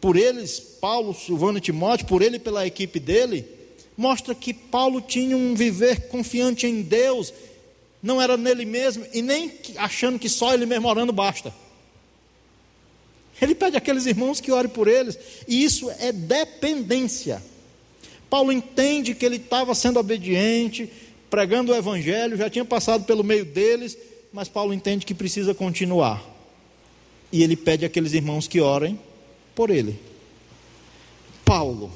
por 0.03 0.17
eles, 0.17 0.59
Paulo, 0.59 1.13
Silvano 1.13 1.59
e 1.59 1.61
Timóteo, 1.61 2.05
por 2.05 2.21
ele 2.21 2.35
e 2.35 2.39
pela 2.39 2.67
equipe 2.67 2.99
dele, 2.99 3.47
mostra 3.95 4.35
que 4.35 4.53
Paulo 4.53 4.99
tinha 4.99 5.37
um 5.37 5.55
viver 5.55 6.09
confiante 6.09 6.67
em 6.67 6.81
Deus 6.81 7.33
não 8.01 8.21
era 8.21 8.35
nele 8.35 8.65
mesmo 8.65 9.05
e 9.13 9.21
nem 9.21 9.49
achando 9.77 10.19
que 10.19 10.27
só 10.27 10.53
ele 10.53 10.65
mesmo 10.65 10.89
orando 10.89 11.13
basta. 11.13 11.53
Ele 13.41 13.55
pede 13.55 13.77
àqueles 13.77 14.05
irmãos 14.05 14.41
que 14.41 14.51
orem 14.51 14.69
por 14.69 14.89
eles, 14.89 15.17
e 15.47 15.63
isso 15.63 15.89
é 15.89 16.11
dependência. 16.11 17.41
Paulo 18.29 18.51
entende 18.51 19.15
que 19.15 19.25
ele 19.25 19.37
estava 19.37 19.73
sendo 19.73 20.01
obediente, 20.01 20.91
pregando 21.29 21.71
o 21.71 21.75
evangelho, 21.75 22.35
já 22.35 22.49
tinha 22.49 22.65
passado 22.65 23.05
pelo 23.05 23.23
meio 23.23 23.45
deles, 23.45 23.97
mas 24.33 24.49
Paulo 24.49 24.73
entende 24.73 25.05
que 25.05 25.13
precisa 25.13 25.53
continuar. 25.53 26.21
E 27.31 27.41
ele 27.41 27.55
pede 27.55 27.85
àqueles 27.85 28.11
irmãos 28.11 28.49
que 28.49 28.59
orem 28.59 28.99
por 29.55 29.69
ele. 29.69 29.99
Paulo, 31.45 31.91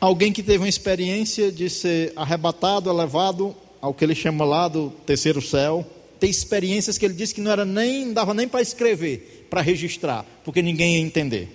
alguém 0.00 0.32
que 0.32 0.42
teve 0.42 0.58
uma 0.58 0.68
experiência 0.68 1.52
de 1.52 1.68
ser 1.68 2.12
arrebatado, 2.16 2.90
elevado 2.90 3.54
ao 3.80 3.94
que 3.94 4.04
ele 4.04 4.14
chama 4.14 4.44
lá 4.44 4.68
do 4.68 4.90
terceiro 5.04 5.40
céu. 5.40 5.86
Tem 6.18 6.30
experiências 6.30 6.96
que 6.96 7.04
ele 7.04 7.14
disse 7.14 7.34
que 7.34 7.40
não 7.40 7.52
era 7.52 7.64
nem, 7.64 8.12
dava 8.12 8.32
nem 8.32 8.48
para 8.48 8.62
escrever, 8.62 9.46
para 9.50 9.60
registrar, 9.60 10.24
porque 10.44 10.62
ninguém 10.62 10.94
ia 10.96 11.00
entender. 11.00 11.48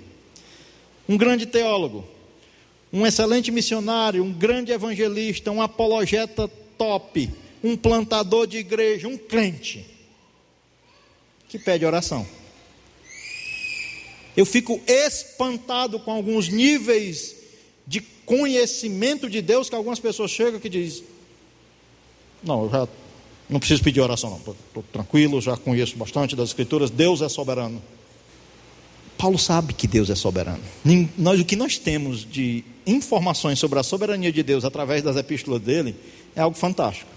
Um 1.09 1.17
grande 1.17 1.45
teólogo, 1.45 2.05
um 2.93 3.05
excelente 3.05 3.51
missionário, 3.51 4.23
um 4.23 4.31
grande 4.31 4.71
evangelista, 4.71 5.51
um 5.51 5.61
apologeta 5.61 6.47
top, 6.77 7.29
um 7.63 7.75
plantador 7.75 8.45
de 8.45 8.57
igreja, 8.57 9.07
um 9.07 9.17
crente 9.17 9.85
que 11.49 11.59
pede 11.59 11.85
oração. 11.85 12.25
Eu 14.35 14.45
fico 14.45 14.79
espantado 14.87 15.99
com 15.99 16.11
alguns 16.11 16.47
níveis 16.47 17.35
de 17.85 18.01
conhecimento 18.25 19.29
de 19.29 19.41
Deus 19.41 19.69
que 19.69 19.75
algumas 19.75 19.99
pessoas 19.99 20.31
chegam 20.31 20.59
que 20.59 20.69
dizem: 20.69 21.03
não, 22.43 22.63
eu 22.63 22.69
já 22.69 22.87
não 23.49 23.59
preciso 23.59 23.83
pedir 23.83 23.99
oração, 23.99 24.29
não. 24.29 24.37
Estou 24.37 24.83
tranquilo, 24.91 25.41
já 25.41 25.57
conheço 25.57 25.97
bastante 25.97 26.35
das 26.35 26.49
Escrituras. 26.49 26.89
Deus 26.89 27.21
é 27.21 27.27
soberano. 27.27 27.81
Paulo 29.17 29.37
sabe 29.37 29.73
que 29.73 29.87
Deus 29.87 30.09
é 30.09 30.15
soberano. 30.15 30.63
Nós, 31.17 31.39
o 31.39 31.45
que 31.45 31.55
nós 31.55 31.77
temos 31.77 32.25
de 32.25 32.63
informações 32.87 33.59
sobre 33.59 33.77
a 33.77 33.83
soberania 33.83 34.31
de 34.31 34.41
Deus 34.41 34.65
através 34.65 35.03
das 35.03 35.15
epístolas 35.15 35.61
dele 35.61 35.95
é 36.35 36.41
algo 36.41 36.57
fantástico. 36.57 37.11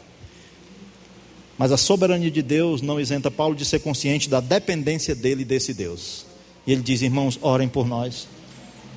Mas 1.57 1.73
a 1.73 1.77
soberania 1.77 2.31
de 2.31 2.43
Deus 2.43 2.83
não 2.83 3.01
isenta 3.01 3.31
Paulo 3.31 3.55
de 3.55 3.65
ser 3.65 3.79
consciente 3.79 4.29
da 4.29 4.41
dependência 4.41 5.15
dele 5.15 5.45
desse 5.45 5.73
Deus. 5.73 6.27
E 6.67 6.73
ele 6.73 6.83
diz: 6.83 7.03
irmãos, 7.03 7.39
orem 7.43 7.69
por 7.69 7.87
nós. 7.87 8.29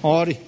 Ore. 0.02 0.40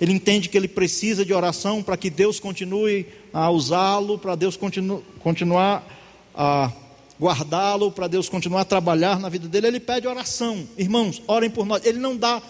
Ele 0.00 0.12
entende 0.12 0.48
que 0.48 0.56
ele 0.56 0.66
precisa 0.66 1.24
de 1.24 1.32
oração 1.32 1.82
para 1.82 1.96
que 1.96 2.10
Deus 2.10 2.40
continue 2.40 3.06
a 3.32 3.50
usá-lo, 3.50 4.18
para 4.18 4.34
Deus 4.34 4.56
continu, 4.56 5.02
continuar 5.20 5.86
a 6.34 6.72
guardá-lo, 7.20 7.92
para 7.92 8.08
Deus 8.08 8.28
continuar 8.28 8.62
a 8.62 8.64
trabalhar 8.64 9.20
na 9.20 9.28
vida 9.28 9.46
dele, 9.46 9.68
ele 9.68 9.80
pede 9.80 10.08
oração. 10.08 10.66
Irmãos, 10.76 11.22
orem 11.28 11.48
por 11.48 11.64
nós. 11.64 11.84
Ele 11.86 11.98
não 11.98 12.16
dá 12.16 12.42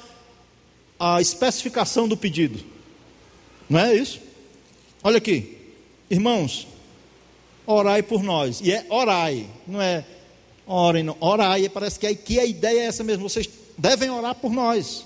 a 0.98 1.20
especificação 1.20 2.08
do 2.08 2.16
pedido. 2.16 2.58
Não 3.68 3.78
é 3.78 3.94
isso? 3.94 4.20
Olha 5.04 5.18
aqui. 5.18 5.58
Irmãos, 6.10 6.66
orai 7.66 8.02
por 8.02 8.22
nós. 8.22 8.60
E 8.62 8.72
é 8.72 8.86
orai, 8.88 9.46
não 9.66 9.80
é 9.80 10.06
orem. 10.66 11.06
Orai, 11.20 11.68
parece 11.68 11.98
que 11.98 12.06
aqui 12.06 12.38
a 12.38 12.44
ideia 12.44 12.80
é 12.80 12.84
essa 12.86 13.04
mesmo. 13.04 13.28
Vocês 13.28 13.48
devem 13.76 14.10
orar 14.10 14.34
por 14.34 14.50
nós. 14.50 15.04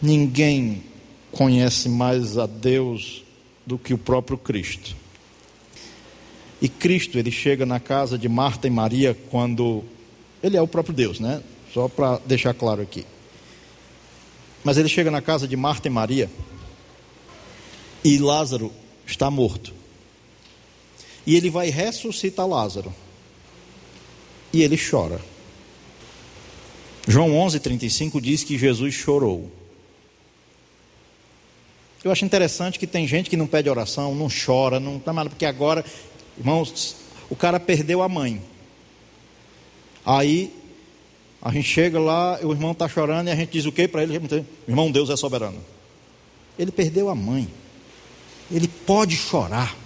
Ninguém 0.00 0.82
conhece 1.32 1.88
mais 1.88 2.38
a 2.38 2.46
Deus 2.46 3.22
do 3.66 3.78
que 3.78 3.92
o 3.92 3.98
próprio 3.98 4.38
Cristo. 4.38 4.96
E 6.60 6.68
Cristo, 6.68 7.18
ele 7.18 7.30
chega 7.30 7.64
na 7.64 7.78
casa 7.78 8.18
de 8.18 8.28
Marta 8.28 8.66
e 8.66 8.70
Maria 8.70 9.16
quando 9.30 9.84
ele 10.42 10.56
é 10.56 10.62
o 10.62 10.66
próprio 10.66 10.94
Deus, 10.94 11.20
né? 11.20 11.42
Só 11.72 11.88
para 11.88 12.18
deixar 12.24 12.54
claro 12.54 12.82
aqui. 12.82 13.04
Mas 14.64 14.76
ele 14.76 14.88
chega 14.88 15.10
na 15.10 15.20
casa 15.20 15.46
de 15.46 15.56
Marta 15.56 15.88
e 15.88 15.90
Maria 15.90 16.30
e 18.04 18.18
Lázaro 18.18 18.72
está 19.06 19.30
morto. 19.30 19.72
E 21.26 21.36
ele 21.36 21.50
vai 21.50 21.68
ressuscitar 21.68 22.46
Lázaro. 22.46 22.92
E 24.52 24.62
ele 24.62 24.78
chora. 24.78 25.20
João 27.06 27.30
11:35 27.30 28.20
diz 28.20 28.44
que 28.44 28.58
Jesus 28.58 28.94
chorou. 28.94 29.50
Eu 32.04 32.12
acho 32.12 32.24
interessante 32.24 32.78
que 32.78 32.86
tem 32.86 33.06
gente 33.08 33.28
que 33.28 33.36
não 33.36 33.46
pede 33.46 33.68
oração, 33.68 34.14
não 34.14 34.28
chora, 34.28 34.78
não 34.78 34.98
tá 34.98 35.12
mal, 35.12 35.28
porque 35.28 35.44
agora, 35.44 35.84
irmãos, 36.38 36.96
o 37.28 37.34
cara 37.34 37.58
perdeu 37.58 38.02
a 38.02 38.08
mãe. 38.08 38.40
Aí 40.04 40.52
a 41.42 41.52
gente 41.52 41.68
chega 41.68 41.98
lá, 41.98 42.38
o 42.42 42.52
irmão 42.52 42.72
está 42.72 42.88
chorando 42.88 43.28
e 43.28 43.30
a 43.30 43.36
gente 43.36 43.50
diz 43.50 43.64
o 43.66 43.72
que 43.72 43.86
para 43.88 44.02
ele? 44.02 44.20
Irmão, 44.66 44.90
Deus 44.90 45.10
é 45.10 45.16
soberano. 45.16 45.62
Ele 46.58 46.72
perdeu 46.72 47.08
a 47.08 47.14
mãe. 47.14 47.48
Ele 48.50 48.68
pode 48.68 49.16
chorar. 49.16 49.76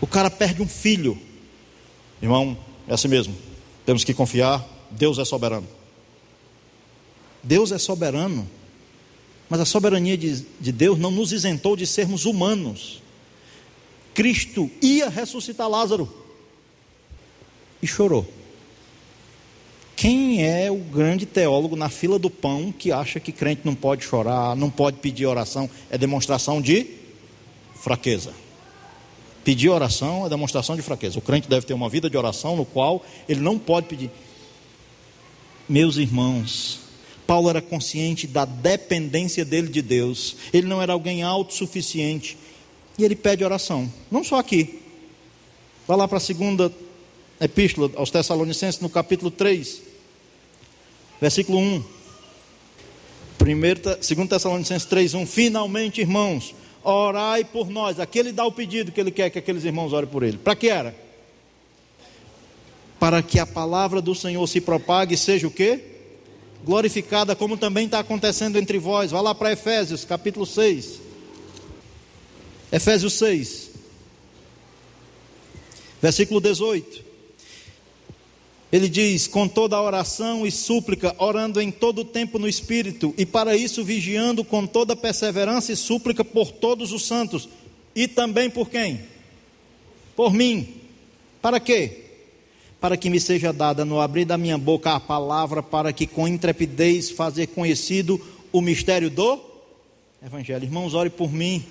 O 0.00 0.06
cara 0.06 0.30
perde 0.30 0.62
um 0.62 0.68
filho. 0.68 1.18
Irmão, 2.20 2.56
é 2.88 2.94
assim 2.94 3.08
mesmo. 3.08 3.34
Temos 3.86 4.02
que 4.02 4.12
confiar, 4.12 4.66
Deus 4.90 5.18
é 5.18 5.24
soberano. 5.24 5.68
Deus 7.42 7.70
é 7.70 7.78
soberano. 7.78 8.46
Mas 9.48 9.60
a 9.60 9.64
soberania 9.64 10.18
de, 10.18 10.44
de 10.60 10.72
Deus 10.72 10.98
não 10.98 11.12
nos 11.12 11.32
isentou 11.32 11.76
de 11.76 11.86
sermos 11.86 12.24
humanos. 12.24 13.00
Cristo 14.12 14.68
ia 14.82 15.08
ressuscitar 15.08 15.68
Lázaro 15.68 16.12
e 17.80 17.86
chorou. 17.86 18.26
Quem 19.94 20.44
é 20.44 20.70
o 20.70 20.76
grande 20.76 21.24
teólogo 21.24 21.76
na 21.76 21.88
fila 21.88 22.18
do 22.18 22.28
pão 22.28 22.72
que 22.72 22.90
acha 22.90 23.20
que 23.20 23.30
crente 23.30 23.62
não 23.64 23.74
pode 23.74 24.04
chorar, 24.04 24.56
não 24.56 24.68
pode 24.68 24.98
pedir 24.98 25.26
oração? 25.26 25.70
É 25.88 25.96
demonstração 25.96 26.60
de 26.60 26.88
fraqueza. 27.80 28.34
Pedir 29.46 29.68
oração 29.68 30.26
é 30.26 30.28
demonstração 30.28 30.74
de 30.74 30.82
fraqueza. 30.82 31.20
O 31.20 31.22
crente 31.22 31.48
deve 31.48 31.64
ter 31.64 31.72
uma 31.72 31.88
vida 31.88 32.10
de 32.10 32.16
oração 32.16 32.56
no 32.56 32.64
qual 32.64 33.06
ele 33.28 33.38
não 33.38 33.56
pode 33.56 33.86
pedir. 33.86 34.10
Meus 35.68 35.98
irmãos, 35.98 36.80
Paulo 37.28 37.48
era 37.48 37.62
consciente 37.62 38.26
da 38.26 38.44
dependência 38.44 39.44
dele 39.44 39.68
de 39.68 39.80
Deus. 39.80 40.34
Ele 40.52 40.66
não 40.66 40.82
era 40.82 40.92
alguém 40.92 41.22
autossuficiente. 41.22 42.36
E 42.98 43.04
ele 43.04 43.14
pede 43.14 43.44
oração. 43.44 43.88
Não 44.10 44.24
só 44.24 44.40
aqui. 44.40 44.80
Vai 45.86 45.96
lá 45.96 46.08
para 46.08 46.16
a 46.16 46.20
segunda 46.20 46.72
epístola 47.40 47.92
aos 47.94 48.10
Tessalonicenses, 48.10 48.80
no 48.80 48.88
capítulo 48.88 49.30
3, 49.30 49.80
versículo 51.20 51.58
1. 51.60 51.84
Primeiro, 53.38 53.80
2 53.80 54.28
Tessalonicenses 54.28 54.88
3, 54.88 55.14
1. 55.14 55.24
Finalmente, 55.24 56.00
irmãos, 56.00 56.52
orai 56.90 57.44
por 57.44 57.68
nós. 57.68 57.98
Aqui 58.00 58.18
ele 58.18 58.32
dá 58.32 58.44
o 58.44 58.52
pedido 58.52 58.92
que 58.92 59.00
ele 59.00 59.10
quer 59.10 59.30
que 59.30 59.38
aqueles 59.38 59.64
irmãos 59.64 59.92
orem 59.92 60.08
por 60.08 60.22
ele. 60.22 60.38
Para 60.38 60.54
que 60.54 60.68
era? 60.68 60.94
Para 62.98 63.22
que 63.22 63.38
a 63.38 63.46
palavra 63.46 64.00
do 64.00 64.14
Senhor 64.14 64.46
se 64.46 64.60
propague 64.60 65.14
e 65.14 65.18
seja 65.18 65.46
o 65.46 65.50
quê? 65.50 65.96
glorificada, 66.66 67.36
como 67.36 67.56
também 67.56 67.86
está 67.86 68.00
acontecendo 68.00 68.58
entre 68.58 68.76
vós. 68.76 69.12
Vá 69.12 69.20
lá 69.20 69.32
para 69.32 69.52
Efésios, 69.52 70.04
capítulo 70.04 70.44
6. 70.44 71.00
Efésios 72.72 73.12
6, 73.12 73.70
versículo 76.02 76.40
18. 76.40 77.04
Ele 78.76 78.88
diz: 78.88 79.26
com 79.26 79.48
toda 79.48 79.80
oração 79.80 80.46
e 80.46 80.50
súplica, 80.50 81.14
orando 81.18 81.60
em 81.60 81.70
todo 81.70 82.00
o 82.00 82.04
tempo 82.04 82.38
no 82.38 82.48
Espírito, 82.48 83.14
e 83.16 83.24
para 83.24 83.56
isso 83.56 83.82
vigiando 83.82 84.44
com 84.44 84.66
toda 84.66 84.94
perseverança 84.94 85.72
e 85.72 85.76
súplica 85.76 86.24
por 86.24 86.52
todos 86.52 86.92
os 86.92 87.06
santos, 87.06 87.48
e 87.94 88.06
também 88.06 88.50
por 88.50 88.68
quem? 88.68 89.00
Por 90.14 90.32
mim. 90.32 90.68
Para 91.40 91.60
quê? 91.60 92.06
para 92.80 92.96
que 92.96 93.10
me 93.10 93.18
seja 93.18 93.52
dada 93.52 93.84
no 93.84 94.00
abrir 94.00 94.24
da 94.24 94.36
minha 94.36 94.58
boca 94.58 94.92
a 94.92 95.00
palavra, 95.00 95.62
para 95.62 95.92
que 95.92 96.06
com 96.06 96.28
intrepidez 96.28 97.10
fazer 97.10 97.48
conhecido 97.48 98.20
o 98.52 98.60
mistério 98.60 99.10
do 99.10 99.40
Evangelho. 100.24 100.64
Irmãos, 100.64 100.94
ore 100.94 101.10
por 101.10 101.32
mim. 101.32 101.64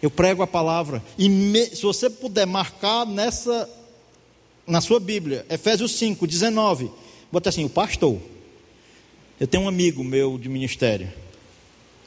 Eu 0.00 0.10
prego 0.10 0.42
a 0.42 0.46
palavra. 0.46 1.02
E 1.18 1.28
me, 1.28 1.66
se 1.66 1.82
você 1.82 2.08
puder 2.08 2.46
marcar 2.46 3.04
nessa, 3.04 3.68
na 4.68 4.80
sua 4.80 5.00
Bíblia, 5.00 5.44
Efésios 5.48 5.92
5, 5.92 6.26
19, 6.26 6.90
bota 7.32 7.48
assim: 7.48 7.64
o 7.64 7.70
pastor. 7.70 8.18
Eu 9.40 9.46
tenho 9.46 9.64
um 9.64 9.68
amigo 9.68 10.04
meu 10.04 10.36
de 10.38 10.48
ministério. 10.48 11.10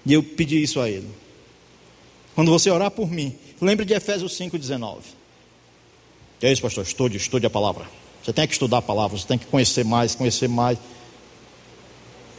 E 0.05 0.13
eu 0.13 0.21
pedi 0.21 0.61
isso 0.61 0.79
a 0.79 0.89
ele. 0.89 1.07
Quando 2.35 2.51
você 2.51 2.69
orar 2.69 2.91
por 2.91 3.09
mim, 3.09 3.35
lembre 3.61 3.85
de 3.85 3.93
Efésios 3.93 4.35
5, 4.35 4.57
19. 4.57 5.01
Que 6.39 6.47
é 6.47 6.51
isso, 6.51 6.61
pastor? 6.61 6.83
Estude, 6.83 7.17
estude 7.17 7.45
a 7.45 7.49
palavra. 7.49 7.85
Você 8.23 8.33
tem 8.33 8.47
que 8.47 8.53
estudar 8.53 8.77
a 8.77 8.81
palavra, 8.81 9.17
você 9.17 9.27
tem 9.27 9.37
que 9.37 9.45
conhecer 9.45 9.85
mais, 9.85 10.15
conhecer 10.15 10.47
mais. 10.47 10.77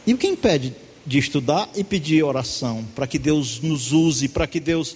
E 0.05 0.13
o 0.13 0.17
que 0.17 0.27
impede 0.27 0.75
de 1.05 1.17
estudar 1.17 1.69
e 1.75 1.83
pedir 1.83 2.23
oração 2.23 2.85
para 2.95 3.07
que 3.07 3.19
Deus 3.19 3.59
nos 3.61 3.91
use, 3.91 4.27
para 4.27 4.47
que 4.47 4.59
Deus, 4.59 4.95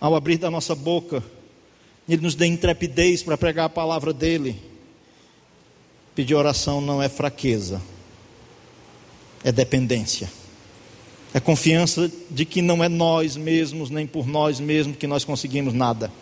ao 0.00 0.14
abrir 0.14 0.38
da 0.38 0.50
nossa 0.50 0.74
boca, 0.74 1.22
Ele 2.08 2.22
nos 2.22 2.34
dê 2.34 2.46
intrepidez 2.46 3.22
para 3.22 3.38
pregar 3.38 3.66
a 3.66 3.68
palavra 3.68 4.12
dEle. 4.12 4.56
Pedir 6.14 6.34
oração 6.34 6.80
não 6.80 7.02
é 7.02 7.08
fraqueza, 7.08 7.80
é 9.42 9.50
dependência. 9.50 10.30
É 11.34 11.40
confiança 11.40 12.12
de 12.30 12.44
que 12.44 12.60
não 12.60 12.84
é 12.84 12.88
nós 12.88 13.36
mesmos, 13.36 13.88
nem 13.88 14.06
por 14.06 14.26
nós 14.26 14.60
mesmos 14.60 14.98
que 14.98 15.06
nós 15.06 15.24
conseguimos 15.24 15.72
nada. 15.72 16.12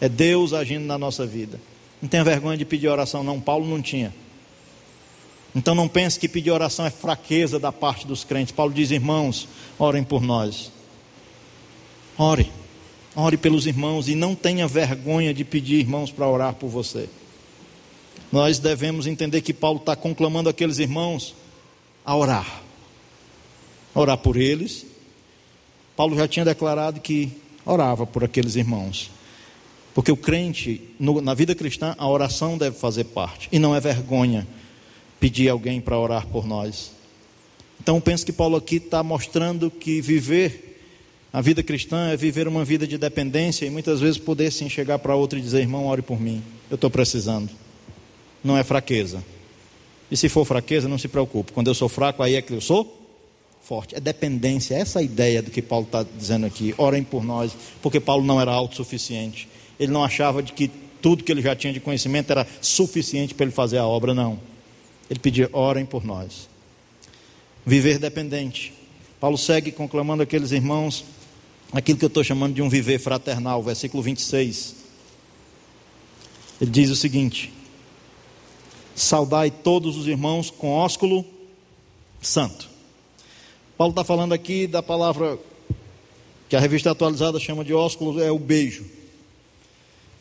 É 0.00 0.08
Deus 0.08 0.54
agindo 0.54 0.86
na 0.86 0.96
nossa 0.96 1.26
vida. 1.26 1.60
Não 2.00 2.08
tenha 2.08 2.24
vergonha 2.24 2.56
de 2.56 2.64
pedir 2.64 2.88
oração, 2.88 3.22
não. 3.22 3.38
Paulo 3.38 3.68
não 3.68 3.82
tinha. 3.82 4.14
Então 5.54 5.74
não 5.74 5.86
pense 5.86 6.18
que 6.18 6.28
pedir 6.28 6.50
oração 6.50 6.86
é 6.86 6.90
fraqueza 6.90 7.58
da 7.58 7.70
parte 7.70 8.06
dos 8.06 8.24
crentes. 8.24 8.52
Paulo 8.52 8.72
diz: 8.72 8.90
irmãos, 8.90 9.46
orem 9.78 10.02
por 10.02 10.22
nós. 10.22 10.72
Ore. 12.16 12.50
Ore 13.14 13.36
pelos 13.36 13.66
irmãos 13.66 14.08
e 14.08 14.14
não 14.14 14.34
tenha 14.34 14.66
vergonha 14.66 15.34
de 15.34 15.44
pedir 15.44 15.80
irmãos 15.80 16.10
para 16.10 16.26
orar 16.26 16.54
por 16.54 16.68
você. 16.68 17.08
Nós 18.30 18.58
devemos 18.58 19.06
entender 19.06 19.42
que 19.42 19.52
Paulo 19.52 19.78
está 19.78 19.94
conclamando 19.94 20.48
aqueles 20.48 20.78
irmãos 20.78 21.34
a 22.04 22.16
orar. 22.16 22.62
orar 23.94 24.16
por 24.16 24.36
eles. 24.36 24.86
Paulo 25.94 26.16
já 26.16 26.26
tinha 26.26 26.44
declarado 26.44 27.00
que 27.00 27.30
orava 27.66 28.06
por 28.06 28.24
aqueles 28.24 28.56
irmãos. 28.56 29.10
Porque 29.94 30.10
o 30.10 30.16
crente, 30.16 30.82
no, 30.98 31.20
na 31.20 31.34
vida 31.34 31.54
cristã, 31.54 31.94
a 31.98 32.08
oração 32.08 32.56
deve 32.56 32.78
fazer 32.78 33.04
parte. 33.04 33.48
E 33.52 33.58
não 33.58 33.76
é 33.76 33.80
vergonha 33.80 34.46
pedir 35.20 35.50
alguém 35.50 35.80
para 35.80 35.98
orar 35.98 36.26
por 36.26 36.46
nós. 36.46 36.92
Então, 37.78 38.00
penso 38.00 38.24
que 38.24 38.32
Paulo 38.32 38.56
aqui 38.56 38.76
está 38.76 39.02
mostrando 39.02 39.70
que 39.70 40.00
viver 40.00 40.71
a 41.32 41.40
vida 41.40 41.62
cristã 41.62 42.08
é 42.08 42.16
viver 42.16 42.46
uma 42.46 42.64
vida 42.64 42.86
de 42.86 42.98
dependência 42.98 43.64
e 43.64 43.70
muitas 43.70 44.00
vezes 44.00 44.18
poder 44.18 44.50
sim 44.52 44.68
chegar 44.68 44.98
para 44.98 45.14
outro 45.14 45.38
e 45.38 45.42
dizer: 45.42 45.60
irmão, 45.60 45.86
ore 45.86 46.02
por 46.02 46.20
mim, 46.20 46.42
eu 46.70 46.74
estou 46.74 46.90
precisando. 46.90 47.48
Não 48.44 48.56
é 48.58 48.64
fraqueza. 48.64 49.24
E 50.10 50.16
se 50.16 50.28
for 50.28 50.44
fraqueza, 50.44 50.88
não 50.88 50.98
se 50.98 51.08
preocupe. 51.08 51.52
Quando 51.52 51.68
eu 51.68 51.74
sou 51.74 51.88
fraco, 51.88 52.22
aí 52.22 52.34
é 52.34 52.42
que 52.42 52.52
eu 52.52 52.60
sou 52.60 53.00
forte. 53.62 53.94
É 53.94 54.00
dependência, 54.00 54.74
essa 54.74 55.00
é 55.00 55.04
ideia 55.04 55.40
do 55.40 55.50
que 55.50 55.62
Paulo 55.62 55.86
está 55.86 56.04
dizendo 56.18 56.44
aqui. 56.44 56.74
Orem 56.76 57.02
por 57.02 57.24
nós, 57.24 57.56
porque 57.80 57.98
Paulo 57.98 58.24
não 58.24 58.40
era 58.40 58.50
autossuficiente 58.50 59.48
ele 59.82 59.92
não 59.92 60.04
achava 60.04 60.42
de 60.42 60.52
que 60.52 60.70
tudo 61.00 61.24
que 61.24 61.32
ele 61.32 61.42
já 61.42 61.56
tinha 61.56 61.72
de 61.72 61.80
conhecimento 61.80 62.30
era 62.30 62.46
suficiente 62.60 63.34
para 63.34 63.44
ele 63.44 63.52
fazer 63.52 63.78
a 63.78 63.86
obra, 63.86 64.14
não. 64.14 64.38
Ele 65.10 65.18
pedia: 65.18 65.50
orem 65.52 65.84
por 65.84 66.04
nós. 66.04 66.48
Viver 67.66 67.98
dependente. 67.98 68.72
Paulo 69.18 69.36
segue 69.36 69.72
conclamando 69.72 70.22
aqueles 70.22 70.52
irmãos 70.52 71.04
aquilo 71.72 71.98
que 71.98 72.04
eu 72.04 72.08
estou 72.08 72.22
chamando 72.22 72.54
de 72.54 72.62
um 72.62 72.68
viver 72.68 72.98
fraternal, 72.98 73.62
versículo 73.62 74.02
26. 74.02 74.76
Ele 76.60 76.70
diz 76.70 76.90
o 76.90 76.96
seguinte: 76.96 77.52
Saudai 78.94 79.50
todos 79.50 79.96
os 79.96 80.06
irmãos 80.06 80.50
com 80.50 80.70
ósculo 80.70 81.24
santo. 82.20 82.68
Paulo 83.76 83.92
está 83.92 84.04
falando 84.04 84.32
aqui 84.32 84.66
da 84.66 84.82
palavra 84.82 85.38
que 86.48 86.54
a 86.54 86.60
revista 86.60 86.90
atualizada 86.90 87.40
chama 87.40 87.64
de 87.64 87.72
ósculo, 87.72 88.22
é 88.22 88.30
o 88.30 88.38
beijo. 88.38 88.84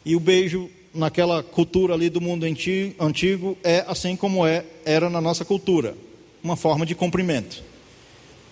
E 0.06 0.16
o 0.16 0.20
beijo 0.20 0.70
naquela 0.94 1.44
cultura 1.44 1.94
ali 1.94 2.10
do 2.10 2.22
mundo 2.22 2.46
antigo 2.46 3.58
é 3.64 3.84
assim 3.88 4.16
como 4.16 4.46
é 4.46 4.66
era 4.86 5.10
na 5.10 5.22
nossa 5.22 5.46
cultura, 5.46 5.96
uma 6.44 6.56
forma 6.56 6.86
de 6.86 6.96
cumprimento. 6.96 7.64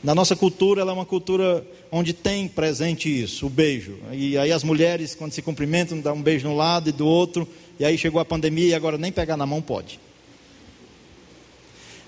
Na 0.01 0.15
nossa 0.15 0.35
cultura, 0.35 0.81
ela 0.81 0.91
é 0.91 0.93
uma 0.93 1.05
cultura 1.05 1.65
onde 1.91 2.13
tem 2.13 2.47
presente 2.47 3.09
isso, 3.09 3.47
o 3.47 3.49
beijo. 3.49 3.97
E 4.13 4.37
aí 4.37 4.51
as 4.51 4.63
mulheres, 4.63 5.13
quando 5.13 5.33
se 5.33 5.41
cumprimentam, 5.41 5.99
dão 5.99 6.15
um 6.15 6.21
beijo 6.21 6.47
de 6.47 6.53
um 6.53 6.55
lado 6.55 6.89
e 6.89 6.93
do 6.93 7.05
outro. 7.05 7.47
E 7.77 7.83
aí 7.83 7.97
chegou 7.97 8.21
a 8.21 8.25
pandemia 8.25 8.67
e 8.67 8.73
agora 8.73 8.97
nem 8.97 9.11
pegar 9.11 9.35
na 9.35 9.45
mão 9.45 9.61
pode. 9.61 9.99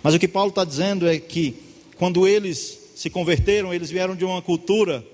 Mas 0.01 0.15
o 0.15 0.19
que 0.19 0.27
Paulo 0.27 0.49
está 0.49 0.63
dizendo 0.63 1.07
é 1.07 1.19
que 1.19 1.55
quando 1.97 2.27
eles 2.27 2.79
se 2.95 3.09
converteram, 3.09 3.73
eles 3.73 3.91
vieram 3.91 4.15
de 4.15 4.23
uma 4.23 4.41
cultura 4.41 5.05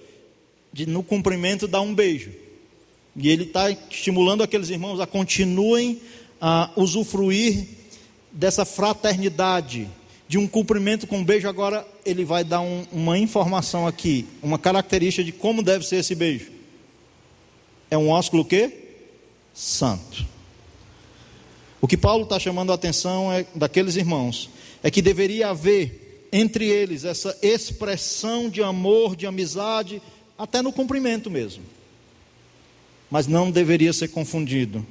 de 0.72 0.86
no 0.86 1.02
cumprimento 1.02 1.68
dar 1.68 1.82
um 1.82 1.96
beijo. 1.96 2.32
E 3.16 3.30
ele 3.30 3.44
está 3.44 3.72
estimulando 3.72 4.44
aqueles 4.44 4.70
irmãos 4.70 5.00
a 5.00 5.08
continuem 5.08 6.00
a 6.40 6.70
usufruir 6.76 7.66
dessa 8.32 8.64
fraternidade, 8.64 9.90
de 10.28 10.38
um 10.38 10.48
cumprimento 10.48 11.08
com 11.08 11.20
um 11.20 11.24
beijo. 11.24 11.48
Agora 11.48 11.86
ele 12.06 12.26
vai 12.26 12.44
dar 12.44 12.62
um, 12.62 12.86
uma 12.92 13.18
informação 13.18 13.88
aqui, 13.88 14.28
uma 14.42 14.60
característica 14.60 15.24
de 15.24 15.32
como 15.32 15.64
deve 15.64 15.86
ser 15.86 15.98
esse 15.98 16.16
beijo. 16.16 16.52
É 17.90 17.98
um 17.98 18.10
ósculo 18.10 18.44
quê? 18.44 18.72
Santo. 19.54 20.26
O 21.80 21.88
que 21.88 21.96
Paulo 21.96 22.24
está 22.24 22.40
chamando 22.40 22.72
a 22.72 22.76
atenção 22.76 23.32
é 23.32 23.46
daqueles 23.56 23.96
irmãos 23.96 24.50
é 24.84 24.92
que 24.92 25.02
deveria 25.02 25.50
haver 25.50 26.28
entre 26.32 26.66
eles 26.66 27.06
essa 27.06 27.38
expressão 27.42 28.50
de 28.50 28.62
amor, 28.62 29.16
de 29.16 29.26
amizade, 29.26 30.02
até 30.38 30.62
no 30.62 30.74
cumprimento 30.74 31.32
mesmo. 31.32 31.64
Mas 33.10 33.28
não 33.28 33.50
deveria 33.50 33.94
ser 33.94 34.10
confundido. 34.10 34.86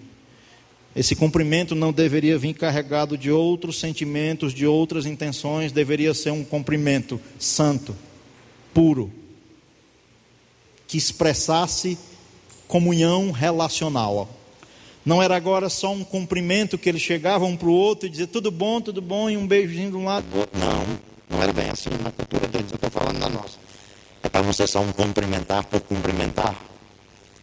Esse 0.97 1.15
cumprimento 1.15 1.75
não 1.75 1.93
deveria 1.93 2.39
vir 2.39 2.55
carregado 2.55 3.19
de 3.19 3.31
outros 3.31 3.79
sentimentos, 3.79 4.55
de 4.55 4.67
outras 4.67 5.05
intenções, 5.05 5.71
deveria 5.71 6.15
ser 6.15 6.31
um 6.31 6.43
cumprimento 6.43 7.21
santo, 7.39 7.95
puro, 8.73 9.13
que 10.89 10.97
expressasse 10.97 11.99
comunhão 12.67 13.31
relacional. 13.31 14.27
Não 15.05 15.23
era 15.23 15.37
agora 15.37 15.69
só 15.69 15.93
um 15.93 16.03
cumprimento 16.03 16.79
que 16.79 16.89
eles 16.89 17.03
chegavam 17.03 17.51
um 17.51 17.57
para 17.59 17.69
o 17.69 17.73
outro 17.73 18.07
e 18.07 18.11
diziam 18.11 18.27
tudo 18.27 18.51
bom, 18.51 18.81
tudo 18.81 19.03
bom, 19.03 19.29
e 19.29 19.37
um 19.37 19.47
beijozinho 19.47 19.91
de 19.91 19.97
um 19.99 20.05
lado 20.07 20.25
do. 20.25 20.59
Não, 20.59 20.99
não 21.29 21.43
era 21.43 21.53
bem 21.53 21.69
assim 21.69 21.91
na 22.03 22.11
cultura 22.11 22.49
deles, 22.49 22.71
eu 22.71 22.77
estou 22.77 22.91
falando 22.91 23.21
da 23.21 23.29
nossa. 23.29 23.59
É 24.23 24.31
para 24.31 24.51
ser 24.55 24.67
só 24.67 24.81
um 24.81 24.93
cumprimentar 24.93 25.63
por 25.65 25.79
cumprimentar. 25.81 26.59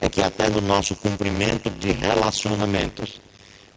É 0.01 0.09
que 0.09 0.23
até 0.23 0.49
no 0.49 0.59
nosso 0.59 0.95
cumprimento 0.95 1.69
de 1.69 1.91
relacionamentos 1.91 3.21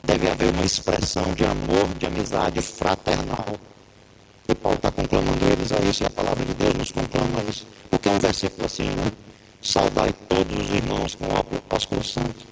deve 0.06 0.28
haver 0.30 0.52
uma 0.52 0.64
expressão 0.64 1.34
de 1.34 1.44
amor, 1.44 1.88
de 1.98 2.06
amizade 2.06 2.62
fraternal. 2.62 3.58
E 4.48 4.54
Paulo 4.54 4.76
está 4.76 4.90
conclamando 4.92 5.44
eles 5.44 5.72
a 5.72 5.80
isso, 5.80 6.04
e 6.04 6.06
a 6.06 6.10
palavra 6.10 6.44
de 6.44 6.54
Deus 6.54 6.74
nos 6.74 6.92
conclama 6.92 7.40
a 7.40 7.50
isso. 7.50 7.66
Porque 7.90 8.08
é 8.08 8.12
um 8.12 8.18
versículo 8.18 8.64
assim, 8.64 8.84
né? 8.84 9.10
Saudai 9.60 10.14
todos 10.28 10.56
os 10.56 10.70
irmãos 10.70 11.14
com 11.16 11.24
o 11.24 11.74
ósculo 11.74 12.04
santo. 12.04 12.46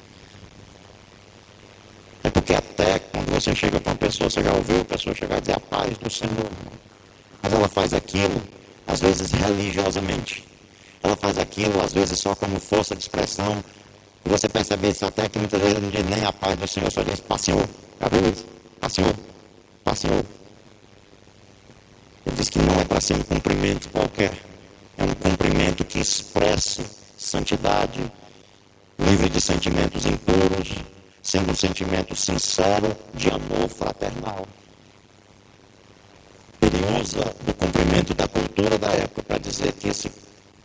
É 2.25 2.31
porque 2.31 2.55
até 2.55 2.99
quando 2.99 3.31
você 3.31 3.55
chega 3.55 3.81
para 3.81 3.93
uma 3.93 3.99
pessoa, 3.99 4.29
você 4.29 4.43
já 4.43 4.53
ouviu 4.53 4.81
a 4.81 4.85
pessoa 4.85 5.15
chegar 5.15 5.37
a 5.37 5.41
dizer 5.41 5.57
a 5.57 5.61
paz 5.61 5.97
do 5.99 6.11
Senhor. 6.11 6.51
Mas 7.43 7.53
ela 7.53 7.69
faz 7.69 7.93
aquilo, 7.93 8.43
às 8.87 9.01
vezes 9.01 9.31
religiosamente. 9.31 10.45
Ela 11.03 11.15
faz 11.17 11.39
aquilo, 11.39 11.81
às 11.83 11.93
vezes, 11.93 12.19
só 12.19 12.35
como 12.35 12.59
força 12.59 12.97
de 12.97 13.03
expressão. 13.03 13.63
E 14.25 14.29
você 14.29 14.49
percebe 14.49 14.89
isso 14.89 15.05
até 15.05 15.29
que 15.29 15.39
muitas 15.39 15.61
vezes 15.61 15.81
não 15.81 15.91
diz 15.91 16.05
nem 16.05 16.25
a 16.25 16.33
paz 16.33 16.57
do 16.57 16.67
Senhor, 16.67 16.91
só 16.91 17.03
diz 17.03 17.23
Senhor. 17.39 17.69
Já 18.01 18.09
viu 18.09 18.31
isso? 18.31 18.47
Paz 19.85 19.99
Senhor. 19.99 20.25
Ele 22.27 22.37
diz 22.37 22.49
que 22.49 22.59
não 22.59 22.81
é 22.81 22.85
para 22.85 23.01
ser 23.01 23.15
um 23.15 23.23
cumprimento 23.23 23.89
qualquer. 23.91 24.33
É 24.97 25.05
um 25.05 25.15
cumprimento 25.15 25.85
que 25.85 25.99
expresse 25.99 26.83
santidade, 27.19 28.01
livre 28.99 29.29
de 29.29 29.41
sentimentos 29.41 30.07
impuros, 30.07 30.73
sendo 31.23 31.53
um 31.53 31.55
sentimento 31.55 32.17
sincero 32.17 32.97
de 33.13 33.29
amor 33.29 33.69
fraternal. 33.69 34.47
Ele 36.61 37.01
usa 37.01 37.35
o 37.47 37.53
cumprimento 37.55 38.15
da 38.15 38.27
cultura 38.27 38.79
da 38.79 38.89
época 38.93 39.23
para 39.23 39.39
dizer 39.39 39.73
que 39.73 39.89
esse 39.89 40.11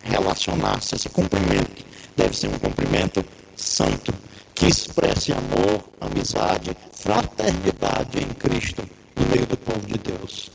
relacionar-se, 0.02 0.96
esse 0.96 1.10
cumprimento, 1.10 1.86
deve 2.16 2.36
ser 2.38 2.48
um 2.48 2.60
cumprimento 2.60 3.24
santo, 3.60 4.14
que 4.56 4.68
expresse 4.68 5.32
amor, 5.32 5.84
amizade, 6.00 6.76
fraternidade 6.94 8.20
em 8.20 8.28
Cristo, 8.34 8.84
no 9.16 9.26
meio 9.28 9.46
do 9.46 9.58
povo 9.58 9.86
de 9.86 9.98
Deus. 9.98 10.52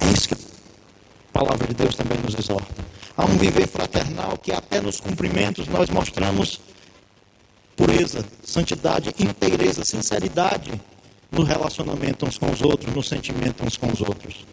É 0.00 0.06
isso 0.06 0.28
que 0.28 0.34
a 0.34 1.32
palavra 1.32 1.66
de 1.66 1.74
Deus 1.74 1.94
também 1.94 2.18
nos 2.18 2.34
exorta. 2.34 2.84
Há 3.16 3.24
um 3.24 3.36
viver 3.38 3.66
fraternal 3.68 4.36
que 4.38 4.52
até 4.52 4.80
nos 4.80 5.00
cumprimentos 5.00 5.66
nós 5.68 5.88
mostramos 5.88 6.60
pureza, 7.76 8.24
santidade, 8.42 9.14
inteireza, 9.18 9.84
sinceridade 9.84 10.72
no 11.30 11.42
relacionamento 11.42 12.26
uns 12.26 12.38
com 12.38 12.50
os 12.50 12.62
outros, 12.62 12.94
no 12.94 13.02
sentimento 13.02 13.64
uns 13.64 13.76
com 13.76 13.90
os 13.90 14.00
outros. 14.00 14.44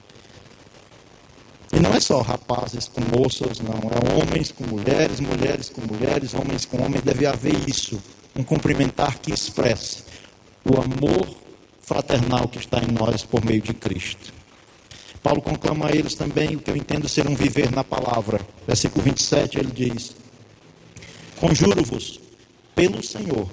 E 1.74 1.80
não 1.80 1.94
é 1.94 2.00
só 2.00 2.22
rapazes 2.22 2.88
com 2.90 3.02
moças, 3.18 3.60
não. 3.60 3.74
É 3.74 4.22
homens 4.22 4.52
com 4.52 4.66
mulheres, 4.66 5.20
mulheres 5.20 5.70
com 5.70 5.82
mulheres, 5.82 6.34
homens 6.34 6.66
com 6.66 6.84
homens. 6.84 7.02
Deve 7.02 7.26
haver 7.26 7.58
isso. 7.68 8.02
Um 8.36 8.44
cumprimentar 8.44 9.20
que 9.20 9.32
expresse 9.32 10.04
o 10.66 10.78
amor 10.80 11.28
fraternal 11.82 12.48
que 12.48 12.60
está 12.60 12.80
em 12.80 12.92
nós 12.92 13.24
por 13.24 13.44
meio 13.44 13.62
de 13.62 13.74
Cristo. 13.74 14.34
Paulo 15.24 15.42
conclama 15.42 15.88
a 15.88 15.92
eles 15.92 16.16
também 16.16 16.56
o 16.56 16.60
que 16.60 16.72
eu 16.72 16.76
entendo 16.76 17.08
ser 17.08 17.28
um 17.28 17.36
viver 17.36 17.72
na 17.72 17.84
palavra. 17.84 18.40
Versículo 18.68 19.04
27, 19.04 19.60
ele 19.60 19.72
diz: 19.72 20.16
Conjuro-vos 21.40 22.20
pelo 22.76 23.04
Senhor, 23.04 23.50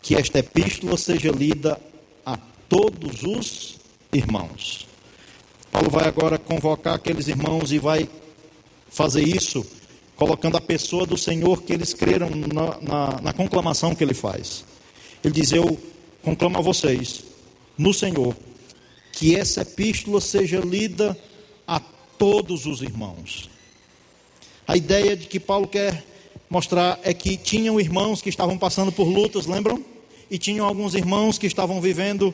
que 0.00 0.14
esta 0.14 0.38
epístola 0.38 0.96
seja 0.96 1.30
lida 1.30 1.80
a 2.24 2.38
todos 2.68 3.22
os 3.22 3.76
irmãos. 4.12 4.86
Paulo 5.74 5.90
vai 5.90 6.06
agora 6.06 6.38
convocar 6.38 6.94
aqueles 6.94 7.26
irmãos 7.26 7.72
e 7.72 7.80
vai 7.80 8.08
fazer 8.88 9.24
isso 9.24 9.66
colocando 10.14 10.56
a 10.56 10.60
pessoa 10.60 11.04
do 11.04 11.18
Senhor 11.18 11.64
que 11.64 11.72
eles 11.72 11.92
creram 11.92 12.30
na, 12.30 12.80
na, 12.80 13.20
na 13.20 13.32
conclamação 13.32 13.92
que 13.92 14.04
ele 14.04 14.14
faz. 14.14 14.64
Ele 15.24 15.34
diz: 15.34 15.50
Eu 15.50 15.76
conclamo 16.22 16.58
a 16.58 16.60
vocês, 16.60 17.24
no 17.76 17.92
Senhor, 17.92 18.36
que 19.10 19.34
essa 19.34 19.62
epístola 19.62 20.20
seja 20.20 20.60
lida 20.60 21.18
a 21.66 21.80
todos 21.80 22.66
os 22.66 22.80
irmãos. 22.80 23.50
A 24.68 24.76
ideia 24.76 25.16
de 25.16 25.26
que 25.26 25.40
Paulo 25.40 25.66
quer 25.66 26.04
mostrar 26.48 27.00
é 27.02 27.12
que 27.12 27.36
tinham 27.36 27.80
irmãos 27.80 28.22
que 28.22 28.28
estavam 28.28 28.56
passando 28.56 28.92
por 28.92 29.08
lutas, 29.08 29.46
lembram? 29.46 29.84
E 30.30 30.38
tinham 30.38 30.66
alguns 30.66 30.94
irmãos 30.94 31.36
que 31.36 31.48
estavam 31.48 31.80
vivendo 31.80 32.32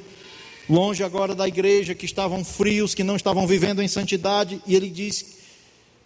longe 0.70 1.02
agora 1.02 1.34
da 1.34 1.48
igreja, 1.48 1.94
que 1.94 2.06
estavam 2.06 2.44
frios, 2.44 2.94
que 2.94 3.02
não 3.02 3.16
estavam 3.16 3.46
vivendo 3.46 3.82
em 3.82 3.88
santidade, 3.88 4.62
e 4.66 4.76
ele 4.76 4.88
diz 4.88 5.22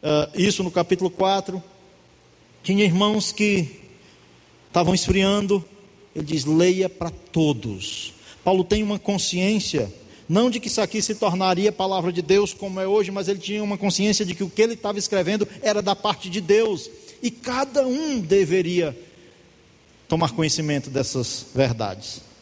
uh, 0.02 0.30
isso 0.34 0.64
no 0.64 0.70
capítulo 0.70 1.10
4. 1.10 1.62
Tinha 2.62 2.82
irmãos 2.82 3.30
que 3.30 3.80
estavam 4.66 4.94
esfriando, 4.94 5.62
ele 6.16 6.24
diz: 6.24 6.46
leia 6.46 6.88
para 6.88 7.10
todos. 7.10 8.14
Paulo 8.42 8.64
tem 8.64 8.82
uma 8.82 8.98
consciência, 8.98 9.92
não 10.26 10.48
de 10.48 10.58
que 10.58 10.68
isso 10.68 10.80
aqui 10.80 11.02
se 11.02 11.14
tornaria 11.14 11.70
palavra 11.70 12.10
de 12.10 12.22
Deus 12.22 12.54
como 12.54 12.80
é 12.80 12.86
hoje, 12.86 13.10
mas 13.10 13.28
ele 13.28 13.38
tinha 13.38 13.62
uma 13.62 13.76
consciência 13.76 14.24
de 14.24 14.34
que 14.34 14.42
o 14.42 14.48
que 14.48 14.62
ele 14.62 14.74
estava 14.74 14.98
escrevendo 14.98 15.46
era 15.60 15.82
da 15.82 15.94
parte 15.94 16.30
de 16.30 16.40
Deus 16.40 16.90
e 17.22 17.30
cada 17.30 17.86
um 17.86 18.18
deveria 18.18 18.96
tomar 20.08 20.32
conhecimento 20.32 20.88
dessas 20.88 21.46
verdades. 21.54 22.33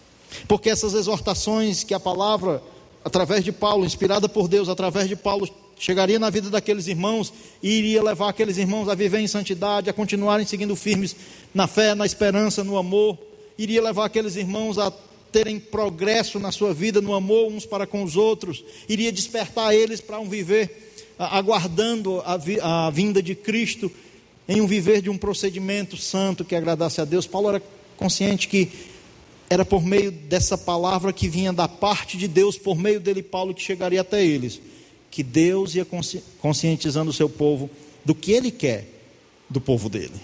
Porque 0.46 0.70
essas 0.70 0.94
exortações 0.94 1.84
que 1.84 1.94
a 1.94 2.00
palavra, 2.00 2.62
através 3.04 3.44
de 3.44 3.52
Paulo, 3.52 3.84
inspirada 3.84 4.28
por 4.28 4.48
Deus, 4.48 4.68
através 4.68 5.08
de 5.08 5.16
Paulo, 5.16 5.48
chegaria 5.78 6.18
na 6.18 6.30
vida 6.30 6.48
daqueles 6.48 6.86
irmãos 6.86 7.32
e 7.62 7.70
iria 7.70 8.02
levar 8.02 8.28
aqueles 8.28 8.56
irmãos 8.56 8.88
a 8.88 8.94
viver 8.94 9.18
em 9.18 9.26
santidade, 9.26 9.90
a 9.90 9.92
continuarem 9.92 10.46
seguindo 10.46 10.76
firmes 10.76 11.16
na 11.52 11.66
fé, 11.66 11.94
na 11.94 12.06
esperança, 12.06 12.62
no 12.62 12.76
amor, 12.76 13.18
iria 13.58 13.82
levar 13.82 14.06
aqueles 14.06 14.36
irmãos 14.36 14.78
a 14.78 14.92
terem 15.32 15.58
progresso 15.58 16.38
na 16.38 16.52
sua 16.52 16.74
vida, 16.74 17.00
no 17.00 17.14
amor 17.14 17.50
uns 17.50 17.64
para 17.64 17.86
com 17.86 18.02
os 18.02 18.16
outros, 18.16 18.62
iria 18.88 19.10
despertar 19.10 19.74
eles 19.74 20.00
para 20.00 20.20
um 20.20 20.28
viver 20.28 20.92
aguardando 21.18 22.22
a, 22.24 22.36
vi, 22.36 22.58
a 22.60 22.90
vinda 22.90 23.22
de 23.22 23.34
Cristo 23.34 23.90
em 24.48 24.60
um 24.60 24.66
viver 24.66 25.00
de 25.00 25.08
um 25.08 25.16
procedimento 25.16 25.96
santo 25.96 26.44
que 26.44 26.54
agradasse 26.54 27.00
a 27.00 27.04
Deus. 27.04 27.26
Paulo 27.26 27.48
era 27.48 27.62
consciente 27.96 28.48
que 28.48 28.70
era 29.52 29.66
por 29.66 29.84
meio 29.84 30.10
dessa 30.10 30.56
palavra 30.56 31.12
que 31.12 31.28
vinha 31.28 31.52
da 31.52 31.68
parte 31.68 32.16
de 32.16 32.26
Deus, 32.26 32.56
por 32.56 32.74
meio 32.74 32.98
dele, 32.98 33.22
Paulo, 33.22 33.52
que 33.52 33.60
chegaria 33.60 34.00
até 34.00 34.24
eles, 34.24 34.58
que 35.10 35.22
Deus 35.22 35.74
ia 35.74 35.86
conscientizando 36.40 37.10
o 37.10 37.12
seu 37.12 37.28
povo 37.28 37.68
do 38.02 38.14
que 38.14 38.32
ele 38.32 38.50
quer 38.50 38.88
do 39.50 39.60
povo 39.60 39.90
dele. 39.90 40.14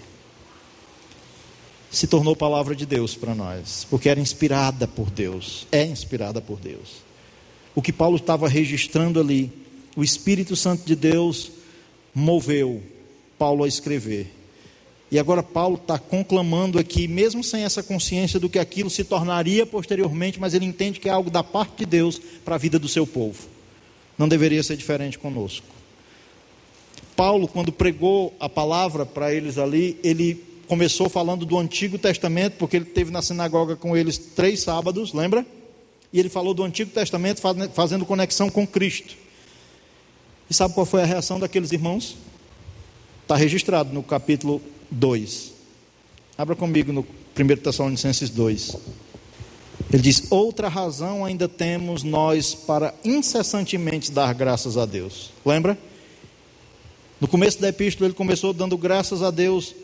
Se 1.90 2.06
tornou 2.06 2.34
palavra 2.34 2.74
de 2.74 2.86
Deus 2.86 3.14
para 3.14 3.34
nós, 3.34 3.86
porque 3.90 4.08
era 4.08 4.18
inspirada 4.18 4.88
por 4.88 5.10
Deus, 5.10 5.66
é 5.70 5.84
inspirada 5.84 6.40
por 6.40 6.58
Deus. 6.58 7.02
O 7.74 7.82
que 7.82 7.92
Paulo 7.92 8.16
estava 8.16 8.48
registrando 8.48 9.20
ali 9.20 9.52
o 9.94 10.02
Espírito 10.02 10.56
Santo 10.56 10.86
de 10.86 10.96
Deus 10.96 11.52
moveu 12.14 12.82
Paulo 13.38 13.62
a 13.62 13.68
escrever. 13.68 14.37
E 15.10 15.18
agora 15.18 15.42
Paulo 15.42 15.76
está 15.76 15.98
conclamando 15.98 16.78
aqui, 16.78 17.08
mesmo 17.08 17.42
sem 17.42 17.64
essa 17.64 17.82
consciência 17.82 18.38
do 18.38 18.48
que 18.48 18.58
aquilo 18.58 18.90
se 18.90 19.04
tornaria 19.04 19.64
posteriormente, 19.64 20.38
mas 20.38 20.52
ele 20.52 20.66
entende 20.66 21.00
que 21.00 21.08
é 21.08 21.12
algo 21.12 21.30
da 21.30 21.42
parte 21.42 21.78
de 21.78 21.86
Deus 21.86 22.20
para 22.44 22.56
a 22.56 22.58
vida 22.58 22.78
do 22.78 22.88
seu 22.88 23.06
povo. 23.06 23.48
Não 24.18 24.28
deveria 24.28 24.62
ser 24.62 24.76
diferente 24.76 25.18
conosco. 25.18 25.66
Paulo, 27.16 27.48
quando 27.48 27.72
pregou 27.72 28.34
a 28.38 28.48
palavra 28.48 29.06
para 29.06 29.32
eles 29.32 29.56
ali, 29.56 29.98
ele 30.04 30.44
começou 30.66 31.08
falando 31.08 31.46
do 31.46 31.58
Antigo 31.58 31.98
Testamento, 31.98 32.56
porque 32.58 32.76
ele 32.76 32.84
teve 32.84 33.10
na 33.10 33.22
sinagoga 33.22 33.74
com 33.74 33.96
eles 33.96 34.18
três 34.18 34.60
sábados, 34.60 35.14
lembra? 35.14 35.44
E 36.12 36.20
ele 36.20 36.28
falou 36.28 36.52
do 36.52 36.62
Antigo 36.62 36.90
Testamento 36.90 37.40
fazendo 37.72 38.04
conexão 38.04 38.50
com 38.50 38.66
Cristo. 38.66 39.16
E 40.50 40.54
sabe 40.54 40.74
qual 40.74 40.86
foi 40.86 41.02
a 41.02 41.06
reação 41.06 41.40
daqueles 41.40 41.72
irmãos? 41.72 42.16
Está 43.22 43.36
registrado 43.36 43.92
no 43.92 44.02
capítulo 44.02 44.60
2. 44.90 45.52
Abra 46.36 46.54
comigo 46.54 46.92
no 46.92 47.06
1 47.36 47.56
Tessalonicenses 47.56 48.30
2. 48.30 48.76
Ele 49.92 50.02
diz: 50.02 50.24
Outra 50.30 50.68
razão 50.68 51.24
ainda 51.24 51.48
temos 51.48 52.02
nós 52.02 52.54
para 52.54 52.94
incessantemente 53.04 54.12
dar 54.12 54.32
graças 54.34 54.76
a 54.76 54.84
Deus. 54.84 55.30
Lembra? 55.44 55.78
No 57.20 57.26
começo 57.26 57.60
da 57.60 57.68
epístola, 57.68 58.06
ele 58.06 58.14
começou 58.14 58.52
dando 58.52 58.76
graças 58.76 59.22
a 59.22 59.30
Deus, 59.30 59.74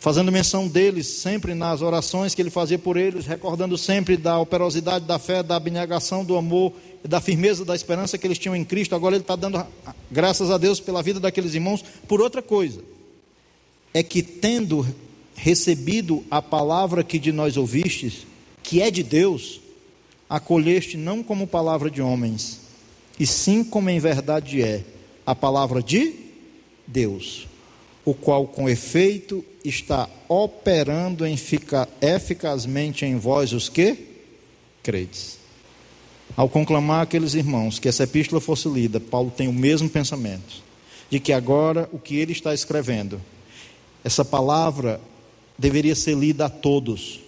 fazendo 0.00 0.32
menção 0.32 0.66
deles 0.66 1.06
sempre 1.06 1.54
nas 1.54 1.82
orações 1.82 2.34
que 2.34 2.42
ele 2.42 2.50
fazia 2.50 2.78
por 2.78 2.96
eles, 2.96 3.26
recordando 3.26 3.78
sempre 3.78 4.16
da 4.16 4.38
operosidade 4.38 5.04
da 5.04 5.18
fé, 5.18 5.42
da 5.42 5.54
abnegação, 5.54 6.24
do 6.24 6.36
amor 6.36 6.72
e 7.04 7.06
da 7.06 7.20
firmeza 7.20 7.64
da 7.64 7.76
esperança 7.76 8.18
que 8.18 8.26
eles 8.26 8.38
tinham 8.38 8.56
em 8.56 8.64
Cristo. 8.64 8.96
Agora 8.96 9.14
ele 9.14 9.22
está 9.22 9.36
dando 9.36 9.64
graças 10.10 10.50
a 10.50 10.58
Deus 10.58 10.80
pela 10.80 11.02
vida 11.02 11.20
daqueles 11.20 11.54
irmãos 11.54 11.84
por 12.08 12.20
outra 12.20 12.42
coisa 12.42 12.93
é 13.94 14.02
que, 14.02 14.22
tendo 14.22 14.84
recebido 15.36 16.24
a 16.28 16.42
palavra 16.42 17.04
que 17.04 17.18
de 17.18 17.30
nós 17.30 17.56
ouvistes, 17.56 18.26
que 18.60 18.82
é 18.82 18.90
de 18.90 19.04
Deus, 19.04 19.60
acolheste 20.28 20.96
não 20.96 21.22
como 21.22 21.46
palavra 21.46 21.88
de 21.88 22.02
homens, 22.02 22.60
e 23.18 23.26
sim 23.26 23.62
como 23.62 23.88
em 23.88 24.00
verdade 24.00 24.60
é 24.60 24.82
a 25.24 25.34
palavra 25.34 25.80
de 25.80 26.12
Deus, 26.84 27.46
o 28.04 28.12
qual 28.12 28.48
com 28.48 28.68
efeito 28.68 29.44
está 29.64 30.08
operando 30.28 31.24
eficazmente 32.00 33.06
em 33.06 33.16
vós 33.16 33.52
os 33.52 33.68
que 33.68 33.96
credes. 34.82 35.38
Ao 36.36 36.48
conclamar 36.48 37.02
aqueles 37.02 37.34
irmãos 37.34 37.78
que 37.78 37.88
essa 37.88 38.02
epístola 38.02 38.40
fosse 38.40 38.68
lida, 38.68 38.98
Paulo 38.98 39.30
tem 39.30 39.46
o 39.46 39.52
mesmo 39.52 39.88
pensamento, 39.88 40.62
de 41.08 41.20
que 41.20 41.32
agora 41.32 41.88
o 41.92 41.98
que 41.98 42.16
ele 42.16 42.32
está 42.32 42.52
escrevendo 42.52 43.20
essa 44.04 44.24
palavra 44.24 45.00
deveria 45.58 45.94
ser 45.94 46.14
lida 46.14 46.44
a 46.44 46.50
todos, 46.50 47.20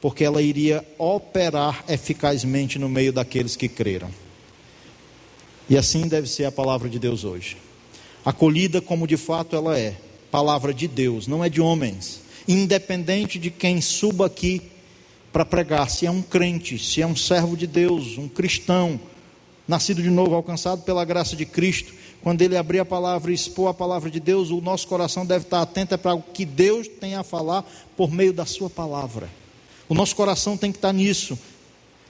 porque 0.00 0.24
ela 0.24 0.42
iria 0.42 0.84
operar 0.98 1.84
eficazmente 1.88 2.78
no 2.78 2.88
meio 2.88 3.12
daqueles 3.12 3.54
que 3.54 3.68
creram. 3.68 4.10
E 5.70 5.78
assim 5.78 6.08
deve 6.08 6.28
ser 6.28 6.44
a 6.44 6.52
palavra 6.52 6.90
de 6.90 6.98
Deus 6.98 7.24
hoje. 7.24 7.56
Acolhida 8.24 8.80
como 8.80 9.06
de 9.06 9.16
fato 9.16 9.54
ela 9.54 9.78
é, 9.78 9.96
palavra 10.30 10.74
de 10.74 10.88
Deus, 10.88 11.26
não 11.26 11.44
é 11.44 11.48
de 11.48 11.60
homens. 11.60 12.20
Independente 12.46 13.38
de 13.38 13.50
quem 13.50 13.80
suba 13.80 14.26
aqui 14.26 14.60
para 15.32 15.44
pregar, 15.44 15.88
se 15.88 16.04
é 16.04 16.10
um 16.10 16.20
crente, 16.20 16.78
se 16.78 17.00
é 17.00 17.06
um 17.06 17.16
servo 17.16 17.56
de 17.56 17.66
Deus, 17.66 18.18
um 18.18 18.28
cristão, 18.28 19.00
nascido 19.66 20.02
de 20.02 20.10
novo, 20.10 20.34
alcançado 20.34 20.82
pela 20.82 21.04
graça 21.04 21.34
de 21.34 21.46
Cristo, 21.46 21.94
quando 22.24 22.40
ele 22.40 22.56
abrir 22.56 22.78
a 22.78 22.86
palavra 22.86 23.30
e 23.30 23.34
expor 23.34 23.68
a 23.68 23.74
palavra 23.74 24.10
de 24.10 24.18
Deus, 24.18 24.48
o 24.48 24.58
nosso 24.62 24.88
coração 24.88 25.26
deve 25.26 25.44
estar 25.44 25.60
atento 25.60 25.98
para 25.98 26.14
o 26.14 26.22
que 26.22 26.46
Deus 26.46 26.88
tem 26.88 27.14
a 27.16 27.22
falar 27.22 27.70
por 27.98 28.10
meio 28.10 28.32
da 28.32 28.46
sua 28.46 28.70
palavra. 28.70 29.28
O 29.90 29.94
nosso 29.94 30.16
coração 30.16 30.56
tem 30.56 30.72
que 30.72 30.78
estar 30.78 30.90
nisso. 30.94 31.38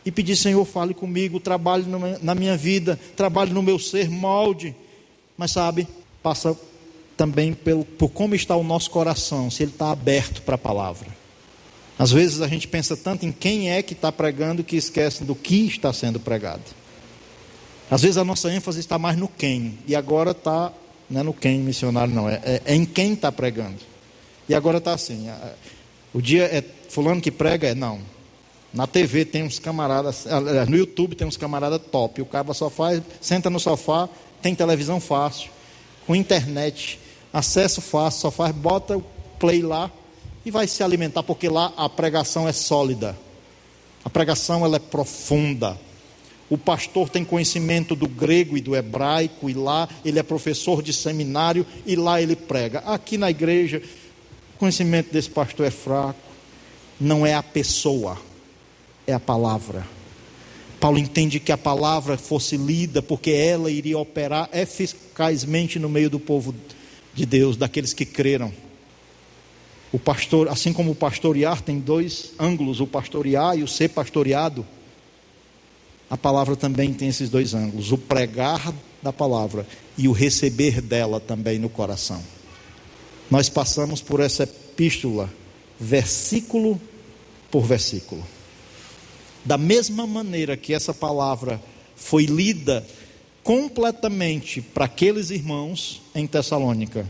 E 0.06 0.12
pedir, 0.12 0.36
Senhor, 0.36 0.64
fale 0.64 0.94
comigo, 0.94 1.40
trabalhe 1.40 1.86
na 2.22 2.32
minha 2.32 2.56
vida, 2.56 2.96
trabalhe 3.16 3.52
no 3.52 3.60
meu 3.60 3.76
ser, 3.76 4.08
molde. 4.08 4.72
Mas 5.36 5.50
sabe, 5.50 5.88
passa 6.22 6.56
também 7.16 7.52
pelo, 7.52 7.84
por 7.84 8.08
como 8.08 8.36
está 8.36 8.54
o 8.54 8.62
nosso 8.62 8.92
coração, 8.92 9.50
se 9.50 9.64
ele 9.64 9.72
está 9.72 9.90
aberto 9.90 10.42
para 10.42 10.54
a 10.54 10.58
palavra. 10.58 11.08
Às 11.98 12.12
vezes 12.12 12.40
a 12.40 12.46
gente 12.46 12.68
pensa 12.68 12.96
tanto 12.96 13.26
em 13.26 13.32
quem 13.32 13.72
é 13.72 13.82
que 13.82 13.94
está 13.94 14.12
pregando 14.12 14.62
que 14.62 14.76
esquece 14.76 15.24
do 15.24 15.34
que 15.34 15.66
está 15.66 15.92
sendo 15.92 16.20
pregado. 16.20 16.62
Às 17.90 18.02
vezes 18.02 18.16
a 18.16 18.24
nossa 18.24 18.52
ênfase 18.52 18.80
está 18.80 18.98
mais 18.98 19.16
no 19.16 19.28
quem, 19.28 19.78
e 19.86 19.94
agora 19.94 20.30
está, 20.30 20.72
não 21.08 21.20
é 21.20 21.24
no 21.24 21.34
quem 21.34 21.58
missionário, 21.58 22.14
não, 22.14 22.28
é, 22.28 22.40
é, 22.44 22.62
é 22.64 22.74
em 22.74 22.84
quem 22.84 23.12
está 23.12 23.30
pregando. 23.30 23.78
E 24.48 24.54
agora 24.54 24.78
está 24.78 24.92
assim: 24.92 25.28
o 26.12 26.20
dia 26.20 26.44
é 26.44 26.62
fulano 26.88 27.20
que 27.20 27.30
prega, 27.30 27.68
é 27.68 27.74
não. 27.74 28.00
Na 28.72 28.86
TV 28.86 29.24
tem 29.24 29.44
uns 29.44 29.58
camaradas, 29.58 30.26
no 30.68 30.76
YouTube 30.76 31.14
tem 31.14 31.26
uns 31.26 31.36
camaradas 31.36 31.80
top. 31.92 32.20
O 32.20 32.26
cara 32.26 32.52
só 32.52 32.68
faz, 32.68 33.00
senta 33.20 33.48
no 33.48 33.60
sofá, 33.60 34.08
tem 34.42 34.54
televisão 34.54 34.98
fácil, 34.98 35.50
com 36.06 36.14
internet, 36.14 36.98
acesso 37.32 37.80
fácil, 37.80 38.22
só 38.22 38.30
faz, 38.30 38.54
bota 38.54 38.96
o 38.96 39.04
play 39.38 39.62
lá 39.62 39.90
e 40.44 40.50
vai 40.50 40.66
se 40.66 40.82
alimentar, 40.82 41.22
porque 41.22 41.48
lá 41.48 41.72
a 41.76 41.88
pregação 41.88 42.48
é 42.48 42.52
sólida. 42.52 43.16
A 44.04 44.10
pregação 44.10 44.64
ela 44.64 44.76
é 44.76 44.80
profunda. 44.80 45.78
O 46.48 46.58
pastor 46.58 47.08
tem 47.08 47.24
conhecimento 47.24 47.96
do 47.96 48.06
grego 48.06 48.56
e 48.56 48.60
do 48.60 48.76
hebraico, 48.76 49.48
e 49.48 49.54
lá 49.54 49.88
ele 50.04 50.18
é 50.18 50.22
professor 50.22 50.82
de 50.82 50.92
seminário, 50.92 51.66
e 51.86 51.96
lá 51.96 52.20
ele 52.20 52.36
prega. 52.36 52.80
Aqui 52.80 53.16
na 53.16 53.30
igreja, 53.30 53.82
o 54.54 54.58
conhecimento 54.58 55.12
desse 55.12 55.30
pastor 55.30 55.66
é 55.66 55.70
fraco. 55.70 56.20
Não 57.00 57.26
é 57.26 57.34
a 57.34 57.42
pessoa, 57.42 58.18
é 59.06 59.12
a 59.12 59.20
palavra. 59.20 59.86
Paulo 60.78 60.98
entende 60.98 61.40
que 61.40 61.50
a 61.50 61.56
palavra 61.56 62.18
fosse 62.18 62.56
lida, 62.56 63.00
porque 63.00 63.30
ela 63.30 63.70
iria 63.70 63.98
operar 63.98 64.50
eficazmente 64.52 65.78
no 65.78 65.88
meio 65.88 66.10
do 66.10 66.20
povo 66.20 66.54
de 67.14 67.24
Deus, 67.24 67.56
daqueles 67.56 67.94
que 67.94 68.04
creram. 68.04 68.52
O 69.90 69.98
pastor, 69.98 70.48
assim 70.48 70.72
como 70.72 70.90
o 70.90 70.94
pastorear 70.94 71.62
tem 71.62 71.78
dois 71.78 72.32
ângulos, 72.38 72.80
o 72.80 72.86
pastorear 72.86 73.56
e 73.56 73.62
o 73.62 73.68
ser 73.68 73.88
pastoreado 73.88 74.66
a 76.08 76.16
palavra 76.16 76.54
também 76.54 76.92
tem 76.92 77.08
esses 77.08 77.28
dois 77.28 77.54
ângulos: 77.54 77.92
o 77.92 77.98
pregar 77.98 78.72
da 79.02 79.12
palavra 79.12 79.66
e 79.96 80.08
o 80.08 80.12
receber 80.12 80.80
dela 80.80 81.20
também 81.20 81.58
no 81.58 81.68
coração. 81.68 82.22
Nós 83.30 83.48
passamos 83.48 84.00
por 84.00 84.20
essa 84.20 84.44
epístola, 84.44 85.32
versículo 85.78 86.80
por 87.50 87.64
versículo. 87.64 88.24
Da 89.44 89.58
mesma 89.58 90.06
maneira 90.06 90.56
que 90.56 90.72
essa 90.72 90.92
palavra 90.92 91.60
foi 91.96 92.24
lida 92.24 92.86
completamente 93.42 94.60
para 94.60 94.86
aqueles 94.86 95.30
irmãos 95.30 96.00
em 96.14 96.26
Tessalônica, 96.26 97.08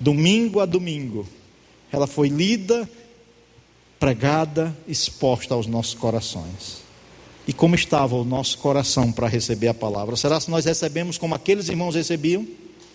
domingo 0.00 0.60
a 0.60 0.66
domingo, 0.66 1.28
ela 1.92 2.06
foi 2.06 2.28
lida, 2.28 2.88
pregada, 4.00 4.74
exposta 4.86 5.54
aos 5.54 5.66
nossos 5.66 5.94
corações 5.94 6.87
e 7.48 7.52
como 7.54 7.74
estava 7.74 8.14
o 8.14 8.24
nosso 8.24 8.58
coração 8.58 9.10
para 9.10 9.26
receber 9.26 9.68
a 9.68 9.74
palavra? 9.74 10.14
Será 10.16 10.38
que 10.38 10.50
nós 10.50 10.66
recebemos 10.66 11.16
como 11.16 11.34
aqueles 11.34 11.70
irmãos 11.70 11.94
recebiam? 11.94 12.46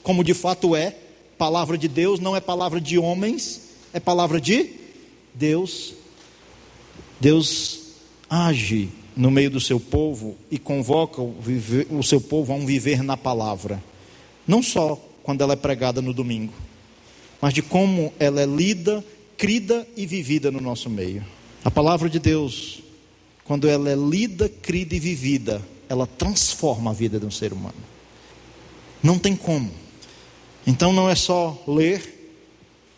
Como 0.04 0.24
de 0.24 0.36
fato 0.36 0.76
é? 0.76 0.96
Palavra 1.40 1.76
de 1.76 1.88
Deus 1.88 2.20
não 2.20 2.36
é 2.36 2.40
palavra 2.40 2.80
de 2.80 3.00
homens, 3.00 3.62
é 3.92 4.00
palavra 4.00 4.40
de 4.40 4.70
Deus. 5.34 5.96
Deus 7.20 7.96
age 8.30 8.90
no 9.18 9.32
meio 9.32 9.50
do 9.50 9.60
seu 9.60 9.80
povo 9.80 10.38
e 10.52 10.60
convoca 10.60 11.20
o, 11.20 11.34
viver, 11.42 11.88
o 11.90 12.04
seu 12.04 12.22
povo 12.22 12.54
a 12.54 12.56
um 12.56 12.64
viver 12.64 13.02
na 13.02 13.18
palavra. 13.18 13.84
Não 14.48 14.62
só 14.62 15.04
quando 15.24 15.42
ela 15.42 15.54
é 15.54 15.56
pregada 15.56 16.00
no 16.00 16.14
domingo, 16.14 16.54
mas 17.42 17.56
de 17.56 17.64
como 17.64 18.14
ela 18.20 18.40
é 18.40 18.46
lida, 18.46 19.04
crida 19.36 19.88
e 19.98 20.06
vivida 20.06 20.52
no 20.52 20.62
nosso 20.62 20.92
meio. 20.92 21.26
A 21.66 21.72
palavra 21.72 22.08
de 22.08 22.20
Deus 22.20 22.83
quando 23.44 23.68
ela 23.68 23.90
é 23.90 23.96
lida, 23.96 24.48
crida 24.48 24.96
e 24.96 25.00
vivida, 25.00 25.62
ela 25.90 26.08
transforma 26.08 26.92
a 26.92 26.94
vida 26.94 27.20
de 27.20 27.26
um 27.26 27.32
ser 27.32 27.54
humano. 27.54 27.76
Não 29.02 29.20
tem 29.20 29.36
como. 29.36 29.72
Então 30.66 30.94
não 30.94 31.10
é 31.10 31.16
só 31.16 31.62
ler, 31.68 32.32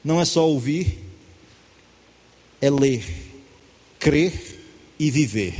não 0.03 0.21
é 0.21 0.25
só 0.25 0.47
ouvir, 0.47 0.99
é 2.61 2.69
ler, 2.69 3.03
crer 3.99 4.59
e 4.99 5.09
viver. 5.09 5.55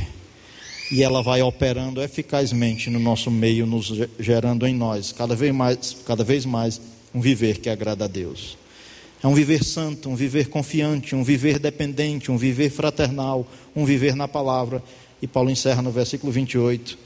E 0.90 1.02
ela 1.02 1.20
vai 1.20 1.42
operando 1.42 2.00
eficazmente 2.00 2.88
no 2.88 3.00
nosso 3.00 3.28
meio, 3.28 3.66
nos 3.66 3.92
gerando 4.20 4.64
em 4.68 4.74
nós 4.74 5.10
cada 5.10 5.34
vez 5.34 5.52
mais, 5.52 5.96
cada 6.06 6.22
vez 6.22 6.46
mais 6.46 6.80
um 7.12 7.20
viver 7.20 7.58
que 7.58 7.68
agrada 7.68 8.04
a 8.04 8.08
Deus. 8.08 8.56
É 9.22 9.26
um 9.26 9.34
viver 9.34 9.64
santo, 9.64 10.08
um 10.08 10.16
viver 10.16 10.48
confiante, 10.48 11.14
um 11.14 11.24
viver 11.24 11.58
dependente, 11.58 12.30
um 12.30 12.36
viver 12.36 12.70
fraternal, 12.70 13.46
um 13.74 13.84
viver 13.84 14.14
na 14.14 14.28
palavra. 14.28 14.82
E 15.20 15.26
Paulo 15.26 15.50
encerra 15.50 15.82
no 15.82 15.90
versículo 15.90 16.30
28, 16.30 16.98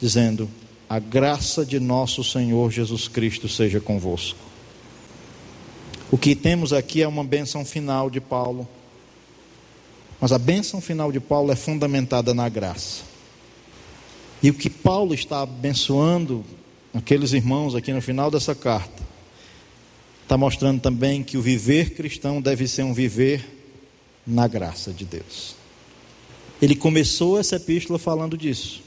dizendo: 0.00 0.48
A 0.88 0.98
graça 0.98 1.64
de 1.64 1.80
nosso 1.80 2.22
Senhor 2.22 2.70
Jesus 2.70 3.08
Cristo 3.08 3.48
seja 3.48 3.80
convosco. 3.80 4.38
O 6.10 6.18
que 6.18 6.34
temos 6.34 6.72
aqui 6.72 7.02
é 7.02 7.08
uma 7.08 7.22
bênção 7.22 7.64
final 7.64 8.10
de 8.10 8.20
Paulo. 8.20 8.66
Mas 10.20 10.32
a 10.32 10.38
bênção 10.38 10.80
final 10.80 11.10
de 11.10 11.20
Paulo 11.20 11.50
é 11.50 11.56
fundamentada 11.56 12.34
na 12.34 12.48
graça. 12.48 13.02
E 14.42 14.50
o 14.50 14.54
que 14.54 14.68
Paulo 14.68 15.14
está 15.14 15.42
abençoando 15.42 16.44
aqueles 16.92 17.32
irmãos 17.32 17.74
aqui 17.74 17.92
no 17.92 18.02
final 18.02 18.30
dessa 18.30 18.54
carta, 18.54 19.02
está 20.30 20.38
mostrando 20.38 20.80
também 20.80 21.24
que 21.24 21.36
o 21.36 21.42
viver 21.42 21.90
cristão 21.90 22.40
deve 22.40 22.68
ser 22.68 22.84
um 22.84 22.94
viver 22.94 23.44
na 24.24 24.46
graça 24.46 24.92
de 24.92 25.04
Deus. 25.04 25.56
Ele 26.62 26.76
começou 26.76 27.36
essa 27.36 27.56
epístola 27.56 27.98
falando 27.98 28.38
disso. 28.38 28.80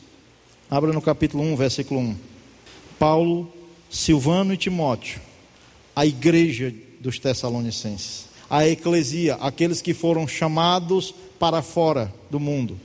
Abra 0.72 0.94
no 0.94 1.02
capítulo 1.02 1.44
1, 1.44 1.58
versículo 1.58 2.00
1. 2.00 2.16
Paulo, 2.98 3.52
Silvano 3.90 4.54
e 4.54 4.58
Timóteo, 4.58 5.20
a 5.94 6.06
igreja 6.06 6.74
dos 7.02 7.20
Tessalonicenses, 7.20 8.28
a 8.50 8.66
eclesia, 8.66 9.36
aqueles 9.36 9.82
que 9.82 9.94
foram 9.94 10.26
chamados 10.26 11.14
para 11.38 11.62
fora 11.62 12.14
do 12.32 12.40
mundo, 12.40 12.80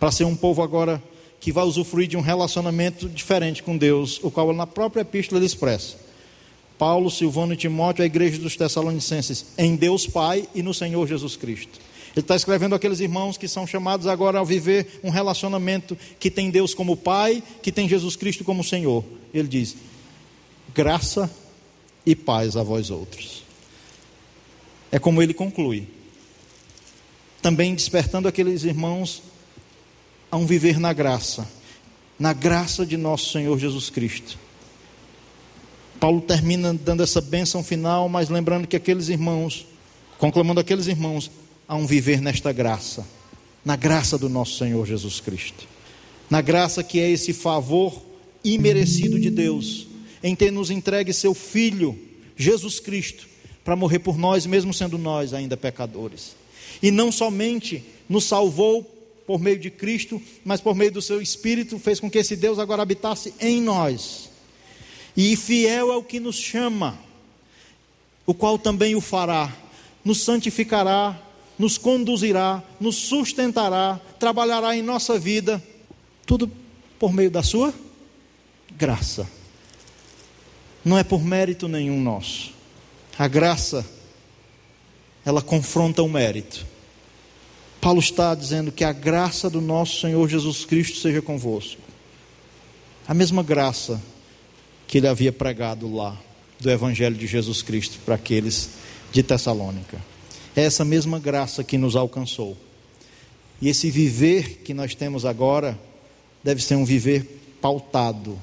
para 0.00 0.10
ser 0.10 0.24
um 0.24 0.34
povo 0.34 0.62
agora 0.62 1.02
que 1.38 1.52
vai 1.52 1.64
usufruir 1.64 2.08
de 2.08 2.16
um 2.16 2.22
relacionamento 2.22 3.06
diferente 3.06 3.62
com 3.62 3.76
Deus, 3.76 4.18
o 4.22 4.30
qual 4.30 4.50
na 4.54 4.66
própria 4.66 5.02
epístola 5.02 5.38
ele 5.38 5.46
expressa. 5.46 6.11
Paulo, 6.78 7.10
Silvano 7.10 7.52
e 7.52 7.56
Timóteo, 7.56 8.02
a 8.02 8.06
igreja 8.06 8.38
dos 8.38 8.56
Tessalonicenses, 8.56 9.46
em 9.56 9.76
Deus 9.76 10.06
Pai 10.06 10.48
e 10.54 10.62
no 10.62 10.74
Senhor 10.74 11.06
Jesus 11.06 11.36
Cristo. 11.36 11.80
Ele 12.14 12.20
está 12.24 12.36
escrevendo 12.36 12.74
aqueles 12.74 13.00
irmãos 13.00 13.38
que 13.38 13.48
são 13.48 13.66
chamados 13.66 14.06
agora 14.06 14.38
a 14.38 14.44
viver 14.44 15.00
um 15.02 15.08
relacionamento 15.08 15.96
que 16.20 16.30
tem 16.30 16.50
Deus 16.50 16.74
como 16.74 16.96
Pai, 16.96 17.42
que 17.62 17.72
tem 17.72 17.88
Jesus 17.88 18.16
Cristo 18.16 18.44
como 18.44 18.62
Senhor. 18.62 19.02
Ele 19.32 19.48
diz: 19.48 19.76
graça 20.74 21.30
e 22.04 22.14
paz 22.14 22.56
a 22.56 22.62
vós 22.62 22.90
outros. 22.90 23.44
É 24.90 24.98
como 24.98 25.22
ele 25.22 25.32
conclui. 25.32 25.88
Também 27.40 27.74
despertando 27.74 28.28
aqueles 28.28 28.62
irmãos 28.62 29.22
a 30.30 30.36
um 30.36 30.46
viver 30.46 30.78
na 30.78 30.92
graça, 30.92 31.48
na 32.18 32.32
graça 32.32 32.84
de 32.84 32.96
nosso 32.96 33.32
Senhor 33.32 33.58
Jesus 33.58 33.88
Cristo. 33.88 34.38
Paulo 36.02 36.20
termina 36.20 36.74
dando 36.74 37.00
essa 37.00 37.20
bênção 37.20 37.62
final, 37.62 38.08
mas 38.08 38.28
lembrando 38.28 38.66
que 38.66 38.74
aqueles 38.74 39.08
irmãos, 39.08 39.64
conclamando 40.18 40.58
aqueles 40.58 40.88
irmãos 40.88 41.30
a 41.68 41.76
um 41.76 41.86
viver 41.86 42.20
nesta 42.20 42.52
graça, 42.52 43.06
na 43.64 43.76
graça 43.76 44.18
do 44.18 44.28
nosso 44.28 44.58
Senhor 44.58 44.84
Jesus 44.84 45.20
Cristo, 45.20 45.64
na 46.28 46.40
graça 46.40 46.82
que 46.82 46.98
é 46.98 47.08
esse 47.08 47.32
favor 47.32 48.02
imerecido 48.42 49.16
de 49.16 49.30
Deus, 49.30 49.86
em 50.24 50.34
ter 50.34 50.50
nos 50.50 50.72
entregue 50.72 51.12
seu 51.12 51.34
Filho, 51.34 51.96
Jesus 52.36 52.80
Cristo, 52.80 53.28
para 53.64 53.76
morrer 53.76 54.00
por 54.00 54.18
nós, 54.18 54.44
mesmo 54.44 54.74
sendo 54.74 54.98
nós 54.98 55.32
ainda 55.32 55.56
pecadores. 55.56 56.34
E 56.82 56.90
não 56.90 57.12
somente 57.12 57.84
nos 58.08 58.24
salvou 58.24 58.82
por 59.24 59.38
meio 59.38 59.56
de 59.56 59.70
Cristo, 59.70 60.20
mas 60.44 60.60
por 60.60 60.74
meio 60.74 60.90
do 60.90 61.00
seu 61.00 61.22
Espírito, 61.22 61.78
fez 61.78 62.00
com 62.00 62.10
que 62.10 62.18
esse 62.18 62.34
Deus 62.34 62.58
agora 62.58 62.82
habitasse 62.82 63.32
em 63.38 63.62
nós. 63.62 64.31
E 65.16 65.36
fiel 65.36 65.92
é 65.92 65.96
o 65.96 66.02
que 66.02 66.18
nos 66.18 66.36
chama, 66.36 66.98
o 68.24 68.32
qual 68.32 68.58
também 68.58 68.94
o 68.94 69.00
fará, 69.00 69.52
nos 70.04 70.22
santificará, 70.22 71.20
nos 71.58 71.76
conduzirá, 71.76 72.62
nos 72.80 72.96
sustentará, 72.96 74.00
trabalhará 74.18 74.76
em 74.76 74.82
nossa 74.82 75.18
vida, 75.18 75.62
tudo 76.24 76.50
por 76.98 77.12
meio 77.12 77.30
da 77.30 77.42
sua 77.42 77.74
graça. 78.76 79.28
Não 80.84 80.98
é 80.98 81.04
por 81.04 81.22
mérito 81.22 81.68
nenhum 81.68 82.00
nosso. 82.00 82.52
A 83.18 83.28
graça, 83.28 83.86
ela 85.24 85.42
confronta 85.42 86.02
o 86.02 86.08
mérito. 86.08 86.66
Paulo 87.80 88.00
está 88.00 88.34
dizendo 88.34 88.72
que 88.72 88.82
a 88.82 88.92
graça 88.92 89.50
do 89.50 89.60
nosso 89.60 90.00
Senhor 90.00 90.28
Jesus 90.28 90.64
Cristo 90.64 90.98
seja 90.98 91.20
convosco. 91.20 91.80
A 93.06 93.12
mesma 93.12 93.42
graça 93.42 94.00
que 94.92 94.98
ele 94.98 95.08
havia 95.08 95.32
pregado 95.32 95.90
lá, 95.90 96.20
do 96.60 96.70
Evangelho 96.70 97.16
de 97.16 97.26
Jesus 97.26 97.62
Cristo 97.62 97.98
para 98.04 98.16
aqueles 98.16 98.72
de 99.10 99.22
Tessalônica. 99.22 99.98
É 100.54 100.64
essa 100.64 100.84
mesma 100.84 101.18
graça 101.18 101.64
que 101.64 101.78
nos 101.78 101.96
alcançou. 101.96 102.58
E 103.58 103.70
esse 103.70 103.90
viver 103.90 104.60
que 104.62 104.74
nós 104.74 104.94
temos 104.94 105.24
agora 105.24 105.80
deve 106.44 106.62
ser 106.62 106.74
um 106.74 106.84
viver 106.84 107.56
pautado, 107.58 108.38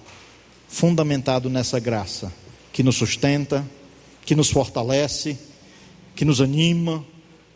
fundamentado 0.68 1.52
nessa 1.52 1.80
graça, 1.80 2.34
que 2.74 2.82
nos 2.82 2.95
sustenta, 2.95 3.64
que 4.26 4.34
nos 4.34 4.50
fortalece, 4.50 5.38
que 6.16 6.26
nos 6.26 6.41
anima, 6.41 7.06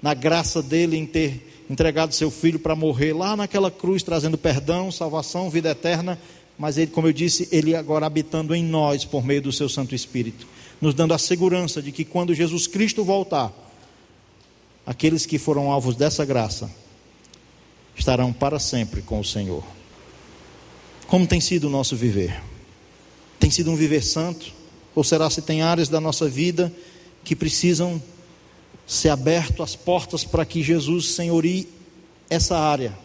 na 0.04 0.14
graça 0.14 0.62
dele 0.62 0.98
em 0.98 1.08
ter 1.08 1.66
entregado 1.68 2.14
seu 2.14 2.30
filho 2.30 2.60
para 2.60 2.76
morrer 2.76 3.14
lá 3.14 3.36
naquela 3.36 3.72
cruz, 3.72 4.04
trazendo 4.04 4.38
perdão, 4.38 4.92
salvação, 4.92 5.50
vida 5.50 5.72
eterna, 5.72 6.20
mas 6.64 6.78
ele, 6.78 6.92
como 6.92 7.10
eu 7.10 7.12
disse, 7.12 7.50
ele 7.52 7.76
agora 7.76 8.06
habitando 8.06 8.56
em 8.56 8.64
nós 8.64 9.04
por 9.04 9.26
meio 9.26 9.42
do 9.42 9.52
seu 9.52 9.68
Santo 9.68 9.94
Espírito, 9.94 10.48
nos 10.80 10.94
dando 10.94 11.14
a 11.14 11.18
segurança 11.18 11.82
de 11.82 11.92
que 11.92 12.06
quando 12.06 12.34
Jesus 12.34 12.68
Cristo 12.68 13.04
voltar, 13.04 13.52
aqueles 14.86 15.26
que 15.26 15.38
foram 15.38 15.70
alvos 15.70 15.98
dessa 15.98 16.24
graça 16.24 16.72
estarão 17.98 18.32
para 18.32 18.60
sempre 18.60 19.02
com 19.02 19.20
o 19.20 19.26
Senhor. 19.26 19.62
Como 21.06 21.28
tem 21.28 21.42
sido 21.42 21.66
o 21.66 21.70
nosso 21.70 21.98
viver? 21.98 22.42
Tem 23.42 23.52
sido 23.52 23.70
um 23.70 23.76
viver 23.76 24.02
santo? 24.02 24.54
Ou 24.96 25.04
será 25.04 25.30
se 25.30 25.42
tem 25.42 25.62
áreas 25.62 25.90
da 25.90 26.00
nossa 26.00 26.30
vida 26.30 26.74
que 27.26 27.36
precisam 27.36 28.02
ser 28.88 29.10
aberto 29.10 29.62
as 29.62 29.76
portas 29.76 30.24
para 30.24 30.46
que 30.46 30.64
Jesus 30.64 31.08
senhorie 31.08 31.68
essa 32.30 32.58
área. 32.58 32.98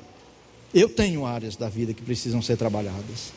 Eu 0.73 0.89
tenho 0.89 1.27
áreas 1.27 1.57
da 1.57 1.69
vida 1.69 1.93
que 1.93 2.03
precisam 2.03 2.41
ser 2.41 2.57
trabalhadas. 2.57 3.37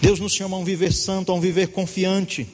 Deus 0.00 0.18
nos 0.18 0.32
chama 0.32 0.56
a 0.56 0.60
um 0.60 0.64
viver 0.64 0.92
santo, 0.92 1.30
a 1.30 1.34
um 1.34 1.40
viver 1.40 1.68
confiante 1.68 2.46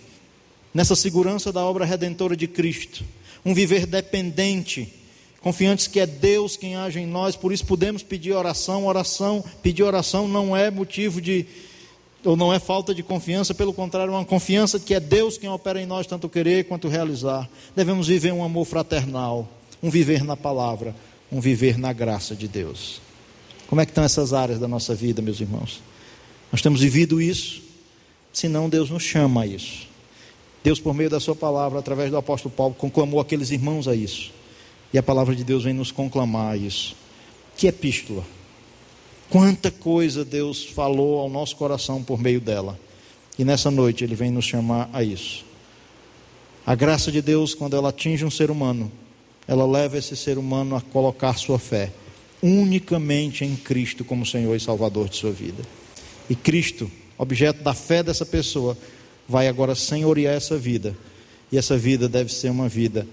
nessa 0.75 0.97
segurança 0.97 1.53
da 1.53 1.65
obra 1.65 1.85
redentora 1.85 2.37
de 2.37 2.49
Cristo, 2.49 3.05
um 3.45 3.55
viver 3.55 3.87
dependente, 3.87 4.93
confiantes 5.41 5.87
que 5.87 6.01
é 6.01 6.07
Deus 6.07 6.57
quem 6.57 6.75
age 6.75 6.99
em 6.99 7.07
nós, 7.07 7.37
por 7.37 7.53
isso 7.53 7.65
podemos 7.65 8.03
pedir 8.03 8.33
oração. 8.33 8.85
Oração, 8.85 9.45
pedir 9.63 9.85
oração 9.85 10.27
não 10.27 10.57
é 10.57 10.71
motivo 10.71 11.21
de 11.21 11.47
ou 12.25 12.37
não 12.37 12.53
é 12.53 12.59
falta 12.59 12.93
de 12.93 13.05
confiança, 13.05 13.55
pelo 13.55 13.73
contrário, 13.73 14.13
é 14.13 14.17
uma 14.17 14.25
confiança 14.25 14.81
que 14.81 14.93
é 14.93 14.99
Deus 14.99 15.39
quem 15.39 15.49
opera 15.49 15.81
em 15.81 15.87
nós 15.87 16.09
tanto 16.09 16.29
querer 16.29 16.65
quanto 16.65 16.89
realizar. 16.89 17.49
Devemos 17.77 18.09
viver 18.09 18.33
um 18.33 18.43
amor 18.43 18.65
fraternal, 18.65 19.49
um 19.81 19.89
viver 19.89 20.25
na 20.25 20.37
palavra, 20.37 20.93
um 21.31 21.41
viver 21.41 21.79
na 21.79 21.93
graça 21.93 22.35
de 22.35 22.49
Deus. 22.49 23.01
Como 23.69 23.81
é 23.81 23.87
que 23.87 23.93
estão 23.93 24.03
essas 24.03 24.33
áreas 24.33 24.59
da 24.59 24.67
nossa 24.67 24.93
vida, 24.93 25.23
meus 25.23 25.41
irmãos? 25.41 25.81
Nós 26.51 26.63
temos 26.63 26.81
vivido 26.81 27.21
isso, 27.21 27.63
senão 28.33 28.69
Deus 28.69 28.91
nos 28.91 29.03
chama 29.03 29.43
a 29.43 29.47
isso. 29.47 29.87
Deus, 30.63 30.81
por 30.81 30.95
meio 30.95 31.11
da 31.11 31.21
Sua 31.21 31.35
palavra, 31.35 31.79
através 31.79 32.11
do 32.11 32.17
apóstolo 32.17 32.55
Paulo, 32.55 32.75
conclamou 32.75 33.21
aqueles 33.21 33.51
irmãos 33.51 33.87
a 33.87 33.95
isso. 33.95 34.33
E 34.93 34.99
a 34.99 35.03
palavra 35.03 35.35
de 35.35 35.45
Deus 35.45 35.65
vem 35.65 35.75
nos 35.75 35.93
conclamar 35.93 36.55
a 36.55 36.57
isso. 36.57 36.97
Que 37.57 37.67
epístola? 37.67 38.25
Quanta 39.29 39.71
coisa 39.71 40.25
Deus 40.25 40.65
falou 40.65 41.21
ao 41.21 41.29
nosso 41.29 41.57
coração 41.57 42.03
por 42.03 42.21
meio 42.21 42.41
dela. 42.41 42.79
E 43.39 43.45
nessa 43.45 43.71
noite 43.71 44.05
Ele 44.05 44.15
vem 44.15 44.31
nos 44.31 44.45
chamar 44.45 44.89
a 44.93 45.03
isso. 45.03 45.45
A 46.65 46.75
graça 46.75 47.13
de 47.13 47.23
Deus, 47.23 47.55
quando 47.55 47.77
ela 47.77 47.91
atinge 47.91 48.25
um 48.25 48.31
ser 48.31 48.51
humano, 48.51 48.91
ela 49.47 49.67
leva 49.67 49.99
esse 49.99 50.17
ser 50.17 50.39
humano 50.39 50.75
a 50.75 50.81
colocar 50.81 51.35
sua 51.35 51.59
fé 51.59 51.93
unicamente 52.43 53.45
em 53.45 53.57
Cristo 53.57 54.05
como 54.05 54.27
Senhor 54.27 54.55
e 54.55 54.61
Salvador 54.61 55.09
de 55.09 55.17
sua 55.17 55.33
vida. 55.33 55.63
E 56.29 56.35
Cristo, 56.35 56.91
objeto 57.17 57.63
da 57.63 57.75
fé 57.75 58.03
dessa 58.03 58.27
pessoa, 58.27 58.77
vai 59.29 59.47
agora 59.49 59.75
senhorear 59.75 60.35
essa 60.35 60.57
vida. 60.57 60.97
E 61.51 61.59
essa 61.59 61.77
vida 61.77 62.09
deve 62.09 62.33
ser 62.33 62.51
uma 62.51 62.69
vida 62.69 63.07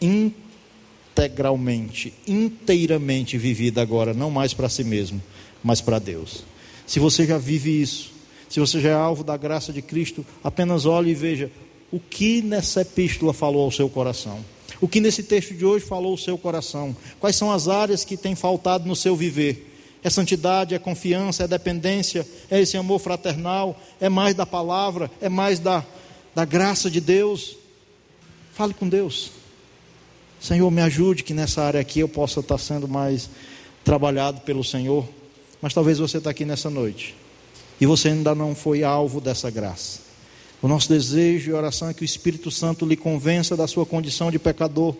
integralmente, 0.00 2.12
inteiramente 2.26 3.38
vivida 3.38 3.80
agora, 3.80 4.12
não 4.12 4.30
mais 4.30 4.52
para 4.54 4.68
si 4.68 4.84
mesmo, 4.84 5.22
mas 5.62 5.80
para 5.80 5.98
Deus. 5.98 6.44
Se 6.86 7.00
você 7.00 7.26
já 7.26 7.38
vive 7.38 7.80
isso, 7.80 8.12
se 8.48 8.60
você 8.60 8.80
já 8.80 8.90
é 8.90 8.94
alvo 8.94 9.24
da 9.24 9.36
graça 9.36 9.72
de 9.72 9.82
Cristo, 9.82 10.24
apenas 10.42 10.86
olhe 10.86 11.10
e 11.10 11.14
veja 11.14 11.50
o 11.90 11.98
que 11.98 12.42
nessa 12.42 12.82
epístola 12.82 13.32
falou 13.32 13.64
ao 13.64 13.70
seu 13.70 13.88
coração. 13.88 14.44
O 14.80 14.86
que 14.86 15.00
nesse 15.00 15.22
texto 15.22 15.54
de 15.54 15.64
hoje 15.64 15.84
falou 15.84 16.12
ao 16.12 16.18
seu 16.18 16.38
coração? 16.38 16.94
Quais 17.18 17.36
são 17.36 17.50
as 17.50 17.68
áreas 17.68 18.04
que 18.04 18.16
têm 18.16 18.34
faltado 18.34 18.86
no 18.86 18.94
seu 18.94 19.16
viver? 19.16 19.67
É 20.02 20.10
santidade, 20.10 20.74
é 20.74 20.78
confiança, 20.78 21.44
é 21.44 21.48
dependência, 21.48 22.26
é 22.50 22.60
esse 22.60 22.76
amor 22.76 23.00
fraternal, 23.00 23.80
é 24.00 24.08
mais 24.08 24.34
da 24.34 24.46
palavra, 24.46 25.10
é 25.20 25.28
mais 25.28 25.58
da, 25.58 25.84
da 26.34 26.44
graça 26.44 26.90
de 26.90 27.00
Deus. 27.00 27.56
Fale 28.54 28.74
com 28.74 28.88
Deus. 28.88 29.32
Senhor, 30.40 30.70
me 30.70 30.80
ajude 30.82 31.24
que 31.24 31.34
nessa 31.34 31.62
área 31.62 31.80
aqui 31.80 32.00
eu 32.00 32.08
possa 32.08 32.40
estar 32.40 32.58
sendo 32.58 32.86
mais 32.86 33.28
trabalhado 33.84 34.40
pelo 34.42 34.62
Senhor. 34.62 35.08
Mas 35.60 35.74
talvez 35.74 35.98
você 35.98 36.18
está 36.18 36.30
aqui 36.30 36.44
nessa 36.44 36.70
noite 36.70 37.14
e 37.80 37.86
você 37.86 38.08
ainda 38.08 38.34
não 38.34 38.54
foi 38.54 38.82
alvo 38.82 39.20
dessa 39.20 39.50
graça. 39.50 40.00
O 40.60 40.68
nosso 40.68 40.88
desejo 40.88 41.50
e 41.50 41.54
oração 41.54 41.88
é 41.88 41.94
que 41.94 42.02
o 42.02 42.04
Espírito 42.04 42.50
Santo 42.50 42.84
lhe 42.84 42.96
convença 42.96 43.56
da 43.56 43.66
sua 43.66 43.86
condição 43.86 44.30
de 44.30 44.38
pecador, 44.38 44.96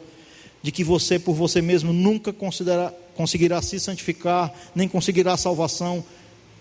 de 0.62 0.72
que 0.72 0.82
você 0.82 1.18
por 1.18 1.34
você 1.34 1.62
mesmo 1.62 1.92
nunca 1.92 2.32
conseguirá 2.32 3.62
se 3.62 3.78
santificar, 3.78 4.52
nem 4.74 4.88
conseguirá 4.88 5.36
salvação, 5.36 6.04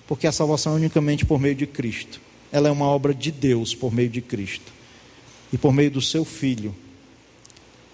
porque 0.08 0.28
a 0.28 0.32
salvação 0.32 0.74
é 0.74 0.76
unicamente 0.76 1.26
por 1.26 1.40
meio 1.40 1.56
de 1.56 1.68
Cristo. 1.68 2.22
Ela 2.52 2.70
é 2.70 2.72
uma 2.72 2.86
obra 2.86 3.14
de 3.14 3.32
Deus 3.32 3.76
por 3.76 3.94
meio 3.94 4.10
de 4.10 4.22
Cristo. 4.22 4.72
E 5.52 5.58
por 5.58 5.74
meio 5.74 5.92
do 5.92 6.02
seu 6.02 6.24
Filho, 6.24 6.76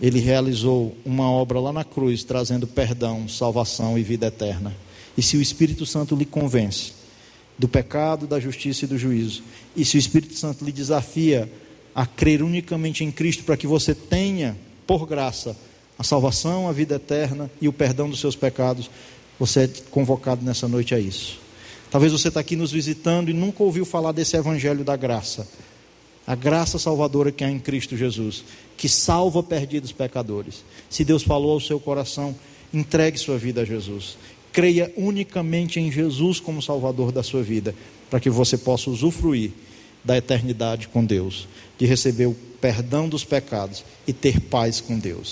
ele 0.02 0.20
realizou 0.20 0.96
uma 1.06 1.30
obra 1.30 1.60
lá 1.60 1.72
na 1.72 1.84
cruz, 1.84 2.24
trazendo 2.24 2.68
perdão, 2.68 3.28
salvação 3.28 3.98
e 3.98 4.04
vida 4.04 4.28
eterna. 4.28 4.76
E 5.18 5.22
se 5.22 5.38
o 5.38 5.42
Espírito 5.42 5.86
Santo 5.86 6.16
lhe 6.16 6.26
convence 6.26 6.94
do 7.58 7.68
pecado, 7.68 8.28
da 8.28 8.40
justiça 8.40 8.86
e 8.86 8.88
do 8.88 8.98
juízo, 8.98 9.44
e 9.76 9.86
se 9.86 9.96
o 9.96 10.00
Espírito 10.00 10.36
Santo 10.36 10.66
lhe 10.66 10.72
desafia 10.72 11.52
a 11.94 12.06
crer 12.06 12.42
unicamente 12.42 13.04
em 13.04 13.12
Cristo 13.12 13.44
para 13.44 13.56
que 13.56 13.68
você 13.68 13.94
tenha, 13.94 14.58
por 14.88 15.06
graça, 15.06 15.56
a 16.04 16.06
salvação, 16.06 16.68
a 16.68 16.74
vida 16.74 16.96
eterna 16.96 17.50
e 17.62 17.68
o 17.70 17.74
perdão 17.74 18.10
dos 18.10 18.20
seus 18.20 18.36
pecados, 18.36 18.92
você 19.40 19.62
é 19.62 19.70
convocado 19.90 20.44
nessa 20.44 20.68
noite 20.68 20.94
a 20.94 21.00
isso. 21.00 21.40
Talvez 21.90 22.12
você 22.12 22.28
está 22.28 22.42
aqui 22.42 22.58
nos 22.58 22.74
visitando 22.74 23.30
e 23.30 23.34
nunca 23.34 23.64
ouviu 23.64 23.86
falar 23.86 24.12
desse 24.12 24.36
evangelho 24.36 24.84
da 24.84 24.98
graça. 24.98 25.48
A 26.28 26.36
graça 26.36 26.78
salvadora 26.78 27.32
que 27.32 27.44
há 27.44 27.50
em 27.50 27.58
Cristo 27.58 27.96
Jesus, 27.96 28.44
que 28.76 28.90
salva 28.90 29.42
perdidos 29.42 29.94
pecadores. 29.94 30.66
Se 30.90 31.06
Deus 31.06 31.24
falou 31.24 31.54
ao 31.54 31.62
seu 31.62 31.80
coração, 31.80 32.36
entregue 32.74 33.18
sua 33.18 33.38
vida 33.38 33.62
a 33.62 33.66
Jesus. 33.66 34.18
Creia 34.52 34.92
unicamente 34.98 35.80
em 35.80 35.90
Jesus 35.90 36.40
como 36.40 36.62
Salvador 36.62 37.14
da 37.14 37.24
sua 37.24 37.42
vida, 37.42 37.74
para 38.10 38.20
que 38.20 38.30
você 38.30 38.58
possa 38.58 38.90
usufruir 38.90 39.52
da 40.04 40.18
eternidade 40.18 40.90
com 40.90 41.04
Deus, 41.04 41.48
de 41.78 41.86
receber 41.86 42.26
o 42.26 42.36
perdão 42.60 43.08
dos 43.08 43.24
pecados 43.24 43.84
e 44.06 44.12
ter 44.12 44.40
paz 44.40 44.82
com 44.82 44.98
Deus. 44.98 45.32